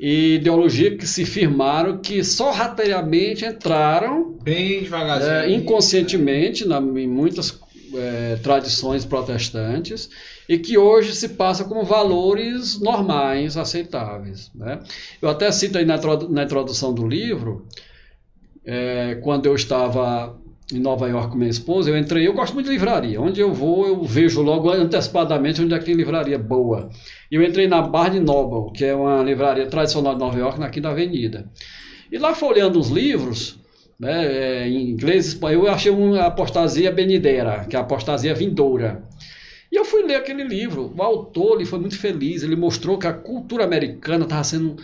[0.00, 5.32] e ideologias que se firmaram que sorrateiramente entraram Bem devagarzinho.
[5.32, 7.56] é, inconscientemente na, em muitas
[7.94, 10.08] é, tradições protestantes
[10.48, 14.50] e que hoje se passa como valores normais, aceitáveis.
[14.54, 14.80] Né?
[15.20, 17.66] Eu até cito aí na, na introdução do livro,
[18.64, 20.38] é, quando eu estava
[20.72, 23.52] em Nova York com minha esposa, eu entrei, eu gosto muito de livraria, onde eu
[23.52, 26.88] vou eu vejo logo antecipadamente onde é que tem livraria boa.
[27.30, 30.70] E eu entrei na Barnes Noble, que é uma livraria tradicional de Nova York, na
[30.70, 31.50] Quinta Avenida.
[32.10, 33.58] E lá folheando os livros,
[33.98, 38.34] né, é, em inglês e espanhol, eu achei uma apostasia benidera, que é a apostasia
[38.34, 39.02] vindoura.
[39.72, 40.92] E eu fui ler aquele livro.
[40.94, 42.42] O autor ele foi muito feliz.
[42.42, 44.76] Ele mostrou que a cultura americana estava sendo,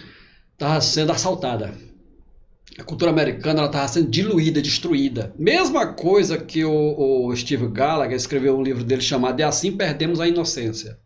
[0.80, 1.74] sendo assaltada.
[2.78, 5.34] A cultura americana estava sendo diluída, destruída.
[5.38, 10.20] Mesma coisa que o, o Steve Gallagher escreveu um livro dele chamado E Assim Perdemos
[10.20, 10.98] a Inocência.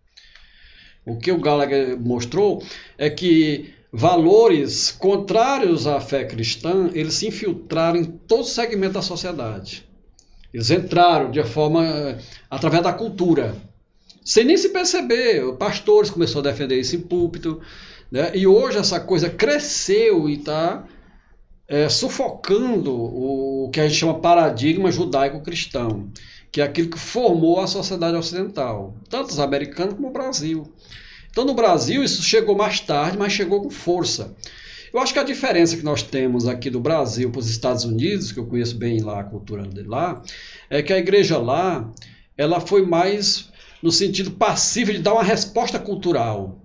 [1.04, 2.62] O que o Gallagher mostrou
[2.96, 9.84] é que valores contrários à fé cristã, eles se infiltraram em todo segmento da sociedade.
[10.54, 12.16] Eles entraram de forma
[12.48, 13.56] através da cultura,
[14.24, 15.52] sem nem se perceber.
[15.56, 17.60] Pastores começaram a defender isso em púlpito,
[18.10, 18.30] né?
[18.34, 20.84] E hoje essa coisa cresceu e está
[21.88, 26.10] sufocando o que a gente chama paradigma judaico-cristão,
[26.50, 30.70] que é aquilo que formou a sociedade ocidental, tanto os americanos como o Brasil.
[31.30, 34.34] Então, no Brasil, isso chegou mais tarde, mas chegou com força.
[34.92, 38.30] Eu acho que a diferença que nós temos aqui do Brasil para os Estados Unidos,
[38.30, 40.22] que eu conheço bem lá a cultura de lá,
[40.68, 41.90] é que a igreja lá,
[42.36, 43.48] ela foi mais
[43.82, 46.58] no sentido passivo de dar uma resposta cultural.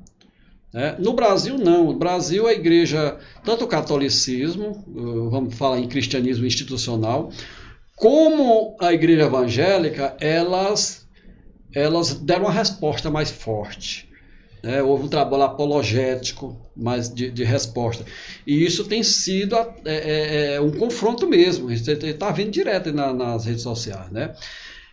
[0.74, 0.96] né?
[1.00, 1.86] No Brasil, não.
[1.86, 7.32] No Brasil, a igreja, tanto o catolicismo, eh, vamos falar em cristianismo institucional,
[7.96, 11.08] como a igreja evangélica, elas,
[11.74, 14.08] elas deram uma resposta mais forte.
[14.62, 14.84] né?
[14.84, 18.06] Houve um trabalho apologético mais de, de resposta.
[18.46, 21.70] E isso tem sido é, é, é um confronto mesmo.
[21.70, 24.12] A gente está vendo direto na- nas redes sociais.
[24.12, 24.36] Né?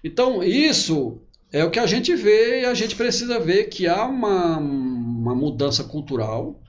[0.03, 1.21] Então, isso
[1.55, 5.37] é o que a gente vê e a gente precisa ver que há uma, uma
[5.37, 6.61] mudança cultural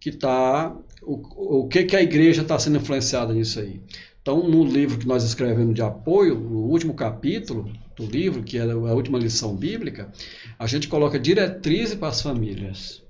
[0.00, 0.76] que está.
[1.00, 3.80] O, o que, que a igreja está sendo influenciada nisso aí?
[4.20, 8.62] Então, no livro que nós escrevemos de apoio, no último capítulo do livro, que é
[8.62, 10.10] a última lição bíblica,
[10.58, 13.00] a gente coloca diretrizes para as famílias.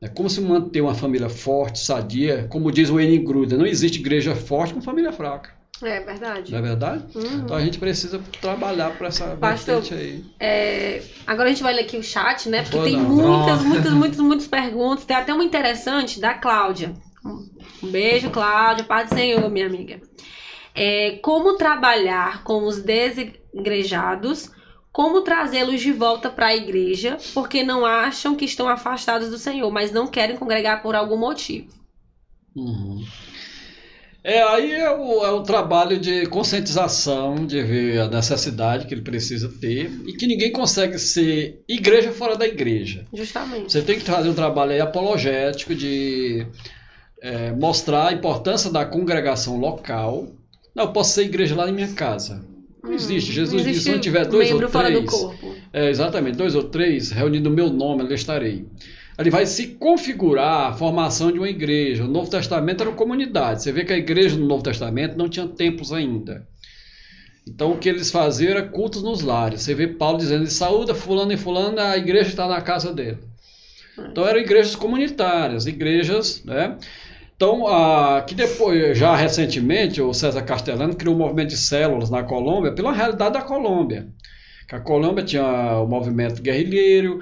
[0.00, 3.18] É como se manter uma família forte, sadia, como diz o N.
[3.18, 5.50] Gruder, não existe igreja forte com família fraca,
[5.82, 6.52] É verdade.
[6.52, 7.04] não é verdade?
[7.14, 7.38] Uhum.
[7.44, 10.24] Então a gente precisa trabalhar para essa Pastor, vertente aí.
[10.38, 12.62] É, agora a gente vai ler aqui o chat, né?
[12.62, 13.08] Porque Vou tem não.
[13.08, 15.04] muitas, muitas, muitas, muitas perguntas.
[15.04, 16.94] Tem até uma interessante da Cláudia.
[17.24, 18.84] Um beijo, Cláudia.
[18.84, 20.00] Paz do Senhor, minha amiga.
[20.74, 24.50] É, como trabalhar com os desigrejados?
[24.92, 27.16] Como trazê-los de volta para a igreja?
[27.32, 31.68] Porque não acham que estão afastados do Senhor, mas não querem congregar por algum motivo.
[32.56, 33.04] Uhum.
[34.22, 39.00] É, aí é o, é o trabalho de conscientização, de ver a necessidade que ele
[39.00, 43.06] precisa ter e que ninguém consegue ser igreja fora da igreja.
[43.12, 43.72] Justamente.
[43.72, 46.46] Você tem que fazer um trabalho aí apologético de
[47.22, 50.28] é, mostrar a importância da congregação local.
[50.74, 52.44] Não, eu posso ser igreja lá em minha casa.
[52.82, 53.30] Não existe.
[53.30, 55.10] Hum, Jesus não disse: existe se não tiver dois ou fora do três.
[55.10, 55.54] corpo.
[55.72, 58.66] É, exatamente, dois ou três, reunindo o meu nome, ali estarei.
[59.20, 62.04] Ele vai se configurar a formação de uma igreja.
[62.04, 63.62] O Novo Testamento era uma comunidade.
[63.62, 66.48] Você vê que a igreja no Novo Testamento não tinha templos ainda.
[67.46, 69.60] Então o que eles faziam era cultos nos lares.
[69.60, 73.18] Você vê Paulo dizendo, saúda fulano e fulano, a igreja está na casa dele.
[73.98, 76.78] Então eram igrejas comunitárias, igrejas, né?
[77.36, 77.64] Então,
[78.26, 82.92] que depois, já recentemente, o César Castellano criou um movimento de células na Colômbia pela
[82.92, 84.08] realidade da Colômbia.
[84.68, 87.20] Que a Colômbia tinha o movimento guerrilheiro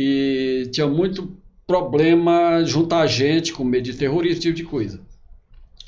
[0.00, 1.36] e tinha muito
[1.66, 5.00] problema juntar gente com medo de terrorismo, esse tipo de coisa.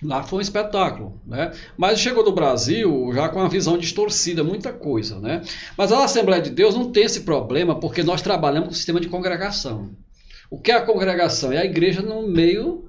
[0.02, 1.52] Lá foi um espetáculo, né?
[1.76, 5.42] Mas chegou do Brasil já com uma visão distorcida, muita coisa, né?
[5.76, 8.98] Mas a Assembleia de Deus não tem esse problema porque nós trabalhamos com o sistema
[8.98, 9.90] de congregação.
[10.50, 11.52] O que é a congregação?
[11.52, 12.88] É a igreja no meio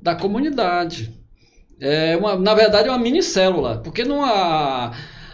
[0.00, 1.12] da comunidade.
[1.80, 4.92] É uma, na verdade, é uma mini célula, porque não a,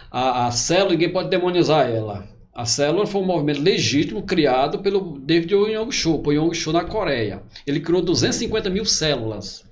[0.09, 2.36] a, a célula, ninguém pode demonizar ela.
[2.57, 7.43] A célula foi um movimento legítimo criado pelo David Yong-Cho, por Yong-Cho na Coreia.
[7.67, 9.63] Ele criou 250 mil células.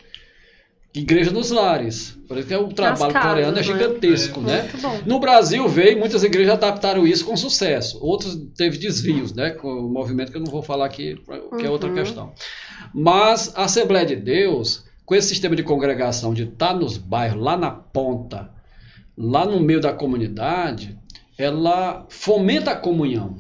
[0.94, 2.16] Igreja nos lares.
[2.28, 3.64] Por isso que o trabalho casas, coreano é né?
[3.64, 4.62] gigantesco, né?
[4.62, 5.00] Muito bom.
[5.04, 7.98] No Brasil veio, muitas igrejas adaptaram isso com sucesso.
[8.06, 9.50] Outros teve desvios, né?
[9.50, 11.20] Com o movimento que eu não vou falar aqui,
[11.58, 11.96] que é outra Uhum.
[11.96, 12.34] questão.
[12.94, 17.58] Mas a Assembleia de Deus, com esse sistema de congregação, de estar nos bairros, lá
[17.58, 18.52] na ponta,
[19.18, 20.98] lá no meio da comunidade,
[21.38, 23.38] ela fomenta a comunhão.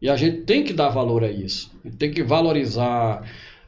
[0.00, 1.70] E a gente tem que dar valor a isso.
[1.84, 3.22] A gente tem que valorizar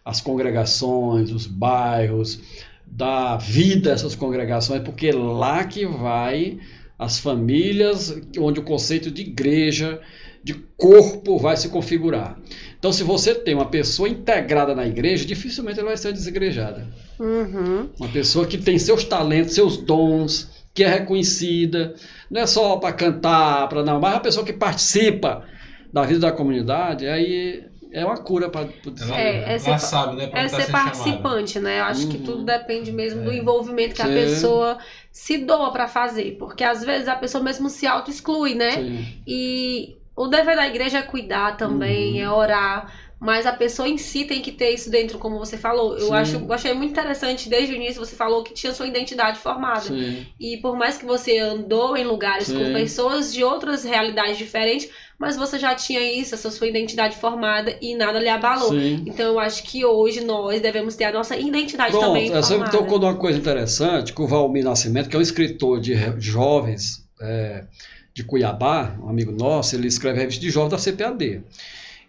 [0.04, 2.40] as congregações, os bairros,
[2.86, 6.58] dar vida a essas congregações, porque é lá que vai
[6.98, 10.00] as famílias, onde o conceito de igreja,
[10.42, 12.38] de corpo vai se configurar.
[12.78, 16.86] Então, se você tem uma pessoa integrada na igreja, dificilmente ela vai ser desigrejada.
[17.18, 17.90] Uhum.
[17.98, 21.94] Uma pessoa que tem seus talentos, seus dons, que é reconhecida,
[22.30, 25.44] não é só para cantar, para não, mas é uma pessoa que participa
[25.92, 28.60] da vida da comunidade, aí é uma cura para
[29.00, 30.28] Ela, É, é ela ser- sabe, né?
[30.28, 30.84] pra É tá ser sendo chamada.
[30.90, 31.80] participante, né?
[31.80, 32.22] Eu acho que Uhum.
[32.22, 33.36] tudo depende mesmo do É.
[33.36, 34.14] envolvimento que a Sim.
[34.14, 34.78] pessoa
[35.10, 36.36] se doa pra fazer.
[36.38, 38.70] Porque às vezes a pessoa mesmo se auto-exclui, né?
[39.26, 42.28] E o dever da igreja é cuidar também, Uhum.
[42.28, 42.92] é orar.
[43.20, 45.92] Mas a pessoa em si tem que ter isso dentro, como você falou.
[45.92, 46.14] Eu Sim.
[46.14, 49.82] acho, eu achei muito interessante, desde o início você falou que tinha sua identidade formada.
[49.82, 50.26] Sim.
[50.40, 52.58] E por mais que você andou em lugares Sim.
[52.58, 57.76] com pessoas de outras realidades diferentes, mas você já tinha isso, essa sua identidade formada
[57.82, 58.74] e nada lhe abalou.
[58.74, 62.70] Então eu acho que hoje nós devemos ter a nossa identidade Pronto, também você formada.
[62.70, 67.64] tocou numa coisa interessante, que o Valmir Nascimento, que é um escritor de jovens é,
[68.14, 71.42] de Cuiabá, um amigo nosso, ele escreve a revista de jovens da CPAD.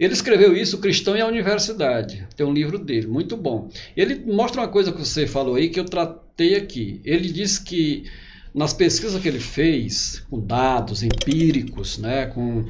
[0.01, 2.27] Ele escreveu isso, Cristão e a Universidade.
[2.35, 3.69] Tem um livro dele, muito bom.
[3.95, 6.99] Ele mostra uma coisa que você falou aí, que eu tratei aqui.
[7.05, 8.05] Ele diz que
[8.51, 12.65] nas pesquisas que ele fez, com dados empíricos, né, com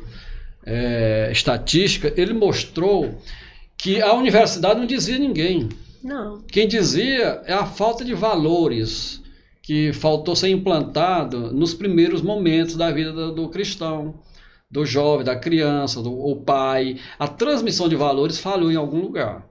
[0.65, 3.17] é, estatística, ele mostrou
[3.77, 5.69] que a universidade não dizia ninguém.
[6.03, 6.41] Não.
[6.41, 9.21] Quem dizia é a falta de valores
[9.61, 14.15] que faltou ser implantado nos primeiros momentos da vida do, do cristão,
[14.71, 16.97] do jovem, da criança, do pai.
[17.19, 19.47] A transmissão de valores falhou em algum lugar.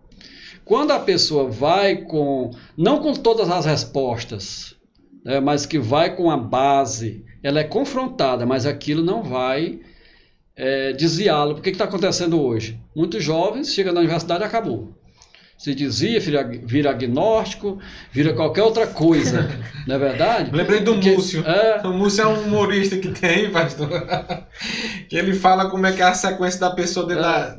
[0.64, 4.76] Quando a pessoa vai com, não com todas as respostas,
[5.24, 9.80] né, mas que vai com a base, ela é confrontada, mas aquilo não vai
[10.56, 11.56] é, desviá-lo.
[11.56, 12.80] O que está acontecendo hoje?
[12.94, 14.99] Muitos jovens chegam na universidade e acabou
[15.62, 16.18] se dizia,
[16.64, 17.78] vira, agnóstico,
[18.10, 19.46] vira qualquer outra coisa,
[19.86, 20.56] não é verdade?
[20.56, 21.44] Lembrei do Porque- Múcio.
[21.46, 23.90] É, O Múcio é um humorista que tem, pastor.
[25.06, 27.26] que ele fala como é que é a sequência da pessoa dentro É.
[27.26, 27.58] da.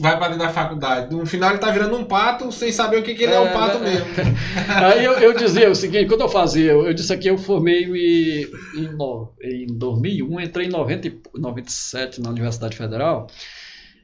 [0.00, 1.14] Vai pra dentro da faculdade.
[1.14, 3.48] No final ele tá virando um pato sem saber o que, que ele é, um
[3.48, 3.90] É, pato né?
[3.90, 4.06] mesmo.
[4.82, 8.48] Aí eu, eu dizia o seguinte, quando eu fazia, eu, disse aqui, eu formei em,
[8.74, 13.26] em, em 2001, entrei em 90, e- 97 na Universidade Federal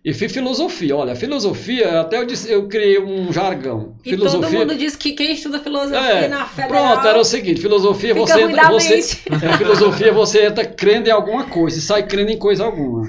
[0.03, 0.97] e fiz filosofia.
[0.97, 3.97] Olha, filosofia, até eu, disse, eu criei um jargão.
[4.05, 7.25] E todo filosofia, mundo diz que quem estuda filosofia É, na federal Pronto, era o
[7.25, 8.95] seguinte, filosofia fica você entra, você,
[9.31, 13.09] é, filosofia você entra crendo em alguma coisa e sai crendo em coisa alguma.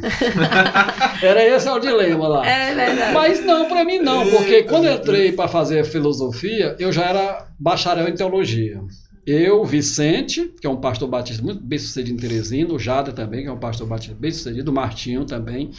[1.24, 2.46] Era esse é o dilema lá.
[2.46, 3.14] É verdade.
[3.14, 7.48] Mas não, para mim não, porque quando eu entrei para fazer filosofia, eu já era
[7.60, 8.82] bacharel em teologia.
[9.26, 13.44] Eu, Vicente, que é um pastor batista muito bem sucedido em Teresina, o Jada também,
[13.44, 15.70] que é um pastor batista bem sucedido, o Martinho também.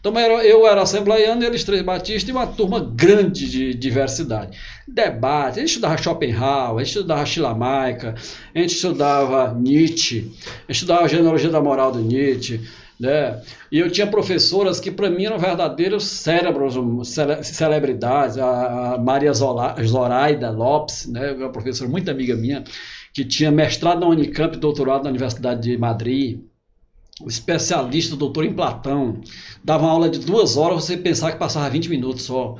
[0.00, 4.56] Então eu era- eu era assembleiano, eles três batistas e uma turma grande de diversidade.
[4.88, 8.14] Debate, a gente estudava Schopenhauer, a gente estudava Schleiermacher,
[8.54, 10.32] a gente estudava Nietzsche,
[10.66, 12.60] a gente estudava a genealogia da moral do Nietzsche,
[12.98, 13.40] né?
[13.70, 16.74] E eu tinha professoras que para mim eram verdadeiros cérebros,
[17.08, 21.32] cele- celebridades, a a Maria Zola- Zoraida Lopes, né?
[21.32, 22.64] uma professora muito amiga minha,
[23.12, 26.40] que tinha mestrado na Unicamp e doutorado na Universidade de Madrid,
[27.26, 29.20] especialista, doutor em Platão,
[29.64, 32.56] dava uma aula de duas horas, você pensava que passava 20 minutos só.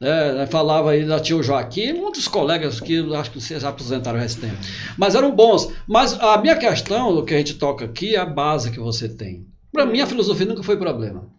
[0.00, 0.46] Né?
[0.46, 4.56] Falava aí da tio Joaquim, muitos colegas que acho que vocês aposentaram esse tempo.
[4.96, 5.70] Mas eram bons.
[5.86, 9.08] Mas a minha questão, o que a gente toca aqui, é a base que você
[9.08, 9.46] tem.
[9.72, 11.30] Para mim, a filosofia nunca foi problema.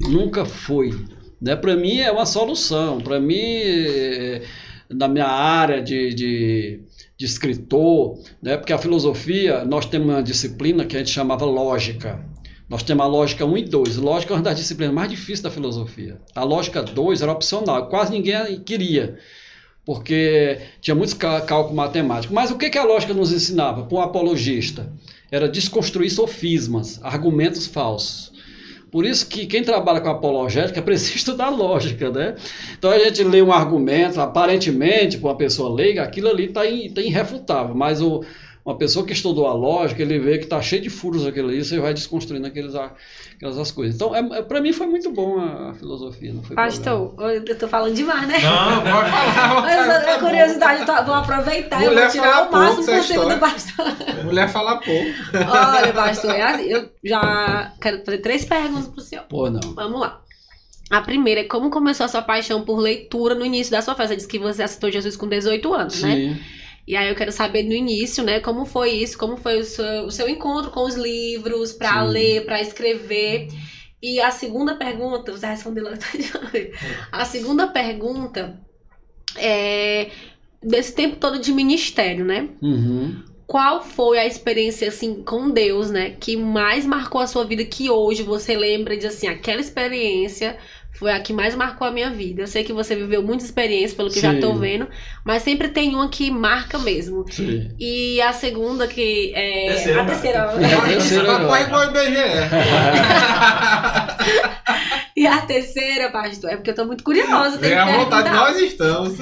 [0.00, 0.94] Nunca foi.
[1.40, 1.56] Né?
[1.56, 3.00] Para mim, é uma solução.
[3.00, 4.42] Para mim, é,
[4.88, 6.80] na minha área de, de,
[7.16, 8.56] de escritor, né?
[8.56, 12.24] porque a filosofia, nós temos uma disciplina que a gente chamava lógica.
[12.68, 13.96] Nós temos a lógica 1 e 2.
[13.96, 16.20] Lógica é uma das disciplinas mais difíceis da filosofia.
[16.34, 19.18] A lógica 2 era opcional, quase ninguém queria,
[19.84, 22.32] porque tinha muitos cálculo matemático.
[22.32, 24.90] Mas o que, que a lógica nos ensinava para um apologista?
[25.34, 28.32] Era desconstruir sofismas, argumentos falsos.
[28.88, 32.36] Por isso que quem trabalha com apologética precisa estudar lógica, né?
[32.78, 37.00] Então a gente lê um argumento, aparentemente, para uma pessoa leiga, aquilo ali está tá
[37.00, 38.22] irrefutável, mas o,
[38.64, 41.62] uma pessoa que estudou a lógica, ele vê que está cheio de furos aquilo ali,
[41.62, 43.94] você vai desconstruindo aqueles, aquelas as coisas.
[43.94, 46.32] Então, é, é para mim foi muito bom a, a filosofia.
[46.32, 47.32] Não foi Pastor, problema.
[47.34, 48.38] eu estou falando demais, né?
[48.40, 49.60] Não, pode falar.
[49.60, 53.86] Mas a curiosidade, tô, vou aproveitar e vou tirar o máximo possível do pastor.
[54.24, 55.10] Mulher fala pouco.
[55.34, 59.24] Olha, pastor, é eu já quero fazer três perguntas para o senhor.
[59.28, 59.60] Pô, não.
[59.74, 60.22] Vamos lá.
[60.90, 64.14] A primeira é como começou a sua paixão por leitura no início da sua festa?
[64.14, 66.06] Você disse que você aceitou Jesus com 18 anos, Sim.
[66.06, 66.14] né?
[66.14, 66.63] Sim.
[66.86, 70.04] E aí eu quero saber no início, né, como foi isso, como foi o seu,
[70.04, 73.48] o seu encontro com os livros, para ler, para escrever.
[74.02, 75.92] E a segunda pergunta, você respondeu lá.
[77.10, 78.60] a segunda pergunta
[79.36, 80.10] é
[80.62, 82.48] desse tempo todo de ministério, né?
[82.60, 83.22] Uhum.
[83.46, 87.90] Qual foi a experiência assim com Deus, né, que mais marcou a sua vida que
[87.90, 90.58] hoje você lembra de assim, aquela experiência
[90.94, 92.42] foi a que mais marcou a minha vida.
[92.42, 94.32] Eu sei que você viveu muitas experiências, pelo que Sim.
[94.32, 94.88] já tô vendo,
[95.24, 97.24] mas sempre tem uma que marca mesmo.
[97.30, 97.70] Sim.
[97.78, 99.66] E a segunda que é.
[99.66, 100.44] Terceira a terceira.
[100.44, 102.20] A terceira Papai igual IBGE.
[105.16, 107.64] e a terceira, pastor, é porque eu tô muito curiosa.
[107.66, 109.14] É a vontade, nós estamos.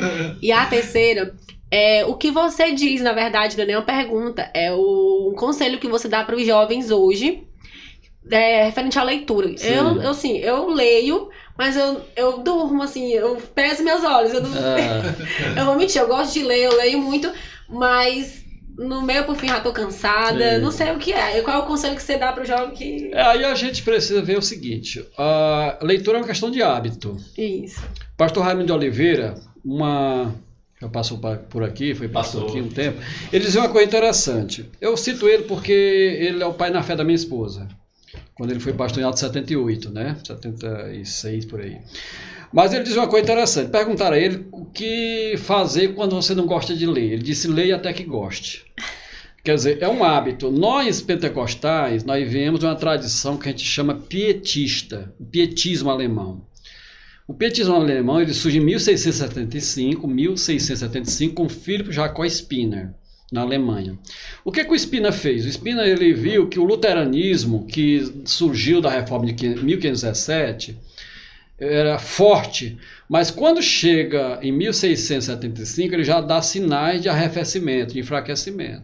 [0.42, 1.34] E a terceira.
[1.70, 5.78] É, o que você diz, na verdade, não é nenhuma pergunta, é o um conselho
[5.78, 7.46] que você dá para os jovens hoje,
[8.30, 9.54] é, referente à leitura.
[9.62, 14.32] Eu, eu, assim, eu leio, mas eu, eu durmo, assim, eu peço meus olhos.
[14.32, 15.14] Eu, não, Ah.
[15.60, 17.30] eu vou mentir, eu gosto de ler, eu leio muito,
[17.68, 18.42] mas
[18.78, 20.62] no meio por fim já tô cansada, Sim.
[20.62, 21.40] não sei o que é.
[21.42, 23.10] Qual é o conselho que você dá pro jovem que.
[23.12, 27.16] É, aí a gente precisa ver o seguinte: a leitura é uma questão de hábito.
[27.36, 27.82] Isso.
[28.16, 29.34] Pastor Raimundo de Oliveira,
[29.64, 30.34] uma.
[30.80, 32.58] Já passou pa- por aqui, foi pastor Passou.
[32.58, 32.98] aqui um tempo.
[33.32, 34.68] Ele dizia uma coisa interessante.
[34.80, 37.68] Eu cito ele porque ele é o pai na fé da minha esposa.
[38.42, 40.16] Quando ele foi pastor em Alto 78, né?
[40.26, 41.78] 76 por aí.
[42.52, 43.70] Mas ele diz uma coisa interessante.
[43.70, 47.12] Perguntaram a ele o que fazer quando você não gosta de ler.
[47.12, 48.64] Ele disse: leia até que goste.
[49.44, 50.50] Quer dizer, é um hábito.
[50.50, 56.44] Nós pentecostais, nós viemos de uma tradição que a gente chama pietista, pietismo alemão.
[57.28, 62.92] O pietismo alemão ele surge em 1675, 1675 com Philipp Jacob Spinner,
[63.32, 63.98] na Alemanha.
[64.44, 65.46] O que, que o Spinner fez?
[65.46, 70.76] O Spinner ele viu que o luteranismo, que surgiu da reforma de 1517,
[71.58, 72.76] era forte,
[73.08, 78.82] mas quando chega em 1675, ele já dá sinais de arrefecimento, de enfraquecimento.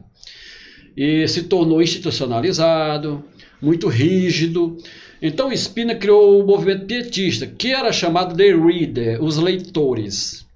[0.96, 3.24] E se tornou institucionalizado,
[3.60, 4.76] muito rígido.
[5.20, 10.46] Então Spina criou o movimento pietista, que era chamado de reader, os leitores.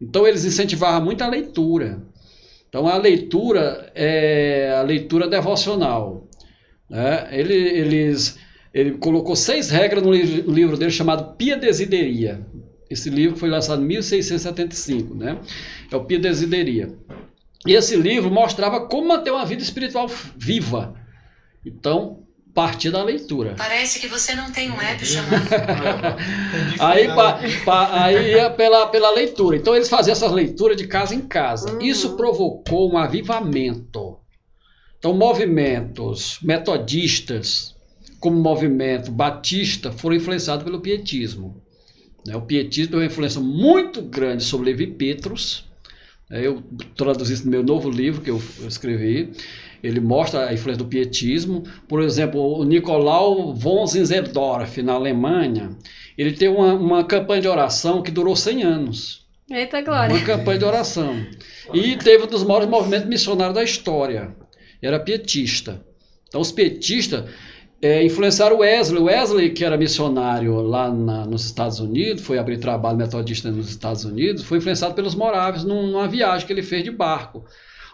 [0.00, 2.02] Então eles incentivavam muito a leitura.
[2.70, 6.28] Então a leitura é a leitura devocional.
[6.88, 7.28] Né?
[7.32, 8.38] Ele, eles,
[8.72, 12.46] ele colocou seis regras no livro, dele chamado Pia Desideria.
[12.88, 15.38] Esse livro foi lançado em 1675, né?
[15.90, 16.92] É o Pia Desideria.
[17.66, 20.94] E esse livro mostrava como manter uma vida espiritual viva.
[21.66, 22.19] Então,
[22.54, 23.54] partir da leitura.
[23.56, 25.46] Parece que você não tem um app chamado.
[26.78, 29.56] Aí, pa, pa, aí ia pela, pela leitura.
[29.56, 31.72] Então eles faziam essas leituras de casa em casa.
[31.72, 31.80] Uhum.
[31.80, 34.18] Isso provocou um avivamento.
[34.98, 37.74] Então, movimentos metodistas,
[38.18, 41.62] como o movimento batista, foram influenciados pelo pietismo.
[42.26, 45.64] Né, O pietismo tem uma influência muito grande sobre Levi Petrus.
[46.28, 46.62] né, Eu
[46.94, 49.32] traduzi isso no meu novo livro que eu escrevi.
[49.82, 51.62] Ele mostra a influência do pietismo.
[51.88, 55.70] Por exemplo, o Nicolau von Zinzendorf, na Alemanha,
[56.18, 59.26] ele tem uma, uma campanha de oração que durou 100 anos.
[59.50, 60.14] Eita, Glória.
[60.14, 61.16] Uma campanha de oração.
[61.74, 64.34] E teve um dos maiores movimentos missionários da história.
[64.82, 65.80] Era pietista.
[66.28, 67.24] Então, os pietistas
[67.82, 69.02] é, influenciaram o Wesley.
[69.02, 74.04] Wesley, que era missionário lá na- nos Estados Unidos, foi abrir trabalho metodista nos Estados
[74.04, 77.44] Unidos, foi influenciado pelos moráveis num- numa viagem que ele fez de barco.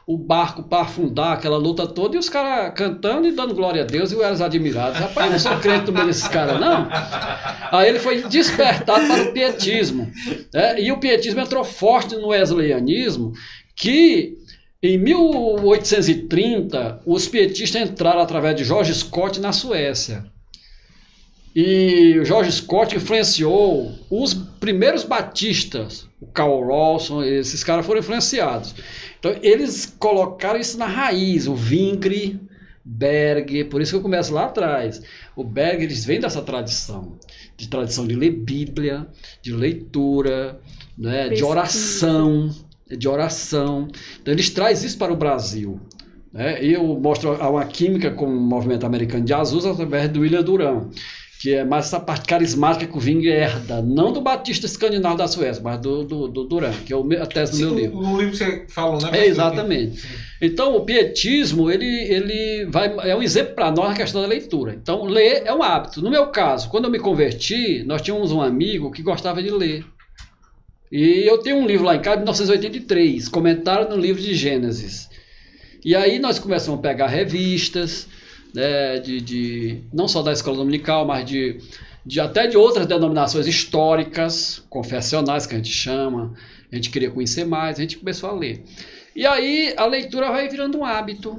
[0.07, 3.85] O barco para afundar, aquela luta toda, e os caras cantando e dando glória a
[3.85, 5.01] Deus, e o eles admirados.
[5.01, 6.87] Rapaz, eu não sou crente meio desses caras, não.
[7.73, 10.09] Aí ele foi despertado para o pietismo.
[10.55, 10.81] né?
[10.81, 13.33] E o pietismo entrou forte no wesleyanismo,
[13.75, 14.39] que
[14.81, 20.25] em 1830 os pietistas entraram através de George Scott na Suécia.
[21.59, 28.75] E o George Scott influenciou os primeiros batistas, o Carl Rawson, esses caras foram influenciados.
[29.19, 32.41] Então eles colocaram isso na raiz, o Vingre,
[32.89, 35.03] Berg, por isso que eu começo lá atrás.
[35.35, 37.19] O Berg, eles vêm dessa tradição,
[37.57, 39.07] de tradição de ler Bíblia,
[39.43, 40.61] de leitura,
[40.97, 42.55] né, de oração,
[42.89, 43.89] de oração.
[44.21, 45.81] Então eles trazem isso para o Brasil.
[46.33, 46.63] Né?
[46.63, 50.89] Eu mostro uma química com o movimento americano de Azusa através do William Duran,
[51.41, 55.29] que é mais essa parte carismática que o Ving herda, não do Batista escandinavo da
[55.29, 57.99] Suécia, mas do, do, do Duran, que é a tese do Sim, meu o- livro.
[57.99, 59.11] O livro que você falou, né?
[59.13, 60.01] É, exatamente.
[60.01, 60.09] Sim.
[60.41, 64.75] Então, o pietismo, ele, ele vai, é um exemplo para nós na questão da leitura.
[64.75, 66.01] Então, ler é um hábito.
[66.03, 69.85] No meu caso, quando eu me converti, nós tínhamos um amigo que gostava de ler.
[70.91, 75.09] E eu tenho um livro lá em casa, de 1983, comentário no livro de Gênesis.
[75.85, 78.09] E aí nós começamos a pegar revistas,
[78.57, 81.59] né, de, de, não só da escola dominical, mas de,
[82.07, 86.33] de até de outras denominações históricas, confessionais, que a gente chama.
[86.73, 88.65] A gente queria conhecer mais, a gente começou a ler.
[89.15, 91.39] E aí a leitura vai virando um hábito.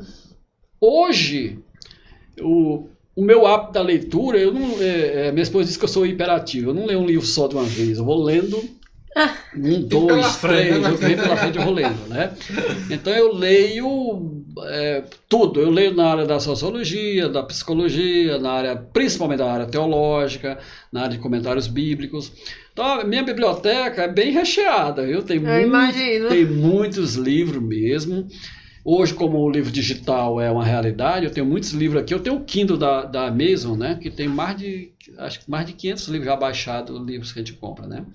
[0.79, 1.57] Hoje,
[2.39, 5.89] o, o meu hábito da leitura, eu não, é, é, minha esposa diz que eu
[5.89, 6.69] sou hiperativo.
[6.69, 8.63] Eu não leio um livro só de uma vez, eu vou lendo
[9.55, 10.89] um, pela dois, três, né?
[10.89, 12.31] eu venho pela frente eu vou lendo, né?
[12.89, 15.59] Então eu leio é, tudo.
[15.61, 20.57] Eu leio na área da sociologia, da psicologia, na área, principalmente da área teológica,
[20.91, 22.31] na área de comentários bíblicos.
[22.73, 25.01] Então a minha biblioteca é bem recheada.
[25.03, 25.71] Eu tenho Eu muito-
[26.29, 28.27] tem muitos livros mesmo.
[28.89, 32.13] Hoje, como o livro digital é uma realidade, eu tenho muitos livros aqui.
[32.13, 33.99] Eu tenho o Kindle da, da Amazon, né?
[34.01, 37.41] Que tem mais de, acho que mais de 500 livros já baixados, livros que a
[37.41, 38.05] gente compra, né?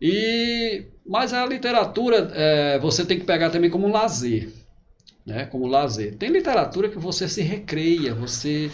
[0.00, 4.48] E, mas a literatura, é, você tem que pegar também como lazer,
[5.26, 5.46] né?
[5.46, 6.16] Como lazer.
[6.16, 8.70] Tem literatura que você se recreia, você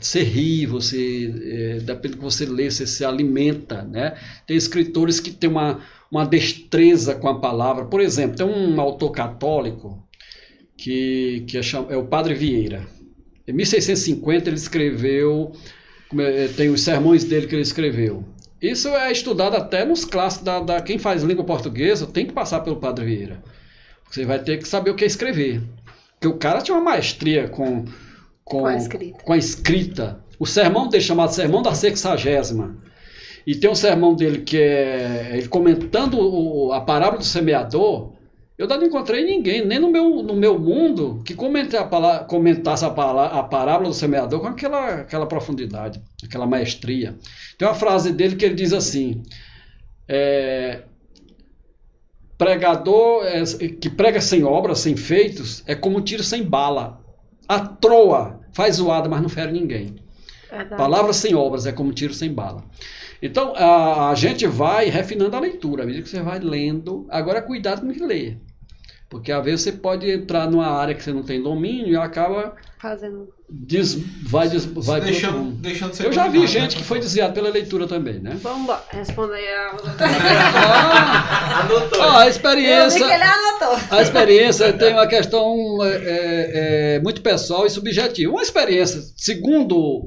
[0.00, 4.18] você ri, você, é, depende do que você lê, você se alimenta, né?
[4.46, 5.80] Tem escritores que têm uma,
[6.10, 7.86] uma destreza com a palavra.
[7.86, 10.06] Por exemplo, tem um autor católico
[10.76, 12.86] que, que é, é o Padre Vieira.
[13.46, 15.52] Em 1650 ele escreveu,
[16.18, 18.24] é, tem os sermões dele que ele escreveu.
[18.60, 22.60] Isso é estudado até nos clássicos da, da quem faz língua portuguesa, tem que passar
[22.60, 23.42] pelo Padre Vieira.
[24.10, 25.62] Você vai ter que saber o que é escrever.
[26.14, 27.84] Porque o cara tinha uma maestria com,
[28.44, 29.22] com, Com a escrita.
[29.22, 30.24] com a escrita.
[30.38, 32.76] O sermão dele chamado Sermão da Sexagésima.
[33.46, 38.12] E tem um sermão dele que é ele comentando o- a parábola do semeador.
[38.58, 42.90] Eu ainda não encontrei ninguém, nem no meu, no meu mundo, que a comentasse a,
[42.90, 47.16] pala- a parábola do semeador com aquela, aquela profundidade, aquela maestria.
[47.56, 49.22] Tem uma frase dele que ele diz assim:
[50.08, 50.82] é,
[52.36, 53.44] pregador é,
[53.80, 57.00] que prega sem obras, sem feitos, é como um tiro sem bala.
[57.46, 59.96] A troa faz zoada, mas não fere ninguém.
[60.50, 60.76] Verdade.
[60.76, 62.64] Palavras sem obras é como um tiro sem bala.
[63.20, 67.06] Então, a, a gente vai refinando a leitura, à medida que você vai lendo.
[67.10, 68.36] Agora, cuidado com o que lê.
[69.08, 72.54] Porque às vezes você pode entrar numa área que você não tem domínio e acaba.
[72.78, 73.28] Fazendo.
[73.50, 73.94] Des,
[74.28, 76.98] vai des, vai deixando, deixando de ser Eu já vi dominado, gente né, que foi
[76.98, 77.00] pastor?
[77.00, 78.38] desviado pela leitura também, né?
[78.42, 78.68] Vamos
[79.32, 79.72] aí a.
[81.50, 82.02] Ah, Anotou.
[82.02, 83.04] a Eu vi que experiência.
[83.04, 83.76] ele anotou.
[83.90, 86.50] A experiência tem uma questão é, é,
[86.96, 88.30] é, muito pessoal e subjetiva.
[88.30, 90.06] Uma experiência, segundo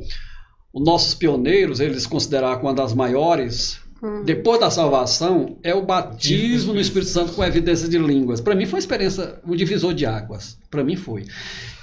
[0.74, 4.24] os nossos pioneiros, eles consideraram uma das maiores, Hum.
[4.24, 8.42] depois da salvação, é o batismo no Espírito Santo com evidência de línguas.
[8.42, 10.58] Para mim foi uma experiência, um divisor de águas.
[10.72, 11.28] Para mim foi.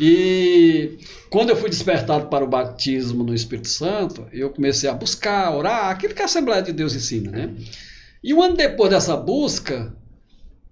[0.01, 0.99] E
[1.31, 5.91] quando eu fui despertado para o batismo no Espírito Santo, eu comecei a buscar, orar,
[5.91, 7.55] aquilo que a Assembleia de Deus ensina, né?
[8.23, 9.95] E um ano depois dessa busca,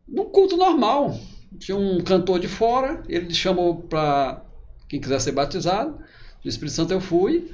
[0.09, 1.17] num culto normal,
[1.61, 4.43] tinha um cantor de fora, ele chamou para
[4.89, 5.97] quem quiser ser batizado.
[6.45, 7.49] No Espírito Santo eu fui.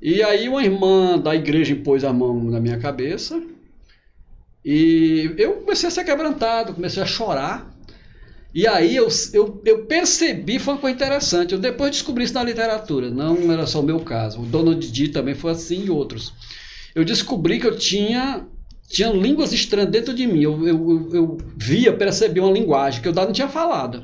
[0.00, 3.42] E aí uma irmã da igreja impôs a mão na minha cabeça.
[4.64, 7.72] E eu comecei a ser quebrantado, comecei a chorar.
[8.52, 11.52] E aí eu, eu, eu percebi, foi uma coisa interessante.
[11.52, 14.40] Eu depois descobri isso na literatura, não era só o meu caso.
[14.40, 16.32] O Donald Didi também foi assim e outros.
[16.94, 18.46] Eu descobri que eu tinha,
[18.88, 20.42] tinha línguas estranhas dentro de mim.
[20.42, 24.02] Eu, eu, eu, via, percebia uma linguagem que eu não tinha falado.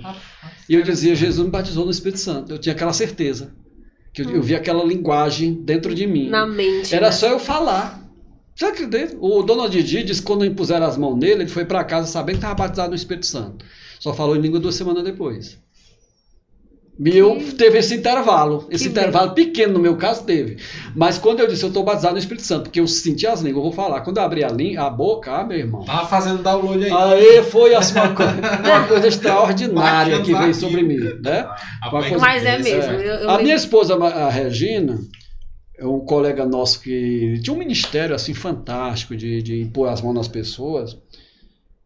[0.69, 2.53] E eu dizia, Jesus me batizou no Espírito Santo.
[2.53, 3.55] Eu tinha aquela certeza.
[4.13, 6.29] Que eu, eu via aquela linguagem dentro de mim.
[6.29, 6.95] Na mente.
[6.95, 7.13] Era né?
[7.13, 8.03] só eu falar.
[8.55, 9.17] Você acredita?
[9.19, 12.35] O dono Didi disse que quando impuseram as mãos nele, ele foi para casa sabendo
[12.37, 13.65] que estava batizado no Espírito Santo.
[13.99, 15.59] Só falou em língua duas semanas depois.
[17.05, 18.67] E eu teve esse intervalo.
[18.71, 20.57] Esse Que intervalo pequeno, no meu caso, teve.
[20.95, 23.57] Mas quando eu disse eu estou batizado no Espírito Santo, porque eu senti as línguas,
[23.65, 24.03] eu vou falar.
[24.03, 24.49] Quando eu abri a,
[24.87, 25.85] a boca, ah, meu irmão.
[25.85, 26.91] Tava fazendo download aí.
[26.93, 28.33] Aí foi assim, uma, coisa,
[28.65, 31.49] uma coisa extraordinária que veio sobre mim, né?
[31.91, 32.93] Coisa- Mas é mesmo.
[32.93, 32.97] É.
[32.97, 34.99] Eu, eu a lembro- minha esposa, a Regina,
[35.77, 40.15] é um colega nosso que tinha um ministério assim fantástico de, de impor as mãos
[40.15, 40.97] nas pessoas.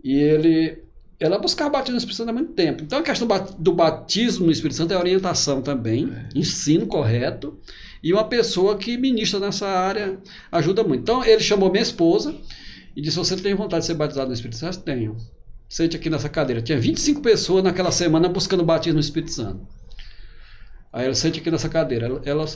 [0.05, 0.79] E ele,
[1.19, 2.83] ela buscava batismo no Espírito Santo há muito tempo.
[2.83, 3.27] Então a questão
[3.59, 7.59] do batismo no Espírito Santo é orientação também, ensino correto.
[8.03, 10.19] E uma pessoa que ministra nessa área
[10.53, 11.01] ajuda muito.
[11.01, 12.35] Então ele chamou minha esposa
[12.95, 14.79] e disse: Você tem vontade de ser batizado no Espírito Santo?
[14.81, 15.17] Tenho.
[15.69, 16.63] Sente aqui nessa cadeira.
[16.63, 19.67] Tinha 25 pessoas naquela semana buscando batismo no Espírito Santo.
[20.93, 22.07] Aí ela sente aqui nessa cadeira.
[22.07, 22.47] Ela, ela-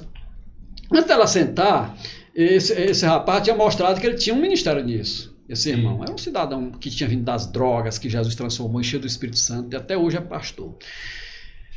[0.92, 1.96] antes dela sentar,
[2.34, 5.36] esse, esse rapaz tinha mostrado que ele tinha um ministério nisso.
[5.50, 6.04] Esse irmão.
[6.04, 9.74] É um cidadão que tinha vindo das drogas, que Jesus transformou, encheu do Espírito Santo,
[9.74, 10.76] e até hoje é pastor.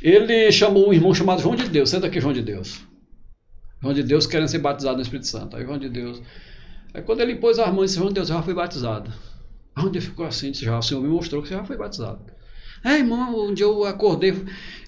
[0.00, 1.90] Ele chamou um irmão chamado João de Deus.
[1.90, 2.82] Senta aqui, João de Deus.
[3.82, 5.56] João de Deus querendo ser batizado no Espírito Santo.
[5.56, 6.22] Aí João de Deus.
[6.94, 9.12] Aí quando ele pôs as mãos, disse: João de Deus, eu já fui batizado.
[9.74, 11.76] Aí onde ele ficou assim, disse, já, o Senhor me mostrou que você já foi
[11.76, 12.20] batizado.
[12.84, 14.30] É, irmão, um dia eu acordei,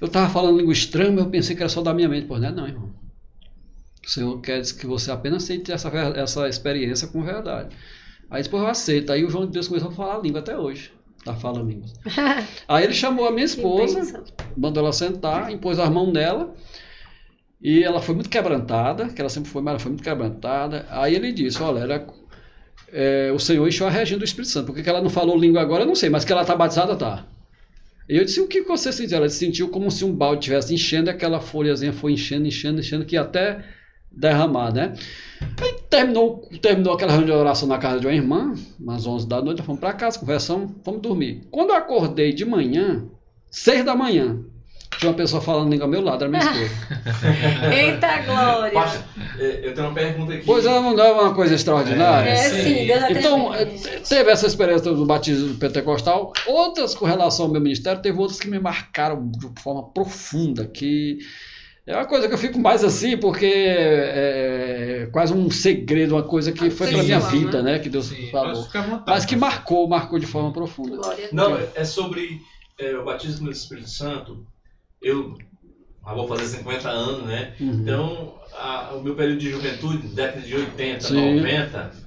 [0.01, 2.29] eu estava falando língua estranha, mas eu pensei que era só da minha mente.
[2.29, 2.95] Pô, não é não, irmão.
[4.07, 7.75] O Senhor quer que você apenas aceite essa, essa experiência com verdade.
[8.31, 9.13] Aí depois eu aceito.
[9.13, 10.93] Aí o João de Deus começou a falar língua até hoje.
[11.25, 11.93] Tá falando línguas.
[12.69, 14.23] Aí ele chamou a minha esposa,
[14.57, 16.55] mandou ela sentar, impôs as mãos nela.
[17.61, 20.87] E ela foi muito quebrantada, que ela sempre foi, mas ela foi muito quebrantada.
[20.91, 22.07] Aí ele disse: Olha, era,
[22.93, 24.67] é, o Senhor encheu a Regina do Espírito Santo.
[24.67, 26.95] Porque que ela não falou língua agora, eu não sei, mas que ela está batizada,
[26.95, 27.27] tá.
[28.09, 29.17] E eu disse: O que você sentiu?
[29.17, 33.05] Ela sentiu como se um balde estivesse enchendo, e aquela folhazinha foi enchendo, enchendo, enchendo,
[33.05, 33.65] que até
[34.13, 34.95] derramar, né?
[35.61, 39.41] Aí terminou, terminou aquela reunião de oração na casa de uma irmã, umas 11 da
[39.41, 41.47] noite, fomos para casa, conversamos, fomos dormir.
[41.51, 43.07] Quando eu acordei de manhã,
[43.51, 44.39] 6 da manhã,
[44.99, 46.71] tinha uma pessoa falando língua ao meu lado, era minha esposa.
[47.73, 48.73] Eita glória!
[48.73, 49.03] Pastor,
[49.39, 50.47] eh, eu tenho uma pergunta aqui.
[50.47, 52.31] Pois é, não é uma coisa extraordinária?
[52.31, 52.63] É, sim.
[52.63, 53.67] sim, Deus Então, eh,
[54.09, 58.49] teve essa experiência do batismo pentecostal, outras com relação ao meu ministério, teve outras que
[58.49, 61.19] me marcaram de forma profunda, que
[61.87, 66.53] é uma coisa que eu fico mais assim, porque é quase um segredo, uma coisa
[66.53, 68.63] que foi para minha vida, né, que Deus Sim, falou.
[68.65, 69.39] vontade, Mas que pastor.
[69.39, 71.01] marcou, marcou de forma profunda.
[71.33, 72.41] Não, é sobre
[72.79, 74.47] eh, o batismo no Espírito Santo.
[75.01, 75.35] Eu
[76.05, 77.55] ah, vou fazer 50 anos, né?
[77.61, 77.81] Uhum.
[77.81, 81.37] Então, a- o meu período de juventude, década de 80, Sim.
[81.37, 82.06] 90,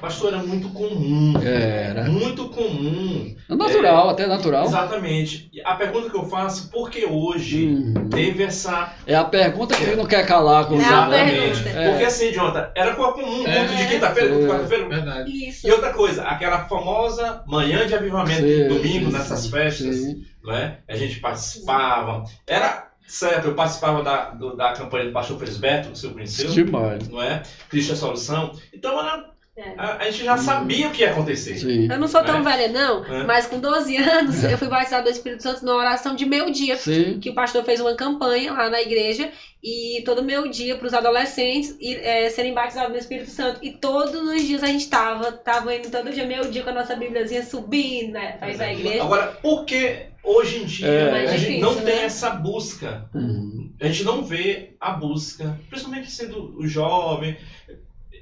[0.00, 1.34] pastor, era muito comum.
[1.42, 2.04] Era.
[2.04, 3.34] Muito comum.
[3.48, 4.64] É natural, até natural.
[4.64, 5.50] Exatamente.
[5.64, 8.08] A pergunta que eu faço, por que hoje Uhum.
[8.08, 8.92] teve essa.
[9.06, 10.86] É a pergunta que ele não quer calar com os É.
[10.86, 11.62] Exatamente.
[11.62, 11.68] pergunta.
[11.80, 11.90] É.
[11.90, 13.58] Porque assim, Jonathan, era comum, É.
[13.60, 14.54] culto de quinta-feira, culto de É.
[14.54, 14.88] quarta-feira.
[14.88, 15.48] Verdade.
[15.48, 15.66] Isso.
[15.66, 20.24] E outra coisa, aquela famosa manhã de avivamento Sim, domingo, sim, nessas sim, festas, sim.
[20.42, 20.78] não é?
[20.88, 22.24] A gente participava.
[22.46, 26.50] Era certo, eu participava da, do- da campanha do pastor Felisberto, que o senhor conheceu,
[26.50, 27.08] Demais.
[27.08, 27.42] não é?
[27.68, 28.52] Cristo é a solução.
[28.72, 29.26] Então era,
[29.56, 29.72] É.
[29.78, 31.56] a, a gente já sabia o que ia acontecer.
[31.56, 31.88] Sim.
[31.88, 32.42] Eu não sou tão É.
[32.42, 33.22] velha, não, É.
[33.24, 36.76] mas com 12 anos eu fui batizada do Espírito Santo numa oração de meio dia.
[36.76, 37.20] Sim.
[37.20, 39.30] Que o pastor fez uma campanha lá na igreja
[39.62, 43.60] e todo meu dia para os adolescentes ir, é, serem batizados no Espírito Santo.
[43.62, 46.74] E todos os dias a gente tava, tava indo todo dia, meio dia com a
[46.74, 48.32] nossa Bíbliazinha subindo, né?
[48.32, 49.04] Pra ir pra igreja.
[49.04, 51.08] Agora, por que hoje em dia É.
[51.08, 51.82] a Mais gente difícil, não né?
[51.92, 53.08] tem essa busca?
[53.14, 53.72] Uhum.
[53.80, 57.36] A gente não vê a busca, principalmente sendo o jovem.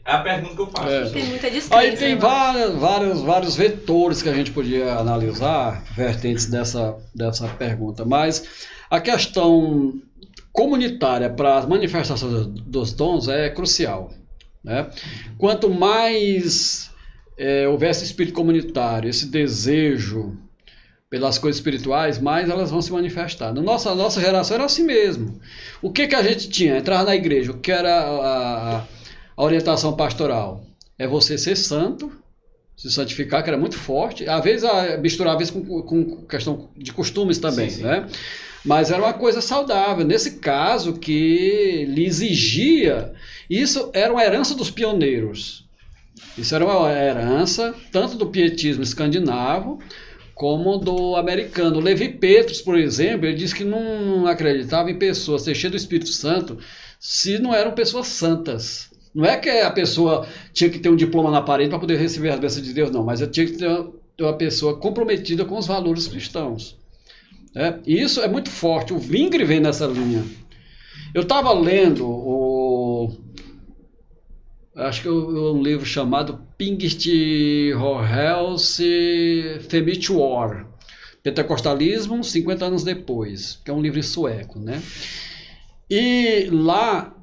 [0.04, 0.88] É a pergunta que eu faço.
[0.88, 1.10] É.
[1.10, 1.76] Tem muita descrença.
[1.78, 2.20] Aí tem né?
[2.20, 8.44] várias, vários, vários vetores que a gente podia analisar, vertentes dessa, dessa pergunta, mas
[8.90, 9.94] a questão
[10.52, 14.12] comunitária para as manifestações dos dons é crucial.
[14.62, 14.90] Né?
[15.38, 16.90] Quanto mais
[17.38, 20.36] é, houver esse espírito comunitário, esse desejo
[21.08, 23.52] pelas coisas espirituais, mais elas vão se manifestar.
[23.52, 25.38] Na nossa, nossa geração era assim mesmo.
[25.82, 26.78] O que, que a gente tinha?
[26.78, 28.84] Entrar na igreja, o que era a, a-
[29.36, 30.64] a orientação pastoral?
[30.98, 32.12] É você ser santo,
[32.76, 34.28] se santificar, que era muito forte.
[34.28, 37.82] Às vezes a- misturava isso com, com questão de costumes também, Sim, sim.
[37.82, 38.06] né?
[38.64, 40.04] Mas era uma coisa saudável.
[40.04, 43.12] Nesse caso, que lhe exigia.
[43.50, 45.64] Isso era uma herança dos pioneiros.
[46.38, 49.78] Isso era uma herança tanto do pietismo escandinavo
[50.34, 51.80] como do americano.
[51.80, 56.10] Levi Petrus, por exemplo, ele disse que não acreditava em pessoas ser cheias do Espírito
[56.10, 56.58] Santo
[56.98, 58.91] se não eram pessoas santas.
[59.14, 62.30] Não é que a pessoa tinha que ter um diploma na parede para poder receber
[62.30, 66.06] as bênçãos de Deus, não, mas tinha que ter uma- pessoa comprometida com os valores
[66.06, 66.78] cristãos.
[67.54, 68.94] É, e isso é muito forte.
[68.94, 70.24] O Vingre vem nessa linha.
[71.14, 73.10] Eu estava lendo o,
[74.76, 77.06] acho que é um livro chamado Pingst
[77.76, 80.66] Horhelse Femit War.
[81.22, 84.82] Pentecostalismo 50 anos depois, que é um livro sueco, né?
[85.90, 87.14] E lá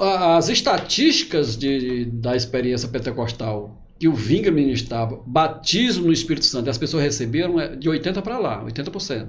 [0.00, 6.78] as estatísticas de, da experiência pentecostal que o Vinga ministrava, batismo no Espírito Santo, as
[6.78, 9.28] pessoas receberam é de 80 para lá, 80%.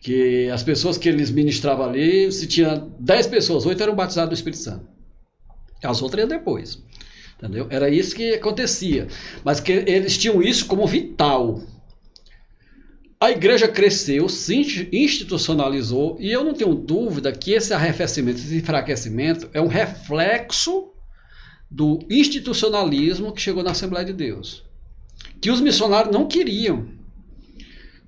[0.00, 4.34] Que as pessoas que eles ministravam ali, se tinha 10 pessoas, 8 eram batizadas no
[4.34, 4.86] Espírito Santo.
[5.82, 6.82] As outras iam depois.
[7.36, 7.66] Entendeu?
[7.68, 9.08] Era isso que acontecia.
[9.44, 11.60] Mas que eles tinham isso como vital.
[13.22, 19.48] A igreja cresceu, se institucionalizou, e eu não tenho dúvida que esse arrefecimento, esse enfraquecimento
[19.54, 20.88] é um reflexo
[21.70, 24.64] do institucionalismo que chegou na Assembleia de Deus.
[25.40, 26.88] Que os missionários não queriam.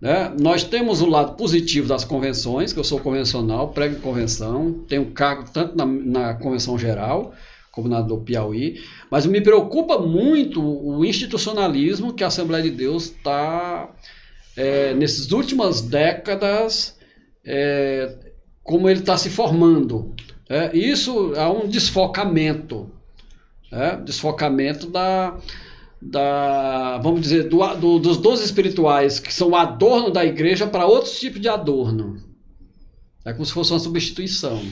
[0.00, 0.34] Né?
[0.36, 5.48] Nós temos o lado positivo das convenções, que eu sou convencional, prego convenção, tenho cargo
[5.48, 7.32] tanto na, na convenção geral
[7.70, 8.80] como na do Piauí,
[9.10, 13.90] mas me preocupa muito o institucionalismo que a Assembleia de Deus está
[14.56, 16.97] é, nessas últimas décadas,
[17.44, 18.14] é,
[18.62, 20.14] como ele está se formando.
[20.48, 22.90] É, isso é um desfocamento,
[23.72, 25.39] é, desfocamento da,
[26.01, 30.86] da vamos dizer, do, do, dos dons espirituais, que são o adorno da igreja, para
[30.86, 32.22] outros tipos de adorno.
[33.24, 34.62] É como se fosse uma substituição.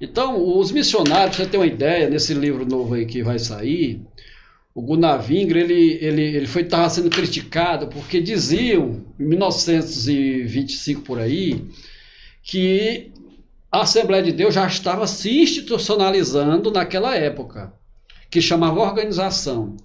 [0.00, 4.02] Então, os missionários, você tem uma ideia, nesse livro novo aí que vai sair,
[4.74, 11.64] o Gunnar ele, ele, ele foi estava sendo criticado porque diziam, em 1925 por aí,
[12.42, 13.12] que
[13.70, 17.72] a Assembleia de Deus já estava se institucionalizando naquela época,
[18.28, 19.76] que chamava organização.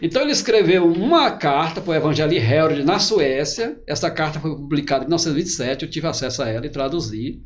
[0.00, 5.02] Então ele escreveu uma carta para o Evangelho Herod na Suécia, essa carta foi publicada
[5.02, 7.42] em 1927, eu tive acesso a ela e traduzi,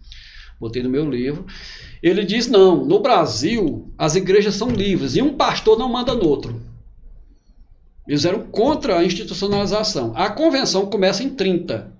[0.61, 1.47] botei no meu livro.
[2.03, 6.29] Ele diz, não, no Brasil as igrejas são livres e um pastor não manda no
[6.29, 6.70] outro.
[8.11, 10.13] Eles eram contra a institucionalização.
[10.17, 11.93] A convenção começa em 30,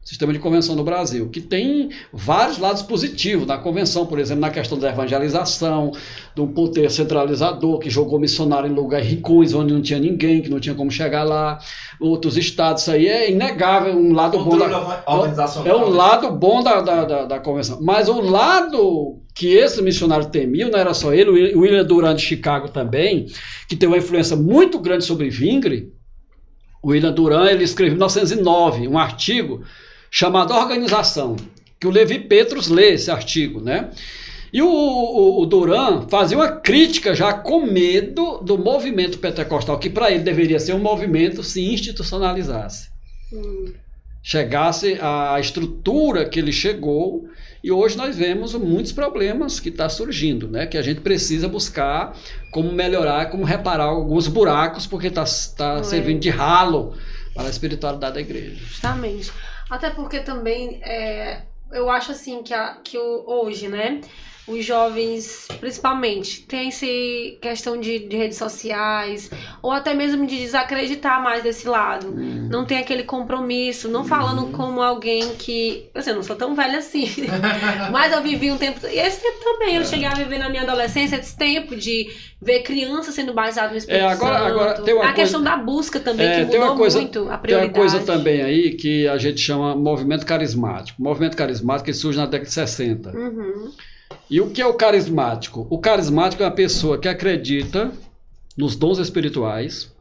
[0.00, 4.50] sistema de convenção no Brasil, que tem vários lados positivos na convenção, por exemplo, na
[4.50, 5.90] questão da evangelização,
[6.38, 10.60] um poder centralizador que jogou missionário em lugares ricos onde não tinha ninguém, que não
[10.60, 11.58] tinha como chegar lá,
[12.00, 15.02] outros estados, isso aí é inegável, um lado bom da,
[15.64, 17.80] é um lado bom da, da, da, da convenção.
[17.82, 22.22] Mas o lado que esse missionário temiam, não era só ele, o William Durant de
[22.22, 23.26] Chicago também,
[23.68, 25.92] que tem uma influência muito grande sobre Vingre.
[26.82, 29.62] O William Durant ele escreveu em 1909 um artigo
[30.10, 31.36] chamado Organização,
[31.78, 33.90] que o Levi Petrus lê esse artigo, né?
[34.50, 39.90] E o, o, o Duran fazia uma crítica já com medo do movimento pentecostal, que
[39.90, 42.88] para ele deveria ser um movimento se institucionalizasse.
[43.30, 43.74] Hum.
[44.22, 47.28] Chegasse à estrutura que ele chegou
[47.66, 50.68] e hoje nós vemos muitos problemas que estão tá surgindo, né?
[50.68, 52.16] Que a gente precisa buscar
[52.52, 56.96] como melhorar, como reparar alguns buracos, porque está tá, tá servindo de ralo
[57.34, 58.54] para a espiritualidade da igreja.
[58.54, 59.32] Justamente.
[59.68, 64.00] Até porque também é, eu acho assim que, a, que o, hoje, né?
[64.48, 66.86] Os jovens, principalmente, tem essa
[67.40, 69.28] questão de, de, redes sociais,
[69.60, 72.08] ou até mesmo de desacreditar mais desse lado.
[72.08, 72.48] Uhum.
[72.48, 74.52] Não tem aquele compromisso, não falando uhum.
[74.52, 75.90] como alguém que.
[75.94, 77.08] Assim, eu não sou tão velha assim.
[77.90, 78.86] mas eu vivi um tempo.
[78.86, 79.84] E esse tempo também, eu é.
[79.84, 82.08] cheguei a viver na minha adolescência esse tempo de
[82.40, 84.50] ver crianças sendo batizadas no Espírito é, agora, Santo.
[84.50, 87.38] Agora, tem uma a coisa, questão da busca também, é, que mudou coisa, muito a
[87.38, 87.72] prioridade.
[87.72, 91.00] Tem uma coisa também aí que a gente chama movimento carismático.
[91.00, 93.10] O movimento carismático ele surge na década de 60.
[93.10, 93.72] Uhum.
[94.30, 95.66] E o que é o carismático?
[95.70, 97.92] O carismático é uma pessoa que acredita
[98.56, 99.92] nos dons espirituais.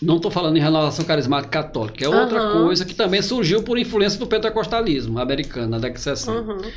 [0.00, 2.66] Não estou falando em renovação carismática católica, é outra uhum.
[2.66, 6.32] coisa que também surgiu por influência do pentecostalismo americano na década de 60.
[6.32, 6.70] Uhum.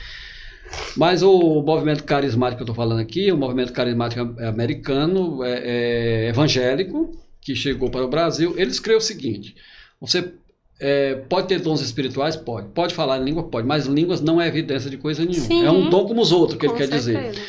[0.96, 6.30] Mas o movimento carismático que eu estou falando aqui, o movimento carismático americano, é, é,
[6.30, 9.56] evangélico, que chegou para o Brasil, ele escreveu o seguinte:
[10.00, 10.34] você
[10.82, 12.36] é, pode ter dons espirituais?
[12.36, 12.70] Pode.
[12.70, 13.44] Pode falar em língua?
[13.44, 13.68] Pode.
[13.68, 15.46] Mas línguas não é evidência de coisa nenhuma.
[15.46, 17.14] Sim, é um dom como os outros, que ele quer certeza.
[17.14, 17.44] dizer.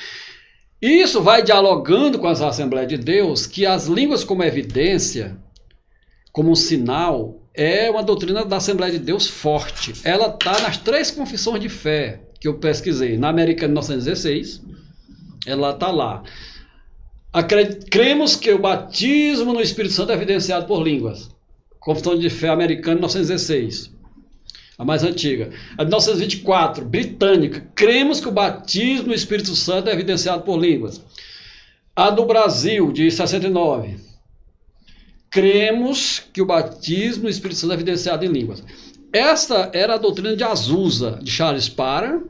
[0.82, 5.38] Isso vai dialogando com as Assembleias de Deus, que as línguas como evidência,
[6.30, 9.94] como um sinal, é uma doutrina da Assembleia de Deus forte.
[10.04, 13.16] Ela está nas três confissões de fé que eu pesquisei.
[13.16, 14.60] Na América de 1916,
[15.46, 16.22] ela está lá.
[17.90, 21.31] Cremos que o batismo no Espírito Santo é evidenciado por línguas.
[21.84, 23.92] Confissão de Fé Americana, 1916.
[24.78, 25.50] A mais antiga.
[25.76, 27.66] A de 1924, britânica.
[27.74, 31.04] Cremos que o batismo no Espírito Santo é evidenciado por línguas.
[31.94, 33.96] A do Brasil, de 69.
[35.30, 38.62] Cremos que o batismo no Espírito Santo é evidenciado em línguas.
[39.12, 42.24] Essa era a doutrina de Azusa, de Charles Parham,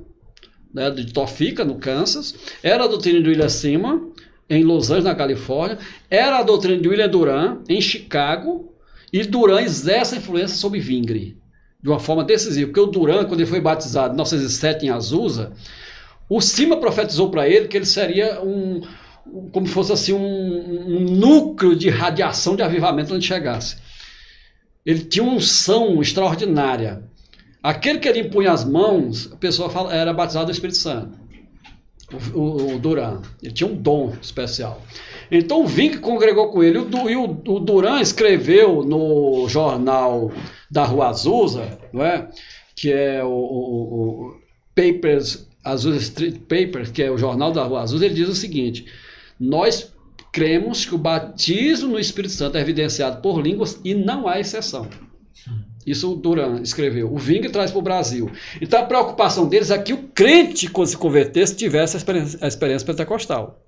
[0.73, 2.35] né, de Topeka, no Kansas.
[2.63, 4.01] Era a doutrina de William Sima,
[4.49, 5.79] em Los Angeles, na Califórnia,
[6.11, 8.72] era a doutrina de William Duran, em Chicago,
[9.13, 11.37] e Duran exerce influência sobre Vingre,
[11.83, 12.67] de uma forma decisiva.
[12.69, 15.53] Porque o Duran, quando ele foi batizado em 1907 em Azusa,
[16.29, 18.81] o Cima profetizou para ele que ele seria um,
[19.27, 23.77] um- como se fosse assim, um, um núcleo de radiação de avivamento onde chegasse.
[24.85, 27.05] Ele tinha uma unção extraordinária.
[27.63, 31.21] Aquele que ele impunha as mãos, a pessoa fala- era batizado do Espírito Santo.
[32.35, 33.23] O, o, o Duran.
[33.43, 34.83] Ele tinha um dom especial.
[35.35, 36.79] Então o Vink congregou com ele.
[36.79, 40.31] E o, o Duran escreveu no jornal
[40.71, 42.29] da Rua Azusa, não é?
[42.77, 44.35] que é o, o- o
[44.75, 48.85] Papers, Azusa Street Papers, que é o jornal da Rua Azusa, ele diz o seguinte:
[49.41, 49.93] Nós
[50.33, 54.89] cremos que o batismo no Espírito Santo é evidenciado por línguas e não há exceção.
[55.87, 57.13] Isso o Duran escreveu.
[57.13, 58.31] O Ving traz para o Brasil.
[58.61, 62.47] Então a preocupação deles é que o crente, quando se convertesse, tivesse a experiência, a
[62.47, 63.61] experiência pentecostal.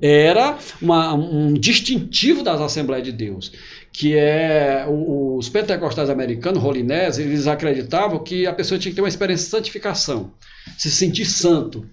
[0.00, 3.52] Era uma- um distintivo das Assembleias de Deus,
[3.92, 9.08] que é os pentecostais americanos, rolinés, eles acreditavam que a pessoa tinha que ter uma
[9.08, 10.32] experiência de santificação,
[10.78, 11.86] se sentir santo.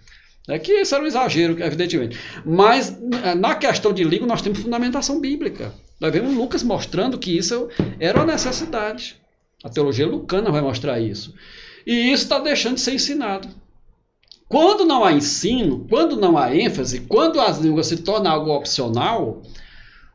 [0.49, 2.17] É que isso era um exagero, evidentemente.
[2.45, 5.73] Mas eh, na questão de língua nós temos fundamentação bíblica.
[5.99, 7.67] Nós vemos Lucas mostrando que isso
[7.99, 9.17] era uma necessidade.
[9.61, 11.33] A teologia lucana vai mostrar isso.
[11.85, 13.49] E isso está deixando de ser ensinado.
[14.49, 19.41] Quando não há ensino, quando não há ênfase, quando as línguas se tornam algo opcional,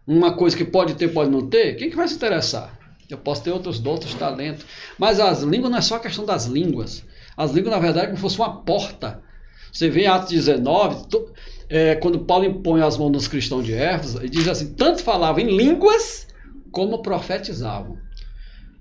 [0.07, 2.79] uma coisa que pode ter, pode não ter, quem que vai se interessar?
[3.11, 4.65] Eu posso ter outros outros talentos.
[4.99, 7.05] Mas as línguas não é só a questão das línguas.
[7.37, 9.23] As línguas, na verdade, é como se fosse uma porta.
[9.71, 11.31] Você vê em Atos 19, to-
[11.69, 15.43] é, quando Paulo impõe as mãos nos cristãos de Éfeso, ele diz assim: tanto falavam
[15.43, 16.27] em línguas
[16.71, 17.99] como profetizavam.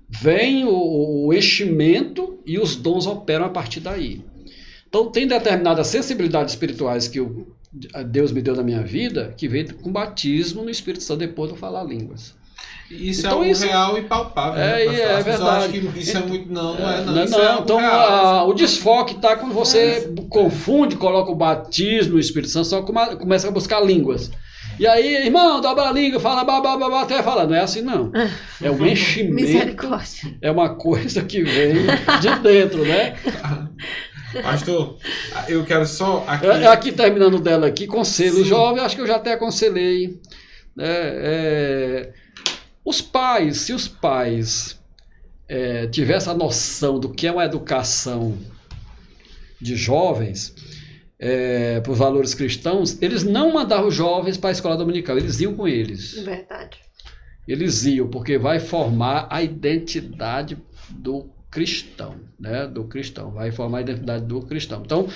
[0.08, 4.24] Vem o, o enchimento e os dons operam a partir daí.
[4.92, 7.46] Então, tem determinadas sensibilidades espirituais que o,
[8.08, 11.54] Deus me deu na minha vida, que veio com batismo no Espírito Santo depois de
[11.56, 12.34] eu falar línguas.
[12.90, 14.62] Isso Então é algo isso- real e palpável.
[14.62, 15.80] É, né, é acham verdade.
[15.80, 16.52] que isso é muito.
[16.52, 17.00] Não, não é.
[17.04, 17.92] Não, Não, isso é não, algo então real.
[17.94, 23.16] a- o desfoque está quando você confunde, coloca o batismo no Espírito Santo, só come-
[23.16, 24.30] começa a buscar línguas.
[24.78, 27.46] E aí, irmão, dobra a língua, fala babá, babá, até fala.
[27.46, 28.12] Não é assim, não.
[28.60, 30.34] É um enchimento, Misericórdia.
[30.42, 31.72] é uma coisa que vem
[32.20, 33.14] de dentro, né?
[34.40, 34.96] Pastor,
[35.48, 36.24] eu quero só.
[36.26, 38.44] Aqui, É, Aqui terminando dela aqui, conselho Sim.
[38.44, 40.20] jovem, acho que eu já até aconselhei.
[40.76, 40.84] né?
[40.86, 42.12] É,
[42.84, 44.80] os pais, se os pais
[45.48, 48.36] é, tivessem a noção do que é uma educação
[49.60, 50.54] de jovens,
[51.18, 55.38] é, para os valores cristãos, eles não mandavam os jovens para a escola dominical, eles
[55.40, 56.14] iam com eles.
[56.14, 56.78] Verdade.
[57.46, 60.58] Eles iam, porque vai formar a identidade
[60.90, 62.66] do cristão, né?
[62.66, 64.82] Do cristão, vai formar a identidade do cristão.
[64.84, 65.06] Então,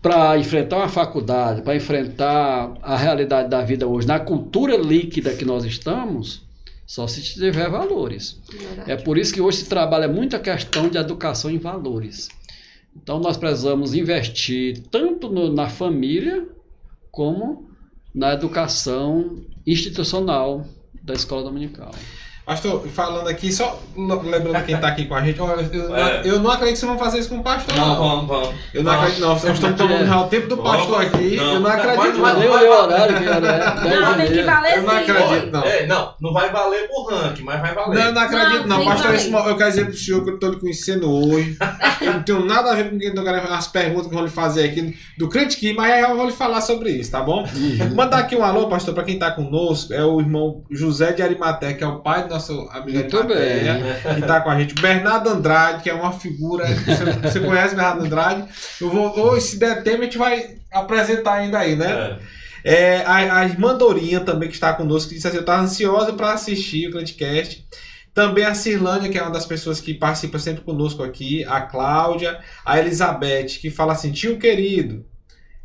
[0.00, 5.44] para enfrentar uma faculdade, para enfrentar a realidade da vida hoje, na cultura líquida que
[5.44, 6.42] nós estamos,
[6.86, 8.40] só se tiver valores.
[8.50, 8.90] Verdade.
[8.90, 12.28] É por isso que hoje se trabalha muito a questão de educação em valores.
[12.96, 16.46] Então nós precisamos investir tanto no- na família
[17.10, 17.70] como
[18.14, 20.66] na educação institucional
[21.02, 21.92] da escola dominical.
[22.44, 26.22] Pastor, falando aqui, só lembrando quem está aqui com a gente, ó, eu, É.
[26.24, 27.96] eu não acredito que vocês vão fazer isso com o pastor, Não, não.
[27.98, 28.54] vamos, vamos.
[28.74, 29.28] Eu não acredito, não.
[29.28, 31.36] Nós estamos tomando já o tempo do pastor aqui.
[31.36, 31.52] Não.
[31.54, 32.40] Eu não acredito, não.
[32.40, 33.40] o horário que era
[34.02, 35.52] Não, 10 tem que valer Eu não acredito.
[35.52, 35.62] não.
[35.62, 37.98] É, não, não vai valer por ranking, mas vai valer.
[37.98, 38.84] Não, eu não acredito, Não, não.
[38.86, 41.56] Pastor, que esse eu quero dizer pro senhor que eu estou lhe conhecendo hoje.
[42.02, 44.30] Eu não tenho nada a ver com quem eu quero as perguntas que vão lhe
[44.30, 47.46] fazer aqui do Crente Key, mas aí eu vou lhe falar sobre isso, tá bom?
[47.94, 51.74] Mandar aqui um alô, pastor, para quem está conosco, é o irmão José de Arimaté,
[51.74, 52.98] que é o pai do nosso amigo
[53.34, 54.14] bem.
[54.14, 54.74] que está com a gente.
[54.74, 56.66] Bernardo Andrade, que é uma figura.
[56.66, 58.44] Você, você conhece Bernardo Andrade?
[58.80, 62.18] Eu vou, ou se der tempo, a gente vai apresentar ainda aí, né?
[62.28, 62.42] É.
[62.64, 66.12] É, a, a irmã Dorinha também que está conosco, que disse assim, eu estava ansiosa
[66.12, 67.66] para assistir o Grandcast.
[68.14, 71.44] Também a Cirlânia, que é uma das pessoas que participa sempre conosco aqui.
[71.44, 72.38] A Cláudia.
[72.64, 75.04] A Elizabeth, que fala assim, tio querido.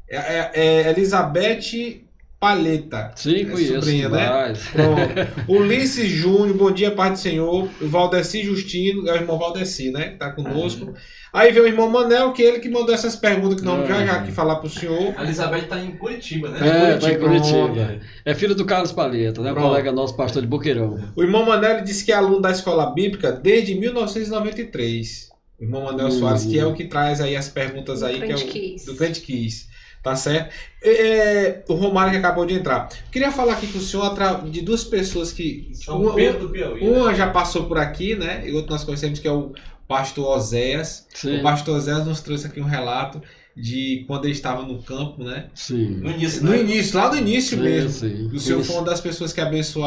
[0.09, 2.06] É, é- é Elizabeth
[2.39, 3.11] Palheta.
[3.15, 3.73] Sim, É conheço.
[3.73, 4.53] sobrinha, né?
[4.71, 5.51] Pronto.
[5.51, 7.67] Ulisses Júnior, bom dia, Pai do Senhor.
[7.81, 10.09] O Valdeci Justino, é o irmão Valdeci, né?
[10.09, 10.93] Que tá conosco.
[11.33, 13.89] Aí vem o irmão Manel, que é ele que mandou essas perguntas que nós vamos
[13.89, 15.13] já já aqui falar pro senhor.
[15.17, 16.59] A Elizabeth tá em Curitiba, né?
[16.93, 17.67] É, tá em Curitiba.
[17.69, 17.99] Curitiba.
[18.23, 19.51] É filho do Carlos Palheta, né?
[19.51, 19.67] Pronto.
[19.67, 20.99] colega nosso, pastor de Boqueirão.
[21.15, 25.29] O irmão Manel ele disse que é aluno da escola bíblica desde 1993.
[25.59, 26.11] O irmão Manel Uhum.
[26.11, 28.85] Soares, que é o que traz aí as perguntas aí, que é o Kiss.
[28.85, 29.65] do Crente Kiss.
[30.07, 30.53] Tá certo?
[30.81, 32.87] É, o Romário que acabou de entrar.
[33.11, 35.69] Queria falar aqui com o senhor atra- de duas pessoas que.
[35.73, 36.81] São uma, Pedro do Piauí.
[36.81, 36.97] né?
[36.97, 38.43] uma já passou por aqui, né?
[38.47, 39.51] E outro nós conhecemos que é o
[39.85, 41.05] pastor Oséias.
[41.13, 41.39] Sim.
[41.39, 43.21] O pastor Oséias nos trouxe aqui um relato
[43.53, 45.47] de quando ele estava no campo, né?
[45.53, 45.97] Sim.
[45.97, 46.59] No início, No né?
[46.61, 47.89] início, lá no início Sim, mesmo.
[47.89, 48.29] sim.
[48.33, 48.67] O senhor Isso.
[48.71, 49.85] foi uma das pessoas que abençoou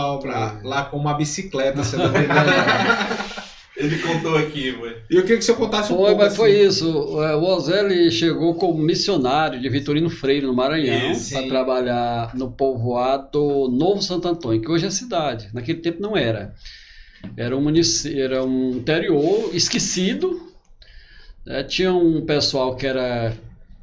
[0.63, 0.67] É.
[0.67, 1.83] lá com uma bicicleta,
[2.25, 2.45] engano.
[3.81, 4.97] Ele contou aqui, ué.
[5.11, 6.23] E eu queria que o senhor contasse um Foi, pouco.
[6.23, 6.69] mas foi assim.
[6.69, 7.23] isso.
[7.23, 12.51] É, O Ozé ele chegou como missionário de Vitorino Freire, no Maranhão, para trabalhar no
[12.51, 15.49] povoado Novo Santo Antônio, que hoje é cidade.
[15.53, 16.55] Naquele tempo não era.
[17.37, 20.41] Era um, munici- era um interior esquecido.
[21.45, 21.63] né?
[21.65, 23.35] Tinha um pessoal que era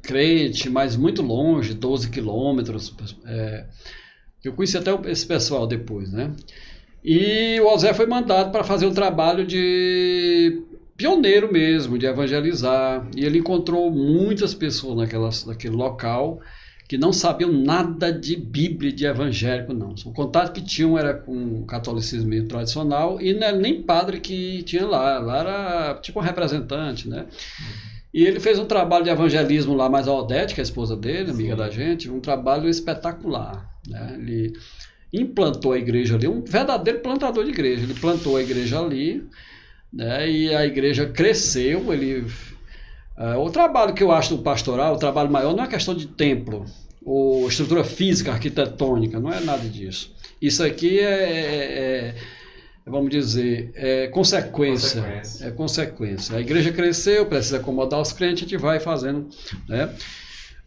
[0.02, 2.94] crente, mas muito longe, 12 quilômetros.
[3.26, 3.64] é,
[4.44, 6.32] eu conheci até esse pessoal depois, né?
[7.10, 10.62] E o Ozé foi mandado para fazer um trabalho de
[10.94, 13.08] pioneiro mesmo, de evangelizar.
[13.16, 16.38] E ele encontrou muitas pessoas naquela, naquele local
[16.86, 19.94] que não sabiam nada de Bíblia, de evangélico, não.
[20.04, 24.62] O contato que tinham era com o catolicismo tradicional e não era nem padre que
[24.64, 25.18] tinha lá.
[25.18, 27.24] Lá era tipo um representante, né?
[28.12, 30.94] E ele fez um trabalho de evangelismo lá, mais a Odete, que é a esposa
[30.94, 31.58] dele, amiga Sim.
[31.58, 33.66] da gente, um trabalho espetacular.
[33.86, 34.16] Né?
[34.18, 34.52] Ele
[35.12, 37.82] implantou a igreja ali, um verdadeiro plantador de igreja.
[37.82, 39.24] Ele plantou a igreja ali,
[39.92, 40.30] né?
[40.30, 41.92] E a igreja cresceu.
[41.92, 42.26] Ele,
[43.16, 46.06] é, o trabalho que eu acho do pastoral, o trabalho maior, não é questão de
[46.06, 46.64] templo
[47.04, 50.14] ou estrutura física, arquitetônica, não é nada disso.
[50.42, 52.14] Isso aqui é, é- é-
[52.86, 55.00] vamos dizer, é consequência.
[55.02, 55.46] Consequência.
[55.46, 56.36] É consequência.
[56.36, 59.28] A igreja cresceu, precisa acomodar os crentes, a gente vai fazendo,
[59.68, 59.90] né?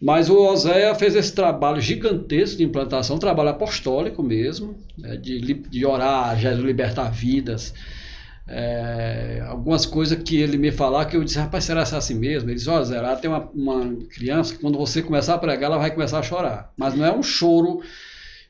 [0.01, 5.39] Mas o Oséia fez esse trabalho gigantesco de implantação, um trabalho apostólico mesmo, né, de,
[5.39, 7.71] de orar, Jesus libertar vidas.
[8.47, 12.49] É, algumas coisas que ele me falar que eu disse, rapaz, será é assim mesmo?
[12.49, 15.77] Ele disse, Zé, lá tem uma, uma criança que quando você começar a pregar, ela
[15.77, 16.73] vai começar a chorar.
[16.75, 17.83] Mas não é um choro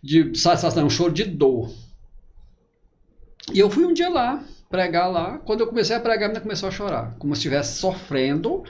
[0.02, 1.70] de satisfação, é um choro de dor.
[3.54, 5.38] E eu fui um dia lá, pregar lá.
[5.40, 8.64] Quando eu comecei a pregar, a menina começou a chorar, como se estivesse sofrendo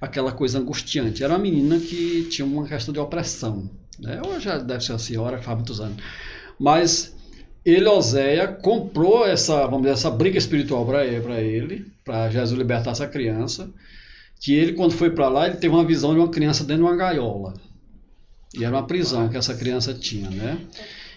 [0.00, 1.22] aquela coisa angustiante.
[1.22, 3.70] Era uma menina que tinha uma questão de opressão.
[3.98, 4.20] Né?
[4.26, 6.02] Hoje já deve ser uma senhora, faz muitos anos.
[6.58, 7.16] Mas
[7.64, 13.06] ele, Oséia, comprou essa, vamos dizer, essa briga espiritual para ele, para Jesus libertar essa
[13.06, 13.70] criança.
[14.40, 16.88] Que ele, quando foi para lá, ele teve uma visão de uma criança dentro de
[16.90, 17.54] uma gaiola.
[18.54, 20.58] E era uma prisão que essa criança tinha, né?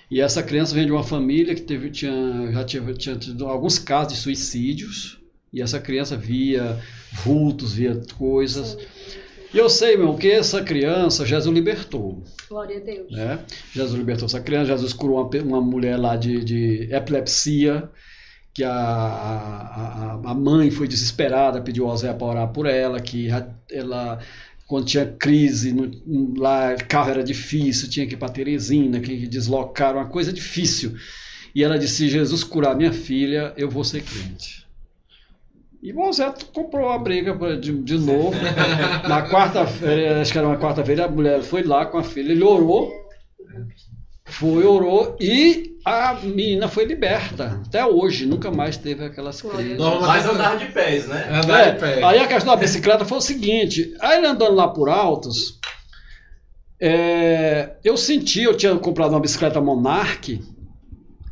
[0.09, 3.79] E essa criança vem de uma família que teve, tinha, já tinha, tinha tido alguns
[3.79, 5.20] casos de suicídios.
[5.53, 6.79] E essa criança via
[7.23, 8.77] vultos, via coisas.
[9.53, 12.23] E eu sei, meu, que essa criança Jesus libertou.
[12.49, 13.11] Glória a Deus.
[13.11, 13.39] Né?
[13.73, 17.89] Jesus libertou essa criança, Jesus curou uma, uma mulher lá de, de epilepsia,
[18.53, 23.27] que a, a, a- mãe foi desesperada, pediu ao Zé para orar por ela, que
[23.69, 24.19] ela,
[24.67, 29.99] quando tinha crise, no- lá carro era difícil, tinha que ir para Teresina, que deslocaram,
[29.99, 30.95] uma coisa difícil.
[31.53, 34.60] E ela disse, se Jesus curar minha filha, eu vou ser crente.
[35.81, 38.33] E o Zé comprou a briga de, de novo.
[39.07, 42.43] Na quarta-feira, acho que era uma quarta-feira, a mulher foi lá com a filha, ele
[42.43, 42.91] orou,
[44.25, 47.59] foi, orou e a menina foi liberta.
[47.65, 49.77] Até hoje, nunca mais teve aquelas crises.
[49.77, 50.01] Deus.
[50.01, 51.41] Mas andar de pés, né?
[51.43, 52.03] Andar É, de pé.
[52.03, 55.59] aí a questão da bicicleta foi o seguinte: aí ele andando lá por altos,
[56.79, 60.39] é, eu senti, eu tinha comprado uma bicicleta Monarch,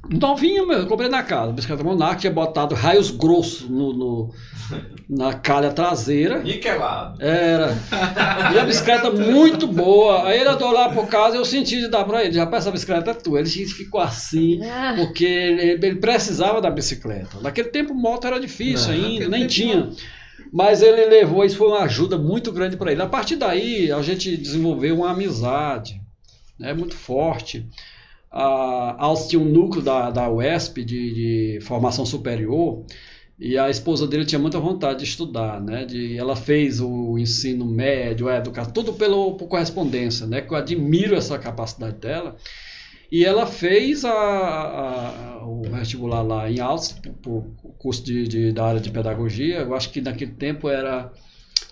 [0.10, 4.34] novinha mesmo, eu comprei na casa, bicicleta Monarch, tinha botado raios grossos no, no-
[5.10, 6.40] na calha traseira.
[6.44, 7.20] Niquelado.
[7.22, 7.76] Era.
[8.54, 10.28] E a bicicleta muito boa.
[10.28, 12.38] Aí ele andou lá por casa eu senti de dar pra ele.
[12.38, 13.40] Rapaz, essa bicicleta é tua.
[13.40, 17.40] Ele ficou assim, Ah, porque ele, ele precisava da bicicleta.
[17.42, 19.90] Naquele tempo moto era difícil Não, ainda, nem tinha.
[20.54, 23.02] Mas ele levou, isso foi uma ajuda muito grande para ele.
[23.02, 26.00] A partir daí, a gente desenvolveu uma amizade
[26.60, 27.68] né, muito forte.
[28.32, 31.14] A Alce tinha um núcleo da, da UESP de,
[31.58, 32.84] de formação superior
[33.40, 35.86] e a esposa dele tinha muita vontade de estudar, né?
[35.86, 40.42] De, ela fez o ensino médio, a educação, tudo pelo, por correspondência, né?
[40.42, 42.36] Que eu admiro essa capacidade dela.
[43.12, 47.44] E ela fez a, a- o vestibular lá em Alce, por
[47.80, 49.60] curso de, de- da área de pedagogia.
[49.62, 51.12] Eu acho que naquele tempo era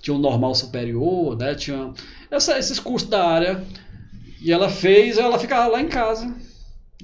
[0.01, 1.53] tinha um normal superior, né?
[1.53, 1.93] Tinha
[2.31, 3.63] essa- esses cursos da área.
[4.41, 6.33] E ela fez, ela ficava lá em casa.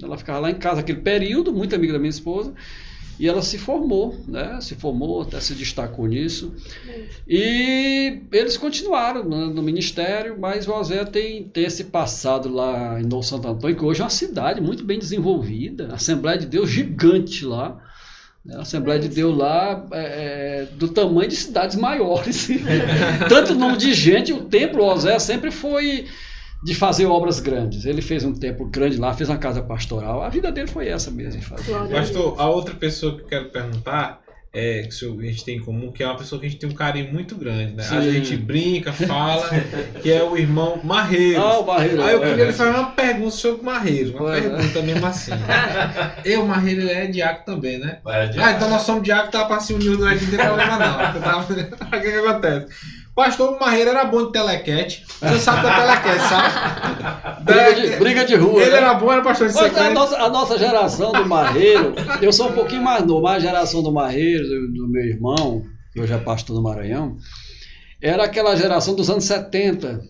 [0.02, 2.52] Ela ficava lá em casa aquele período, muito amiga da minha esposa.
[3.18, 4.58] E ela se formou, né?
[4.60, 6.52] Se formou, até se destacou nisso.
[7.28, 13.22] E eles continuaram no, ministério, mas o Ozé tem, tem esse passado lá em Novo
[13.22, 17.80] Santo Antônio, que hoje é uma cidade muito bem desenvolvida, Assembleia de Deus gigante lá.
[18.44, 18.56] né?
[18.56, 22.48] A Assembleia de Deus lá é, é, do tamanho de cidades maiores.
[23.28, 26.06] Tanto número de gente, o templo Ozé sempre foi
[26.64, 27.84] de fazer obras grandes.
[27.84, 30.22] Ele fez um templo grande lá, fez uma casa pastoral.
[30.22, 31.40] A vida dele foi essa mesmo.
[31.40, 31.46] de.
[31.92, 34.24] Pastor, a outra pessoa que eu quero perguntar
[34.56, 36.70] é, que a gente tem em comum, que é uma pessoa que a gente tem
[36.70, 37.84] um carinho muito grande, né?
[37.90, 39.50] A gente brinca, fala,
[40.00, 41.42] que é o irmão Marreiros.
[41.44, 42.00] Ah, o Barreiro.
[42.02, 42.28] Aí eu é.
[42.30, 45.32] queria lhe fazer uma pergunta sobre o Marreiros, uma Ué, pergunta mesmo assim.
[46.24, 47.98] Eu, Marreiro, ele é diácono também, né?
[48.04, 48.56] Vai Ah, adiante.
[48.56, 51.20] então nós somos diácono, tá pra se unir não tem problema não.
[51.20, 52.66] Tava- O que acontece?
[53.14, 55.04] Pastor Marreiro era bom de telequete.
[55.06, 57.44] Você sabe da telequete, sabe?
[57.44, 58.60] Briga de, briga de rua.
[58.60, 58.76] Ele né?
[58.78, 59.94] era bom, era pastor de Mas a secreto.
[59.94, 63.82] nossa, a nossa geração do Marreiro, eu sou um pouquinho mais novo, mas a geração
[63.82, 65.62] do Marreiro, do, do meu irmão,
[65.92, 67.16] que hoje é pastor do Maranhão,
[68.02, 70.00] era aquela geração dos anos 70,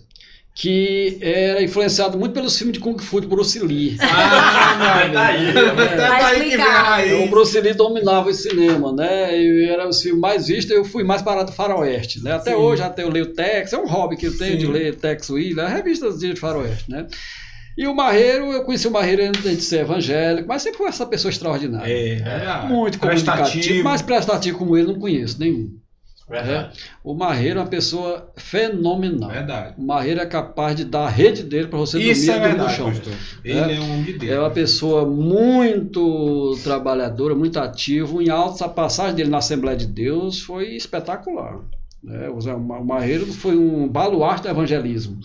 [0.57, 3.97] que era influenciado muito pelos filmes de Kung Fu de Bruce Lee.
[4.01, 5.53] Ah, meu Tá aí, né?
[5.97, 7.05] Tá Vai aí que vem a explicar.
[7.05, 7.31] Então, o raiz.
[7.31, 9.37] Bruce Lee dominava o cinema, né?
[9.37, 12.35] E era os filmes mais vistos, eu fui mais para do faroeste, né?
[12.35, 12.57] Até Sim.
[12.57, 14.73] hoje até eu leio Tex, é um hobby que eu tenho de Sim.
[14.73, 17.07] ler Tex Wheeler, revistas de faroeste, né?
[17.77, 21.05] E o Marreiro, eu conheci o Marreiro antes de ser evangélico, mas sempre foi essa
[21.05, 21.93] pessoa extraordinária.
[21.93, 22.69] É, verdade.
[22.69, 23.85] Muito comunicativo, Prestativo.
[23.85, 25.71] mais prestativo como ele, não conheço nenhum.
[26.29, 26.79] Verdade.
[27.05, 29.29] O Marreiro é uma pessoa fenomenal.
[29.31, 29.75] Verdade.
[29.77, 32.55] O Marreiro é capaz de dar a rede dele para você Isso é dormir, no
[32.57, 32.87] verdade, chão.
[32.91, 33.13] pastor.
[33.45, 34.33] Ele é um homem de Deus.
[34.33, 38.23] É uma pessoa muito trabalhadora, muito ativo.
[38.23, 41.59] Em altos, a passagem dele na Assembleia de Deus foi espetacular.
[42.35, 45.19] O Zé- o Marreiro foi um baluarte do evangelismo.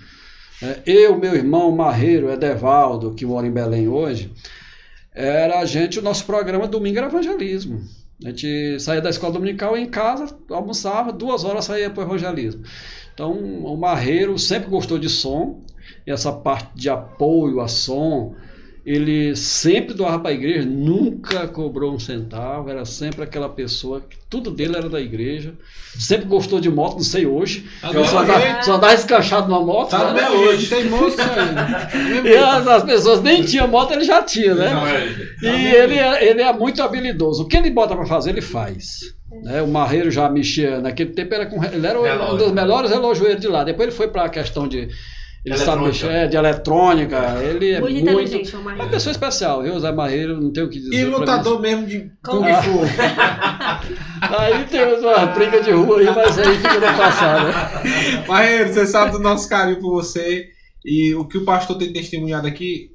[0.62, 4.32] É, Eu, meu irmão Marreiro, Edevaldo, que mora em Belém hoje,
[5.14, 7.82] era a gente, o nosso programa domingo era evangelismo.
[8.24, 12.64] A gente saía da escola dominical em casa, almoçava, duas horas saía para o evangelismo.
[13.14, 15.64] Então, o Marreiro sempre gostou de som,
[16.06, 18.36] e essa parte de apoio a som,
[18.86, 24.18] ele sempre doava para a igreja, nunca cobrou um centavo, era sempre aquela pessoa que
[24.30, 25.54] tudo dele era da igreja.
[25.98, 27.68] Sempre gostou de moto, não sei hoje.
[27.82, 29.90] Tá Eu do só dá, só dá escanchado numa moto.
[29.90, 30.22] Tá né?
[30.22, 30.70] mesmo jeito.
[30.70, 32.26] Tem moço aí.
[32.30, 34.70] E as, as pessoas nem tinham moto, ele já tinha, né?
[34.70, 35.08] Não, é.
[35.42, 37.44] E ele é, ele é muito habilidoso.
[37.44, 39.00] O que ele bota para fazer, ele faz.
[39.44, 39.62] Né?
[39.62, 42.38] O Marreiro já mexia, naquele tempo era com, ele era um Relógio.
[42.38, 43.64] dos melhores relojoeiros de lá.
[43.64, 44.90] Depois ele foi para a questão de.
[45.46, 47.18] Ele sabe mexer, de eletrônica.
[47.42, 48.36] Ele é Muito muito.
[48.36, 49.76] É uma pessoa especial, viu?
[49.76, 50.94] O Zé Marreiro, não tem o que dizer.
[50.94, 52.12] E lutador mesmo de?
[52.24, 52.82] Kung Fu.
[54.38, 57.48] Aí tem uma briga de rua aí, mas aí fica no passado.
[57.48, 58.26] né?
[58.28, 60.50] Marreiro, você sabe do nosso carinho por você.
[60.84, 62.92] E o que o pastor tem testemunhado aqui,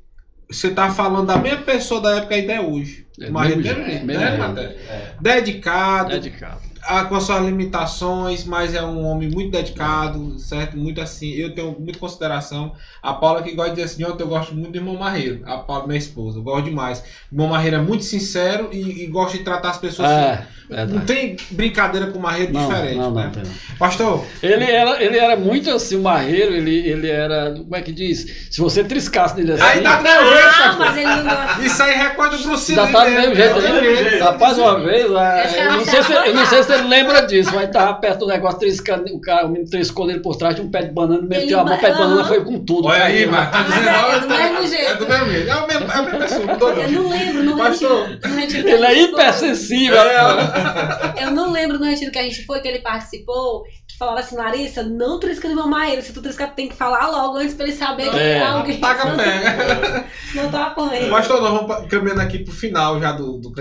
[0.50, 3.06] você tá falando da mesma pessoa da época até hoje.
[3.20, 4.74] É, Marreiro, mesmo mesmo mesmo né?
[4.88, 5.12] É.
[5.20, 6.60] Dedicado, Dedicado.
[6.86, 10.76] Ah, com as suas limitações, mas é um homem muito dedicado, certo?
[10.76, 11.30] Muito assim.
[11.32, 12.72] Eu tenho muita consideração.
[13.02, 15.40] A Paula que gosta de dizer assim, "Jonathan, eu gosto muito do irmão Marreiro.
[15.46, 17.00] A Paula, minha esposa, eu gosto demais.
[17.30, 20.42] O irmão Marreiro é muito sincero e, e gosta de tratar as pessoas assim.
[20.70, 21.06] É, Não verdade.
[21.06, 23.24] tem brincadeira com o Marreiro Não, diferente, não, né?
[23.24, 23.42] não, tem.
[23.42, 23.76] não.
[23.78, 27.52] Pastor, Ele era, ele era muito assim, o Marreiro, ele, ele era.
[27.54, 28.48] Como é que diz?
[28.50, 29.62] Se você triscasse nele assim.
[29.62, 31.64] aí dá jeito, Ah, não.
[31.66, 34.10] Isso aí recorda o Bruce Lee tá do mesmo, jeito.
[34.16, 34.18] né?
[34.20, 37.26] Rapaz, uma vez, é, eu, não tá sei se, eu não sei se ele lembra
[37.26, 40.54] disso, mas tava perto do negócio, triscando, o cara, o menino triscou ele por trás
[40.56, 42.44] de um pé de banana, meteu Ele a mão, o pé de ba- banana foi
[42.44, 42.88] com tudo.
[42.88, 44.90] Olha aí, mas tá Mas dizendo, é- é do tá- mesmo jeito.
[44.90, 45.50] É do mesmo jeito.
[45.50, 47.02] É o mesmo- é a mesma pessoa, mudou Eu não.
[47.02, 48.06] não lembro Pastor.
[48.08, 48.34] retiro.
[48.34, 49.96] retiro que Ele é hipersensível.
[49.98, 54.20] É, Eu não lembro no retiro que a gente foi, que ele participou, que falava
[54.20, 56.02] assim, Larissa, não trisca no meu maíra.
[56.02, 58.38] Se tu triscar, tem que falar logo antes pra ele saber que É.
[58.38, 58.78] é alguém.
[58.80, 60.04] taca pega.
[60.32, 61.08] Senão tu apanha.
[61.10, 63.52] Pastor, nós vamos caminhando aqui pro final já do, do.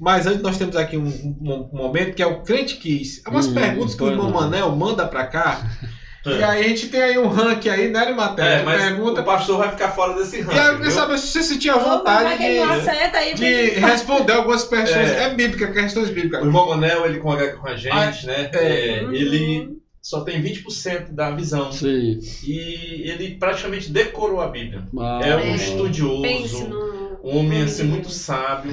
[0.00, 3.22] Mas antes nós temos aqui um, um- um momento que é o Crente Kiss.
[3.26, 4.30] É umas Hum, perguntas que o irmão.
[4.30, 5.60] Manel manda pra cá.
[6.28, 8.48] E aí a gente tem aí um ranking aí, né, Matheus?
[8.48, 9.20] É, mas pergunta.
[9.20, 11.76] o pastor vai ficar fora desse E aí eu ranking, queria saber se você sentia
[11.76, 13.32] vontade não de, acerta aí.
[13.34, 13.44] de
[13.78, 15.08] responder algumas questões.
[15.12, 15.22] É.
[15.26, 16.42] É, bíblica, questões bíblicas.
[16.42, 18.50] O irmão Manel, ele congrega com a gente, Ah, né?
[18.54, 18.58] é.
[18.58, 21.70] É, ele só tem 20% da visão.
[21.70, 22.18] Sim.
[22.44, 24.82] E ele praticamente decorou a Bíblia.
[24.98, 25.54] Ah, É um É.
[25.54, 28.72] estudioso, um homem assim, muito sábio.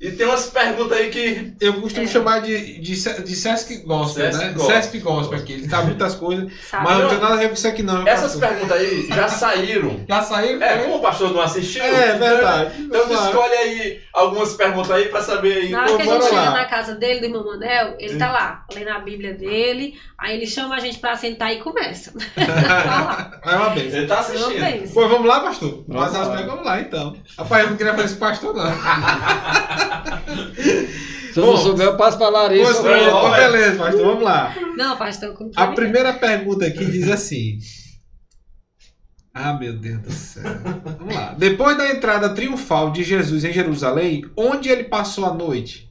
[0.00, 1.52] E tem umas perguntas aí que.
[1.60, 2.08] Eu costumo É.
[2.08, 4.52] chamar de, de, de Sesc Gospel, Sesc né?
[4.54, 4.76] Gospel.
[4.82, 5.52] Sesc Gospel aqui.
[5.52, 6.84] Ele sabe muitas coisas, Sabe?
[6.84, 8.08] mas não tem nada a ver com isso aqui não.
[8.08, 8.48] Essas pastor?
[8.48, 10.00] perguntas aí já saíram.
[10.08, 10.62] Já saíram?
[10.62, 11.84] É, como o pastor não assistiu.
[11.84, 12.82] É, verdade.
[12.82, 13.28] Então Verdade.
[13.28, 15.68] escolhe aí algumas perguntas aí pra saber aí.
[15.68, 16.28] Na hora que a gente lá.
[16.28, 20.34] chega na casa dele, do irmão Manel, ele tá lá, lendo a Bíblia dele, aí
[20.36, 22.12] ele chama a gente pra sentar e começa.
[22.34, 23.40] Falar.
[23.44, 23.98] É uma benção.
[23.98, 24.60] Ele tá assistindo.
[24.64, 24.92] pensa.
[24.94, 25.84] Pois vamos lá, pastor?
[25.86, 26.20] Vamos lá.
[26.20, 27.16] perguntas, vamos lá então.
[27.36, 28.70] Rapaz, eu não queria fazer esse pastor, não.
[31.32, 32.82] Se eu não Bom, souber, eu passo pra Larissa.
[32.82, 33.40] Pois, então, vai.
[33.40, 34.54] beleza, pastor, vamos lá.
[34.76, 37.58] Não, pastor, como A primeira pergunta aqui diz assim.
[39.32, 40.42] Ah, meu Deus do céu.
[40.98, 41.34] Vamos lá.
[41.38, 45.89] Depois da entrada triunfal de Jesus em Jerusalém, onde ele passou a noite?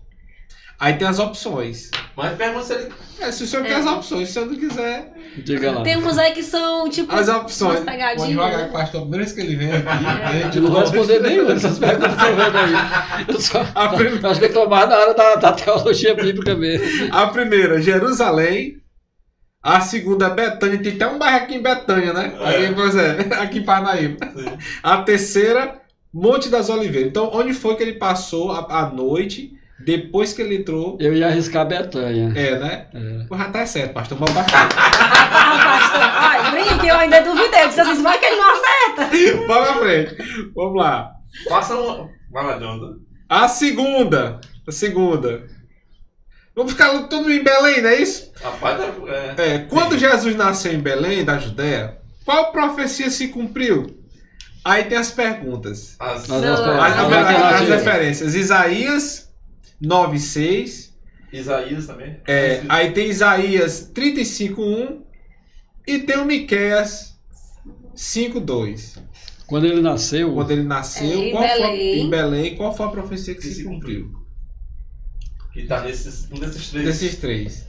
[0.79, 1.91] Aí tem as opções.
[2.15, 2.89] Mas pergunta se ele.
[3.19, 3.69] É, se o senhor É.
[3.69, 5.13] quer as opções, se o senhor não quiser.
[5.43, 5.81] Diga lá.
[5.83, 7.79] Tem uns aí que são, tipo, As opções.
[7.81, 8.15] Pode né?
[8.15, 10.57] com o pastor, primeira vez que ele vem aqui.
[10.57, 13.25] Eu não vou responder nenhuma dessas perguntas que eu vendo aí.
[13.27, 16.55] Eu só, A prim- acho que eu tô mais na área da, da teologia bíblica
[16.55, 17.13] mesmo.
[17.13, 18.77] A primeira, Jerusalém.
[19.61, 20.81] A segunda, Betânia.
[20.81, 22.33] Tem até um bairro aqui em Betânia, né?
[22.39, 22.65] É.
[22.65, 23.11] Aqui, pois é,
[23.43, 24.25] aqui em Parnaíba.
[24.33, 24.57] Sim.
[24.81, 25.81] A terceira,
[26.13, 27.09] Monte das Oliveiras.
[27.09, 29.53] Então, onde foi que ele passou a, a noite
[29.85, 30.97] depois que ele entrou?
[30.99, 32.31] Eu ia arriscar Betanha.
[32.35, 32.87] É, né?
[32.93, 33.37] É.
[33.37, 34.17] Já tá certo, pastor.
[34.17, 34.69] Vamos baixar.
[34.75, 36.01] Ah, pastor.
[36.01, 37.63] Ai, brinque, eu ainda duvidei.
[37.63, 39.09] Eu disse vai que ele não acerta.
[39.47, 40.51] Vamos pra frente.
[40.55, 41.11] Vamos lá.
[41.47, 42.09] Faça um.
[42.31, 42.97] Vai lá, Jonathan.
[43.29, 44.41] A segunda.
[44.67, 45.43] A segunda.
[46.55, 48.31] Vamos ficar tudo em Belém, não é isso?
[48.43, 48.77] Rapaz,
[49.37, 49.55] é.
[49.55, 53.97] É, quando Jesus nasceu em Belém, da Judéia, qual profecia se cumpriu?
[54.65, 55.95] Aí tem as perguntas.
[55.99, 58.35] As, as- As, as- as referências.
[58.35, 59.28] Isaías
[59.81, 60.89] 9,6.
[61.31, 62.19] Isaías também.
[62.27, 65.01] É, aí tem Isaías 35,1.
[65.87, 67.19] E tem o Miqueias
[67.95, 68.97] 5,2.
[69.47, 71.99] Quando ele nasceu, Quando ele nasceu, É, em qual foi, Belém.
[72.05, 74.11] em Belém, qual foi a profecia que Que se se cumpriu?
[75.51, 76.85] Que tá nesses, um desses três.
[76.85, 77.67] Desses três.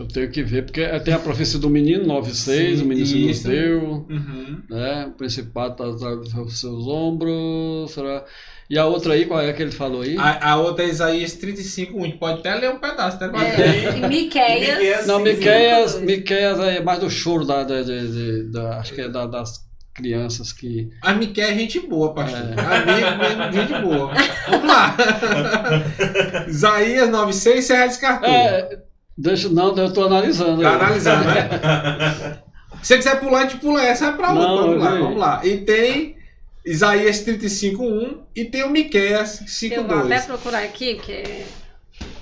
[0.00, 2.32] Eu tenho que ver, porque tem a profecia do menino 9,6,
[2.78, 4.62] Sim, o menino se nos deu, Uhum.
[4.68, 5.06] né?
[5.06, 6.08] O principado está
[6.38, 7.90] aos seus ombros.
[7.92, 8.24] Será?
[8.68, 10.16] E a outra aí, qual é que ele falou aí?
[10.16, 12.00] A, a outra é Isaías 35,1.
[12.02, 13.30] A gente pode até ler um pedaço, né?
[13.34, 14.78] É, e Miqueias.
[14.78, 16.00] Miqueias, Não, Miqueias.
[16.00, 19.68] Miqueias é mais do choro da, da, da- da- da- acho que é da- das
[19.92, 20.88] crianças que.
[21.02, 22.38] A Miquel é gente boa, pastor.
[22.38, 22.92] É.
[22.92, 24.12] Amigo mesmo, gente boa.
[24.48, 24.96] Vamos lá.
[26.48, 27.32] Isaías 9,6,
[27.62, 28.28] você já descartou.
[28.30, 28.78] É,
[29.20, 30.62] deixa, não, eu tô analisando.
[30.62, 32.38] Tá analisando, né?
[32.82, 34.46] Se você quiser pular, a gente pula essa, é pra outra.
[34.46, 35.40] Não, vamos lá, vamos lá.
[35.44, 36.16] E tem
[36.64, 39.40] Isaías 35,1 e tem o Miqueias
[39.70, 40.26] Eu vou até 5,2.
[40.26, 41.22] procurar aqui, porque.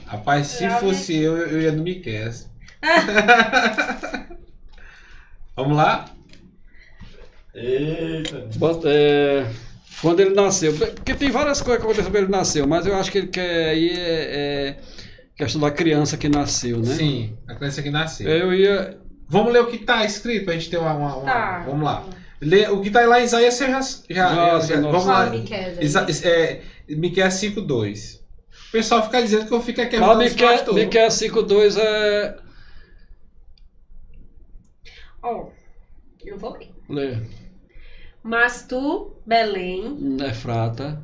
[0.07, 0.81] Rapaz, se Realmente.
[0.81, 2.49] fosse eu, eu ia no Miqueias.
[5.57, 6.07] vamos lá?
[7.55, 8.49] Eita.
[8.57, 9.47] Bota- é,
[10.01, 10.73] quando ele nasceu.
[10.75, 13.71] Porque tem várias coisas que aconteceram quando ele nasceu, mas eu acho que ele quer
[13.71, 14.77] aí é, é
[15.39, 16.95] questão da criança que nasceu, né?
[16.95, 18.29] Sim, a criança que nasceu.
[18.29, 18.99] Eu ia.
[19.29, 20.93] Vamos ler o que tá escrito pra gente ter uma.
[20.95, 21.63] uma- uma- Tá.
[21.67, 22.05] Vamos lá.
[22.41, 23.81] Lê, o que tá lá em Isaías você já.
[24.11, 24.93] já, Nossa, já- nossa.
[24.99, 25.27] vamos lá.
[25.31, 25.85] Miqueias aí.
[25.85, 28.19] Isa, é, Miqueias 5,2.
[28.69, 30.85] O pessoal fica dizendo que eu fico aqui Miqueias pastores.
[30.85, 32.37] Miqueias 5.2 é.
[35.23, 35.49] Ó,
[36.25, 36.71] eu vou ler.
[36.89, 37.17] Lê.
[38.23, 41.03] Mas tu, Belém, Efrata.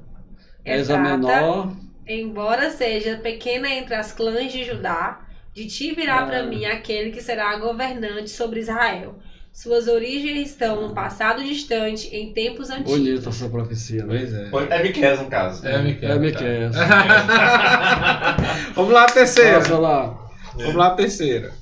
[0.65, 1.77] Esa Efrata, menor.
[2.07, 5.21] Embora seja pequena entre as clãs de Judá,
[5.53, 9.17] de ti virá para mim aquele que será governante sobre Israel.
[9.53, 12.99] Suas origens estão no passado distante, em tempos antigos.
[12.99, 14.49] Bonita essa profecia, né?
[14.51, 14.77] Pois é.
[14.77, 15.65] É Miqueias, no caso.
[15.65, 16.17] É, Miqueias.
[16.17, 16.75] É Miqueias.
[18.75, 19.59] Vamos lá, a terceira.
[19.59, 20.19] Passa lá.
[20.57, 21.53] Vamos lá, a terceira.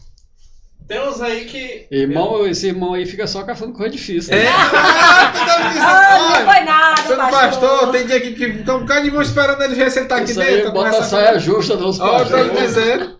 [0.88, 1.86] Tem uns aí que.
[1.90, 4.34] Irmão, esse irmão aí fica só caçando coisa difícil.
[4.34, 4.50] É, né?
[4.52, 5.32] ah,
[5.68, 7.40] dizendo, Ah, não olha, foi nada, Sendo pastor.
[7.40, 10.08] pastor, tem dia que que fica um bocado de mão esperando ele ver se ele
[10.08, 10.72] tá aqui aí dentro.
[10.72, 12.74] bota a saia justa dos Ó, eu tô lhe pastores.
[12.74, 13.18] dizendo.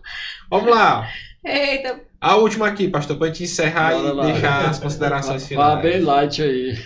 [0.49, 1.07] Vamos lá.
[1.45, 4.25] Eita, A última aqui, pastor, pra gente encerrar Bora e lá.
[4.25, 6.05] deixar as considerações Vá bem finais.
[6.05, 6.77] light aí.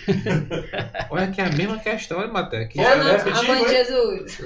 [1.10, 2.64] Olha que é a mesma questão, hein, Maté?
[2.64, 3.10] Que É, a, né?
[3.12, 3.74] a Repetir, mãe de foi?
[3.74, 4.38] Jesus.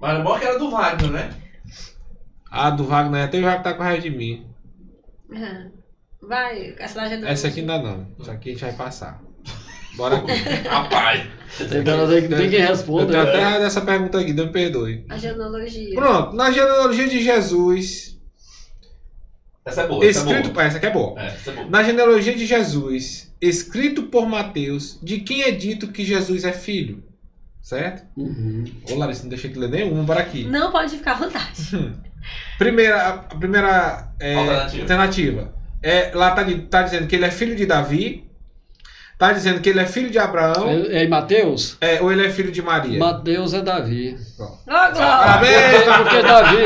[0.00, 1.30] Mas o bom é que era do Wagner, né?
[2.50, 4.46] A do Wagner, até o Wagner tá com raiva de mim.
[5.32, 5.70] Aham.
[6.20, 7.28] Vai, essa lá já não.
[7.28, 8.06] Essa aqui ainda não.
[8.18, 9.22] Isso aqui a gente vai passar.
[9.96, 10.32] Bora aqui.
[10.68, 11.26] Rapaz.
[11.60, 13.06] Então tem, tem quem Eu responda.
[13.12, 13.30] tenho né?
[13.30, 15.04] até raiva dessa pergunta aqui, Deus me perdoe.
[15.08, 15.94] A genealogia.
[15.94, 18.18] Pronto, na genealogia de Jesus,
[19.64, 20.04] Essa é boa.
[20.04, 20.50] Essa é escrito.
[20.52, 20.64] boa.
[20.64, 21.20] Essa aqui é boa.
[21.20, 21.68] É, essa é boa.
[21.68, 27.02] Na genealogia de Jesus, escrito por Mateus, de quem é dito que Jesus é filho?
[27.62, 28.06] Certo?
[28.16, 28.64] Uhum.
[28.90, 30.44] Ô Larissa, não deixei de ler nenhum, bora aqui.
[30.44, 31.62] Não pode ficar à vontade.
[32.58, 34.82] Primeira, a primeira é, Alternativa.
[34.82, 35.54] alternativa.
[35.82, 38.27] É, lá tá, tá dizendo que ele é filho de Davi.
[39.18, 40.68] Tá dizendo que ele é filho de Abraão.
[40.68, 41.76] É, é Mateus?
[41.80, 42.98] É, ou ele é filho de Maria.
[43.00, 44.16] Mateus é Davi.
[44.38, 44.92] Ô, Glória.
[44.94, 45.82] Parabéns!
[45.82, 46.56] Porque, porque Davi,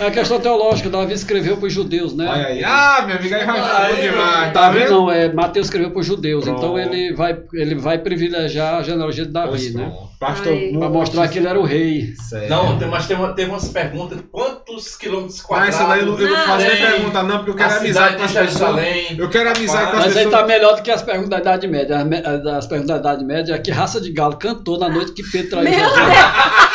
[0.00, 2.26] é a questão teológica, Davi escreveu para os judeus, né?
[2.26, 2.64] Olha aí.
[2.64, 4.52] Ah, meu amigo, aí vai Aí, fundo demais.
[4.54, 4.90] Tá Davi vendo?
[4.92, 6.58] não, é Mateus escreveu para os judeus, Pronto.
[6.58, 9.84] então ele vai, ele vai privilegiar a genealogia de Davi, Pois né?
[9.84, 10.06] pronto.
[10.18, 10.56] Pastor.
[10.78, 12.14] Para mostrar que ele era o rei.
[12.26, 12.48] Sério.
[12.48, 14.18] Não, tem- mas tem uma, teve umas perguntas.
[14.32, 15.74] Quantos quilômetros Mas quadrados?
[15.74, 18.22] essa daí eu não, eu não faço nem pergunta, não, porque eu quero amizade com
[18.24, 18.76] as pessoas.
[19.18, 20.40] Eu quero amizade com as Mas aí pessoas.
[20.40, 21.96] tá melhor do que as perguntas da Idade Média.
[22.24, 25.22] As, as perguntas da Idade Média é que raça de galo cantou na noite que
[25.30, 25.94] Pedro traiu Meu Jesus.
[25.96, 26.66] Deus!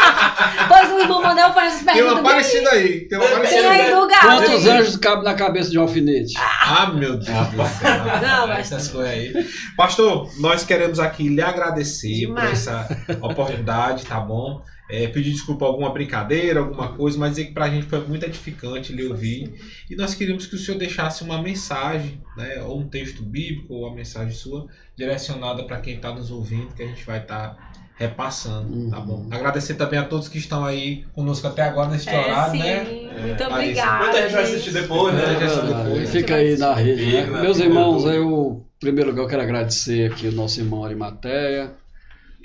[0.67, 2.31] Pois o irmão Manel faz essas Tem uma perguntas.
[2.31, 3.07] parecida aí.
[3.07, 3.91] Tem uma parecida aí aí.
[3.91, 4.21] do galo.
[4.45, 6.33] Quantos anjos cabem na cabeça de um alfinete?
[6.37, 8.21] Ah, meu Deus do céu.
[8.21, 9.33] Não, mas- Essas coisas aí.
[9.75, 12.45] Pastor, nós queremos aqui lhe agradecer Demais.
[12.45, 14.61] por essa oportunidade, tá bom?
[14.91, 18.91] É, pedir desculpa alguma brincadeira, alguma coisa, mas dizer que pra gente foi muito edificante
[18.93, 19.53] lhe ouvir.
[19.89, 23.87] E nós queríamos que o senhor deixasse uma mensagem, né, ou um texto bíblico, ou
[23.87, 28.89] uma mensagem sua, direcionada para quem está nos ouvindo, que a gente vai estar repassando,
[28.89, 29.27] tá bom?
[29.31, 32.59] Agradecer também a todos que estão aí conosco até agora nesse É, horário, sim.
[32.59, 32.83] né?
[32.83, 33.45] Muito Larissa.
[33.53, 34.03] obrigada.
[34.03, 35.53] Muita gente vai assistir depois, Muita gente vai né?
[35.53, 36.09] assistir depois.
[36.11, 37.05] Fica aí na rede.
[37.05, 37.21] né?
[37.21, 37.41] Fica, né?
[37.41, 40.83] Meus Fica irmãos, no eu, em primeiro lugar, eu quero agradecer aqui o nosso irmão
[40.83, 41.73] Arimateia,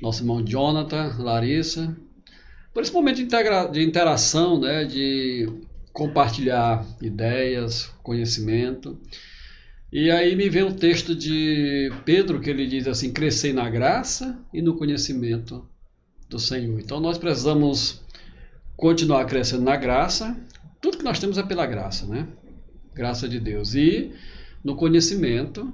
[0.03, 1.97] nosso irmão Jonathan, Larissa,
[2.77, 5.49] por esse momento de, integra- de interação, né, de
[5.95, 9.01] compartilhar ideias, conhecimento.
[9.91, 14.39] E aí me vem o texto de Pedro, que ele diz assim: crescer na graça
[14.53, 15.67] e no conhecimento
[16.29, 16.79] do Senhor.
[16.79, 18.03] Então nós precisamos
[18.77, 20.39] continuar crescendo na graça.
[20.79, 22.29] Tudo que nós temos é pela graça, né?
[22.95, 23.75] Graça de Deus.
[23.75, 24.13] E
[24.63, 25.73] no conhecimento,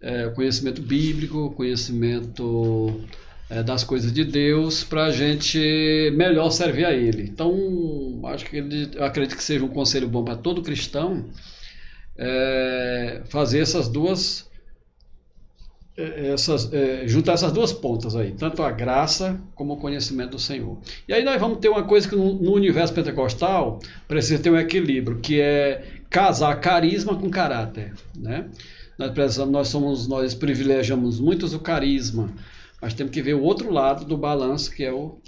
[0.00, 3.00] é, conhecimento bíblico, conhecimento
[3.48, 7.22] é, das coisas de Deus, para a gente melhor servir a Ele.
[7.22, 11.26] Então, acho que ele, eu acredito que seja um conselho bom para todo cristão
[12.16, 14.46] é, fazer essas duas
[15.96, 20.38] é, essas, é, juntar essas duas pontas aí, tanto a graça como o conhecimento do
[20.38, 20.76] Senhor.
[21.08, 24.58] E aí nós vamos ter uma coisa que no, no universo pentecostal precisa ter um
[24.58, 28.46] equilíbrio, que é casar carisma com caráter, né?
[28.98, 32.30] Nós precisamos, nós somos, nós privilegiamos muito o carisma,
[32.80, 35.18] mas temos que ver o outro lado do balanço, que é o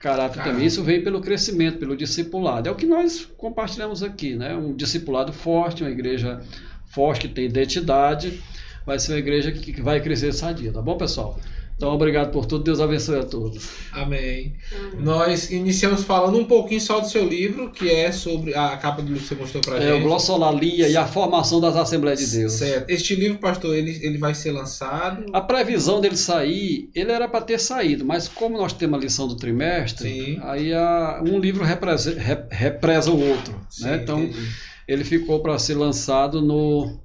[0.00, 0.52] caráter Caráter.
[0.52, 0.66] também.
[0.66, 2.68] Isso vem pelo crescimento, pelo discipulado.
[2.68, 4.54] É o que nós compartilhamos aqui, né?
[4.56, 6.40] Um discipulado forte, uma igreja
[6.86, 8.42] forte que tem identidade,
[8.84, 11.38] vai ser uma igreja que, que vai crescer sadia, tá bom, pessoal?
[11.80, 13.70] Então, obrigado por tudo, Deus abençoe a todos.
[13.90, 14.52] Amém.
[14.98, 19.08] Nós iniciamos falando um pouquinho só do seu livro, que é sobre a capa do
[19.08, 20.00] livro que você mostrou pra É, gente.
[20.00, 22.52] o Glossolalia e a formação das Assembleias de Deus.
[22.52, 22.90] Certo.
[22.90, 25.24] Este livro, pastor, ele, ele vai ser lançado.
[25.32, 29.26] A previsão dele sair, ele era para ter saído, mas como nós temos a lição
[29.26, 30.38] do trimestre, Sim.
[30.42, 33.58] aí a- um livro represa, re- represa o outro.
[33.70, 34.00] Sim, né?
[34.02, 34.46] Então, entendi.
[34.86, 37.00] ele ficou para ser lançado no,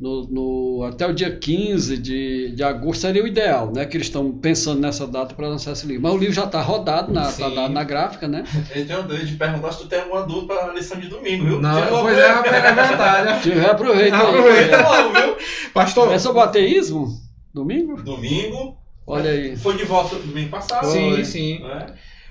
[0.00, 3.86] no, no- até o dia 15 de, de agosto, seria o ideal, né?
[3.86, 6.02] Que eles estão pensando nessa data para lançar esse livro.
[6.02, 8.44] Mas o livro já está rodado, na, tá dado na gráfica, né?
[8.74, 11.60] Então, eu te perguntar se tu tem alguma dúvida para a lição de domingo, viu?
[11.60, 12.42] Não, Já pois é, é
[12.72, 13.42] verdade.
[13.42, 14.22] Se tiver, aproveita aí.
[14.28, 14.82] Aproveita.
[14.82, 15.36] Logo, viu?
[15.72, 17.08] Pastor, É sobre o ateísmo?
[17.52, 18.02] Domingo?
[18.02, 18.76] Domingo.
[19.06, 19.56] Olha aí.
[19.56, 20.86] Foi de volta domingo passado.
[20.86, 21.24] sim, Foi.
[21.24, 21.58] sim.
[21.60, 21.86] Né?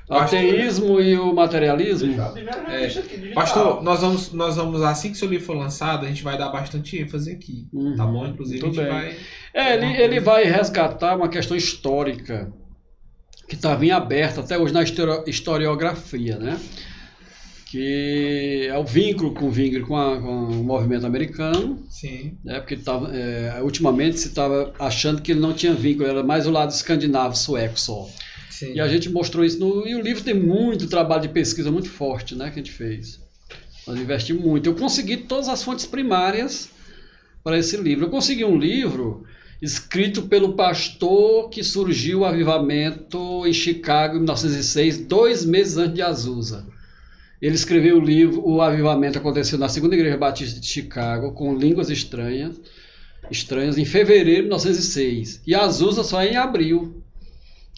[0.09, 2.13] Ateísmo e o materialismo?
[2.69, 3.34] É.
[3.34, 6.49] Pastor, nós vamos, nós vamos, assim que seu livro for lançado, a gente vai dar
[6.49, 7.67] bastante ênfase aqui.
[7.73, 8.25] Uhum, Tá bom?
[8.27, 9.01] Inclusive, muito a gente bem.
[9.01, 9.15] vai.
[9.53, 12.51] É, ele, ele vai resgatar uma questão histórica
[13.47, 16.59] que estava em aberto até hoje na histori- historiografia, né?
[17.71, 22.38] Que é o vínculo com o vínculo com, a- com o movimento americano, Sim.
[22.43, 22.59] né?
[22.59, 26.51] Porque tava, é, ultimamente se estava achando que ele não tinha vínculo, era mais o
[26.51, 28.07] lado escandinavo, sueco só.
[28.53, 28.73] Sim.
[28.75, 29.88] E a gente mostrou isso no.
[29.88, 32.51] E o livro tem muito trabalho de pesquisa muito forte, né?
[32.51, 33.19] Que a gente fez.
[33.88, 34.69] Nós investimos muito.
[34.69, 36.69] Eu consegui todas as fontes primárias
[37.43, 38.05] para esse livro.
[38.05, 39.25] Eu consegui um livro
[39.59, 46.01] escrito pelo pastor que surgiu o avivamento em Chicago em 1906, dois meses antes de
[46.03, 46.67] Azusa.
[47.41, 51.89] Ele escreveu o livro O Avivamento aconteceu na Segunda Igreja Batista de Chicago, com línguas
[51.89, 52.61] estranhas,
[53.31, 55.41] estranhas em fevereiro de 1906.
[55.45, 57.02] E Azusa só em abril.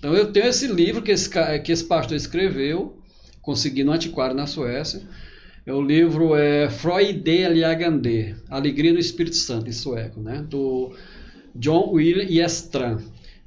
[0.05, 1.27] Então eu tenho esse livro que esse,
[1.63, 2.95] que esse pastor escreveu,
[3.41, 5.01] consegui no antiquário na Suécia.
[5.65, 10.45] É, o livro é Freude Aliagande, Alegria no Espírito Santo, em sueco, né?
[10.47, 10.95] do
[11.55, 12.99] John William Estran.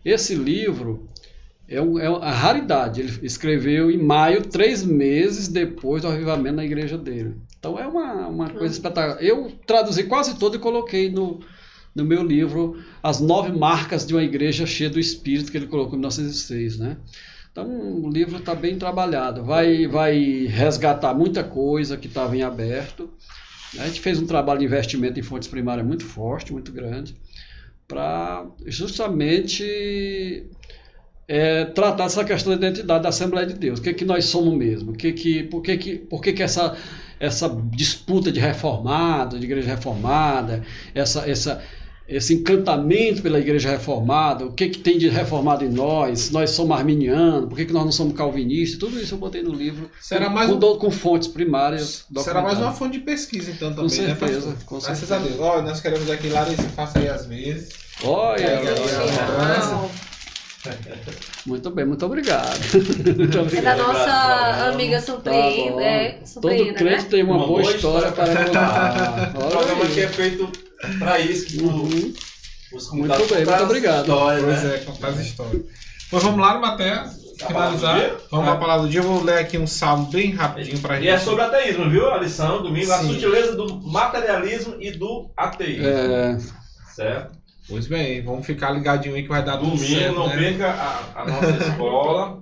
[0.05, 1.09] Esse livro
[1.69, 3.03] é, um, é uma raridade.
[3.03, 7.37] Ele escreveu em maio, três meses depois do avivamento na igreja dele.
[7.57, 9.23] Então é uma, uma coisa espetacular.
[9.23, 11.39] Eu traduzi quase todo e coloquei no,
[11.99, 15.95] no meu livro As Nove Marcas de uma Igreja Cheia do Espírito, que ele colocou
[15.95, 16.97] em 1906, né?
[17.51, 17.67] Então
[18.03, 19.45] o livro está bem trabalhado.
[19.45, 23.11] Vai, vai resgatar muita coisa que estava em aberto.
[23.79, 27.17] A gente fez um trabalho de investimento em fontes primárias muito forte, muito grande,
[27.87, 30.47] para justamente
[31.27, 33.79] é, tratar essa questão da identidade da Assembleia de Deus.
[33.79, 34.93] O que, que nós somos mesmo?
[34.93, 36.77] O que que, por que, que, por que, que essa,
[37.21, 40.63] essa disputa de reformado, de igreja reformada,
[40.95, 41.63] essa, essa,
[42.09, 46.31] esse encantamento pela igreja reformada, o que, que tem de reformado em nós?
[46.31, 48.79] Nós somos arminianos, por que, que nós não somos calvinistas?
[48.79, 52.05] Tudo isso eu botei no livro Será mais com, um- com fontes primárias.
[52.19, 54.65] Será mais uma fonte de pesquisa, então, Com também, né, certeza, pastor?
[54.65, 55.17] com Graças certeza.
[55.17, 55.41] a Deus.
[55.41, 57.69] Ó, nós queremos aqui, Larissa, faça aí as vezes.
[58.03, 60.08] Olha, É, olha, é, olha.
[61.47, 62.59] Muito bem, muito obrigado.
[63.17, 63.77] Muito É obrigado.
[63.79, 64.73] da nossa Obrigado.
[64.75, 65.77] amiga Surpreenda.
[65.77, 67.07] Tá é, Todo crente né?
[67.09, 69.33] tem uma, Uma boa, boa história, história para contar.
[69.39, 70.51] O programa aqui é feito
[70.99, 72.13] para isso, que Uhum.
[72.73, 74.01] os Muito bem, muito as obrigado.
[74.01, 74.75] histórias, Pois né?
[74.75, 75.63] é, contar as histórias.
[76.11, 77.29] Pois vamos lá, Matheus.
[77.47, 79.01] finalizar, vamos à palavra do dia.
[79.01, 81.05] Eu vou ler aqui um salmo bem rapidinho pra gente.
[81.05, 82.11] E é sobre ateísmo, viu?
[82.11, 83.13] A lição, domingo, a Sim.
[83.15, 85.87] sutileza do materialismo e do ateísmo.
[85.87, 86.37] É,
[86.97, 87.38] Certo?
[87.69, 90.37] Pois bem, vamos ficar ligadinho aí que vai dar tudo Domingo, certo, não né?
[90.37, 92.41] perca a, a nossa escola.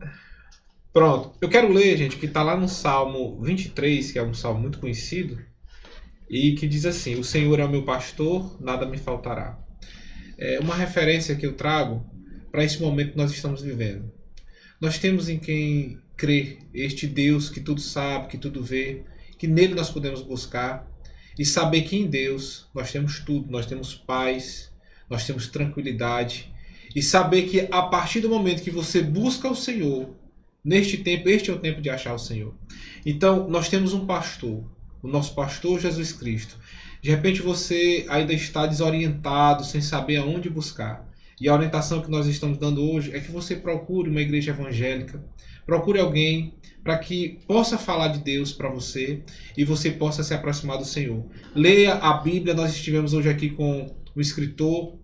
[0.93, 1.32] Pronto.
[1.40, 4.78] Eu quero ler, gente, que tá lá no Salmo 23, que é um salmo muito
[4.78, 5.36] conhecido,
[6.31, 9.59] e que diz assim: O Senhor é o meu pastor, nada me faltará.
[10.39, 12.07] É uma referência que eu trago
[12.53, 14.12] para esse momento que nós estamos vivendo.
[14.81, 19.03] Nós temos em quem crer este Deus que tudo sabe, que tudo vê,
[19.36, 20.89] que nele nós podemos buscar
[21.36, 24.70] e saber que em Deus nós temos tudo, nós temos paz,
[25.08, 26.52] nós temos tranquilidade
[26.94, 30.14] e saber que a partir do momento que você busca o Senhor,
[30.64, 32.54] neste tempo, este é o tempo de achar o Senhor.
[33.04, 34.64] Então, nós temos um pastor,
[35.02, 36.56] o nosso pastor Jesus Cristo.
[37.02, 41.06] De repente você ainda está desorientado, sem saber aonde buscar.
[41.40, 45.22] E a orientação que nós estamos dando hoje é que você procure uma igreja evangélica,
[45.64, 49.22] procure alguém para que possa falar de Deus para você
[49.56, 51.24] e você possa se aproximar do Senhor.
[51.54, 54.97] Leia a Bíblia, nós estivemos hoje aqui com o escritor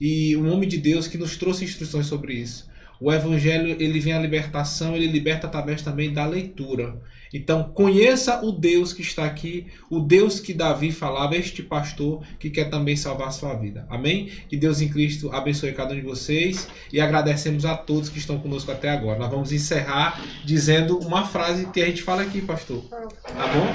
[0.00, 2.70] e um homem de Deus que nos trouxe instruções sobre isso.
[3.00, 7.00] O evangelho, ele vem a libertação, ele liberta através também da leitura.
[7.32, 12.50] Então, conheça o Deus que está aqui, o Deus que Davi falava, este pastor que
[12.50, 13.86] quer também salvar a sua vida.
[13.88, 14.30] Amém?
[14.48, 18.38] Que Deus em Cristo abençoe cada um de vocês e agradecemos a todos que estão
[18.38, 19.18] conosco até agora.
[19.18, 22.82] Nós vamos encerrar dizendo uma frase que a gente fala aqui, pastor.
[22.88, 23.66] Tá bom?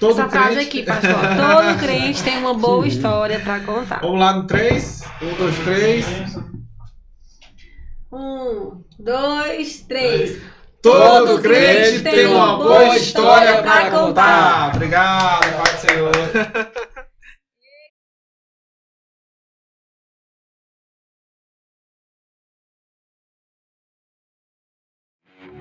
[0.00, 1.10] Todo Essa frase crente- aqui, pastor.
[1.14, 4.00] Todo crente tem uma boa história pra contar.
[4.00, 5.02] Vamos lá no 3.
[5.22, 6.44] 1, 2, 3.
[8.12, 10.40] Um, dois, três.
[10.84, 14.72] Todo crente tem uma boa história para contar.
[14.74, 16.12] Obrigado, Pai do Senhor.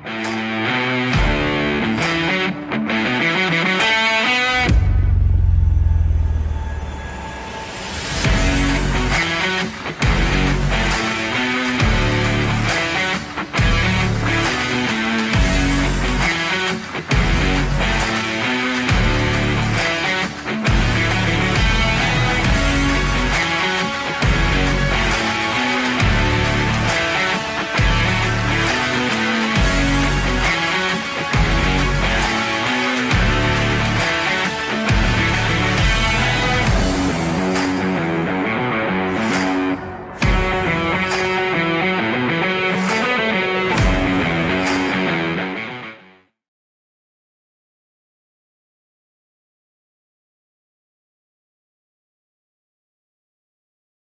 [0.03, 0.37] Thank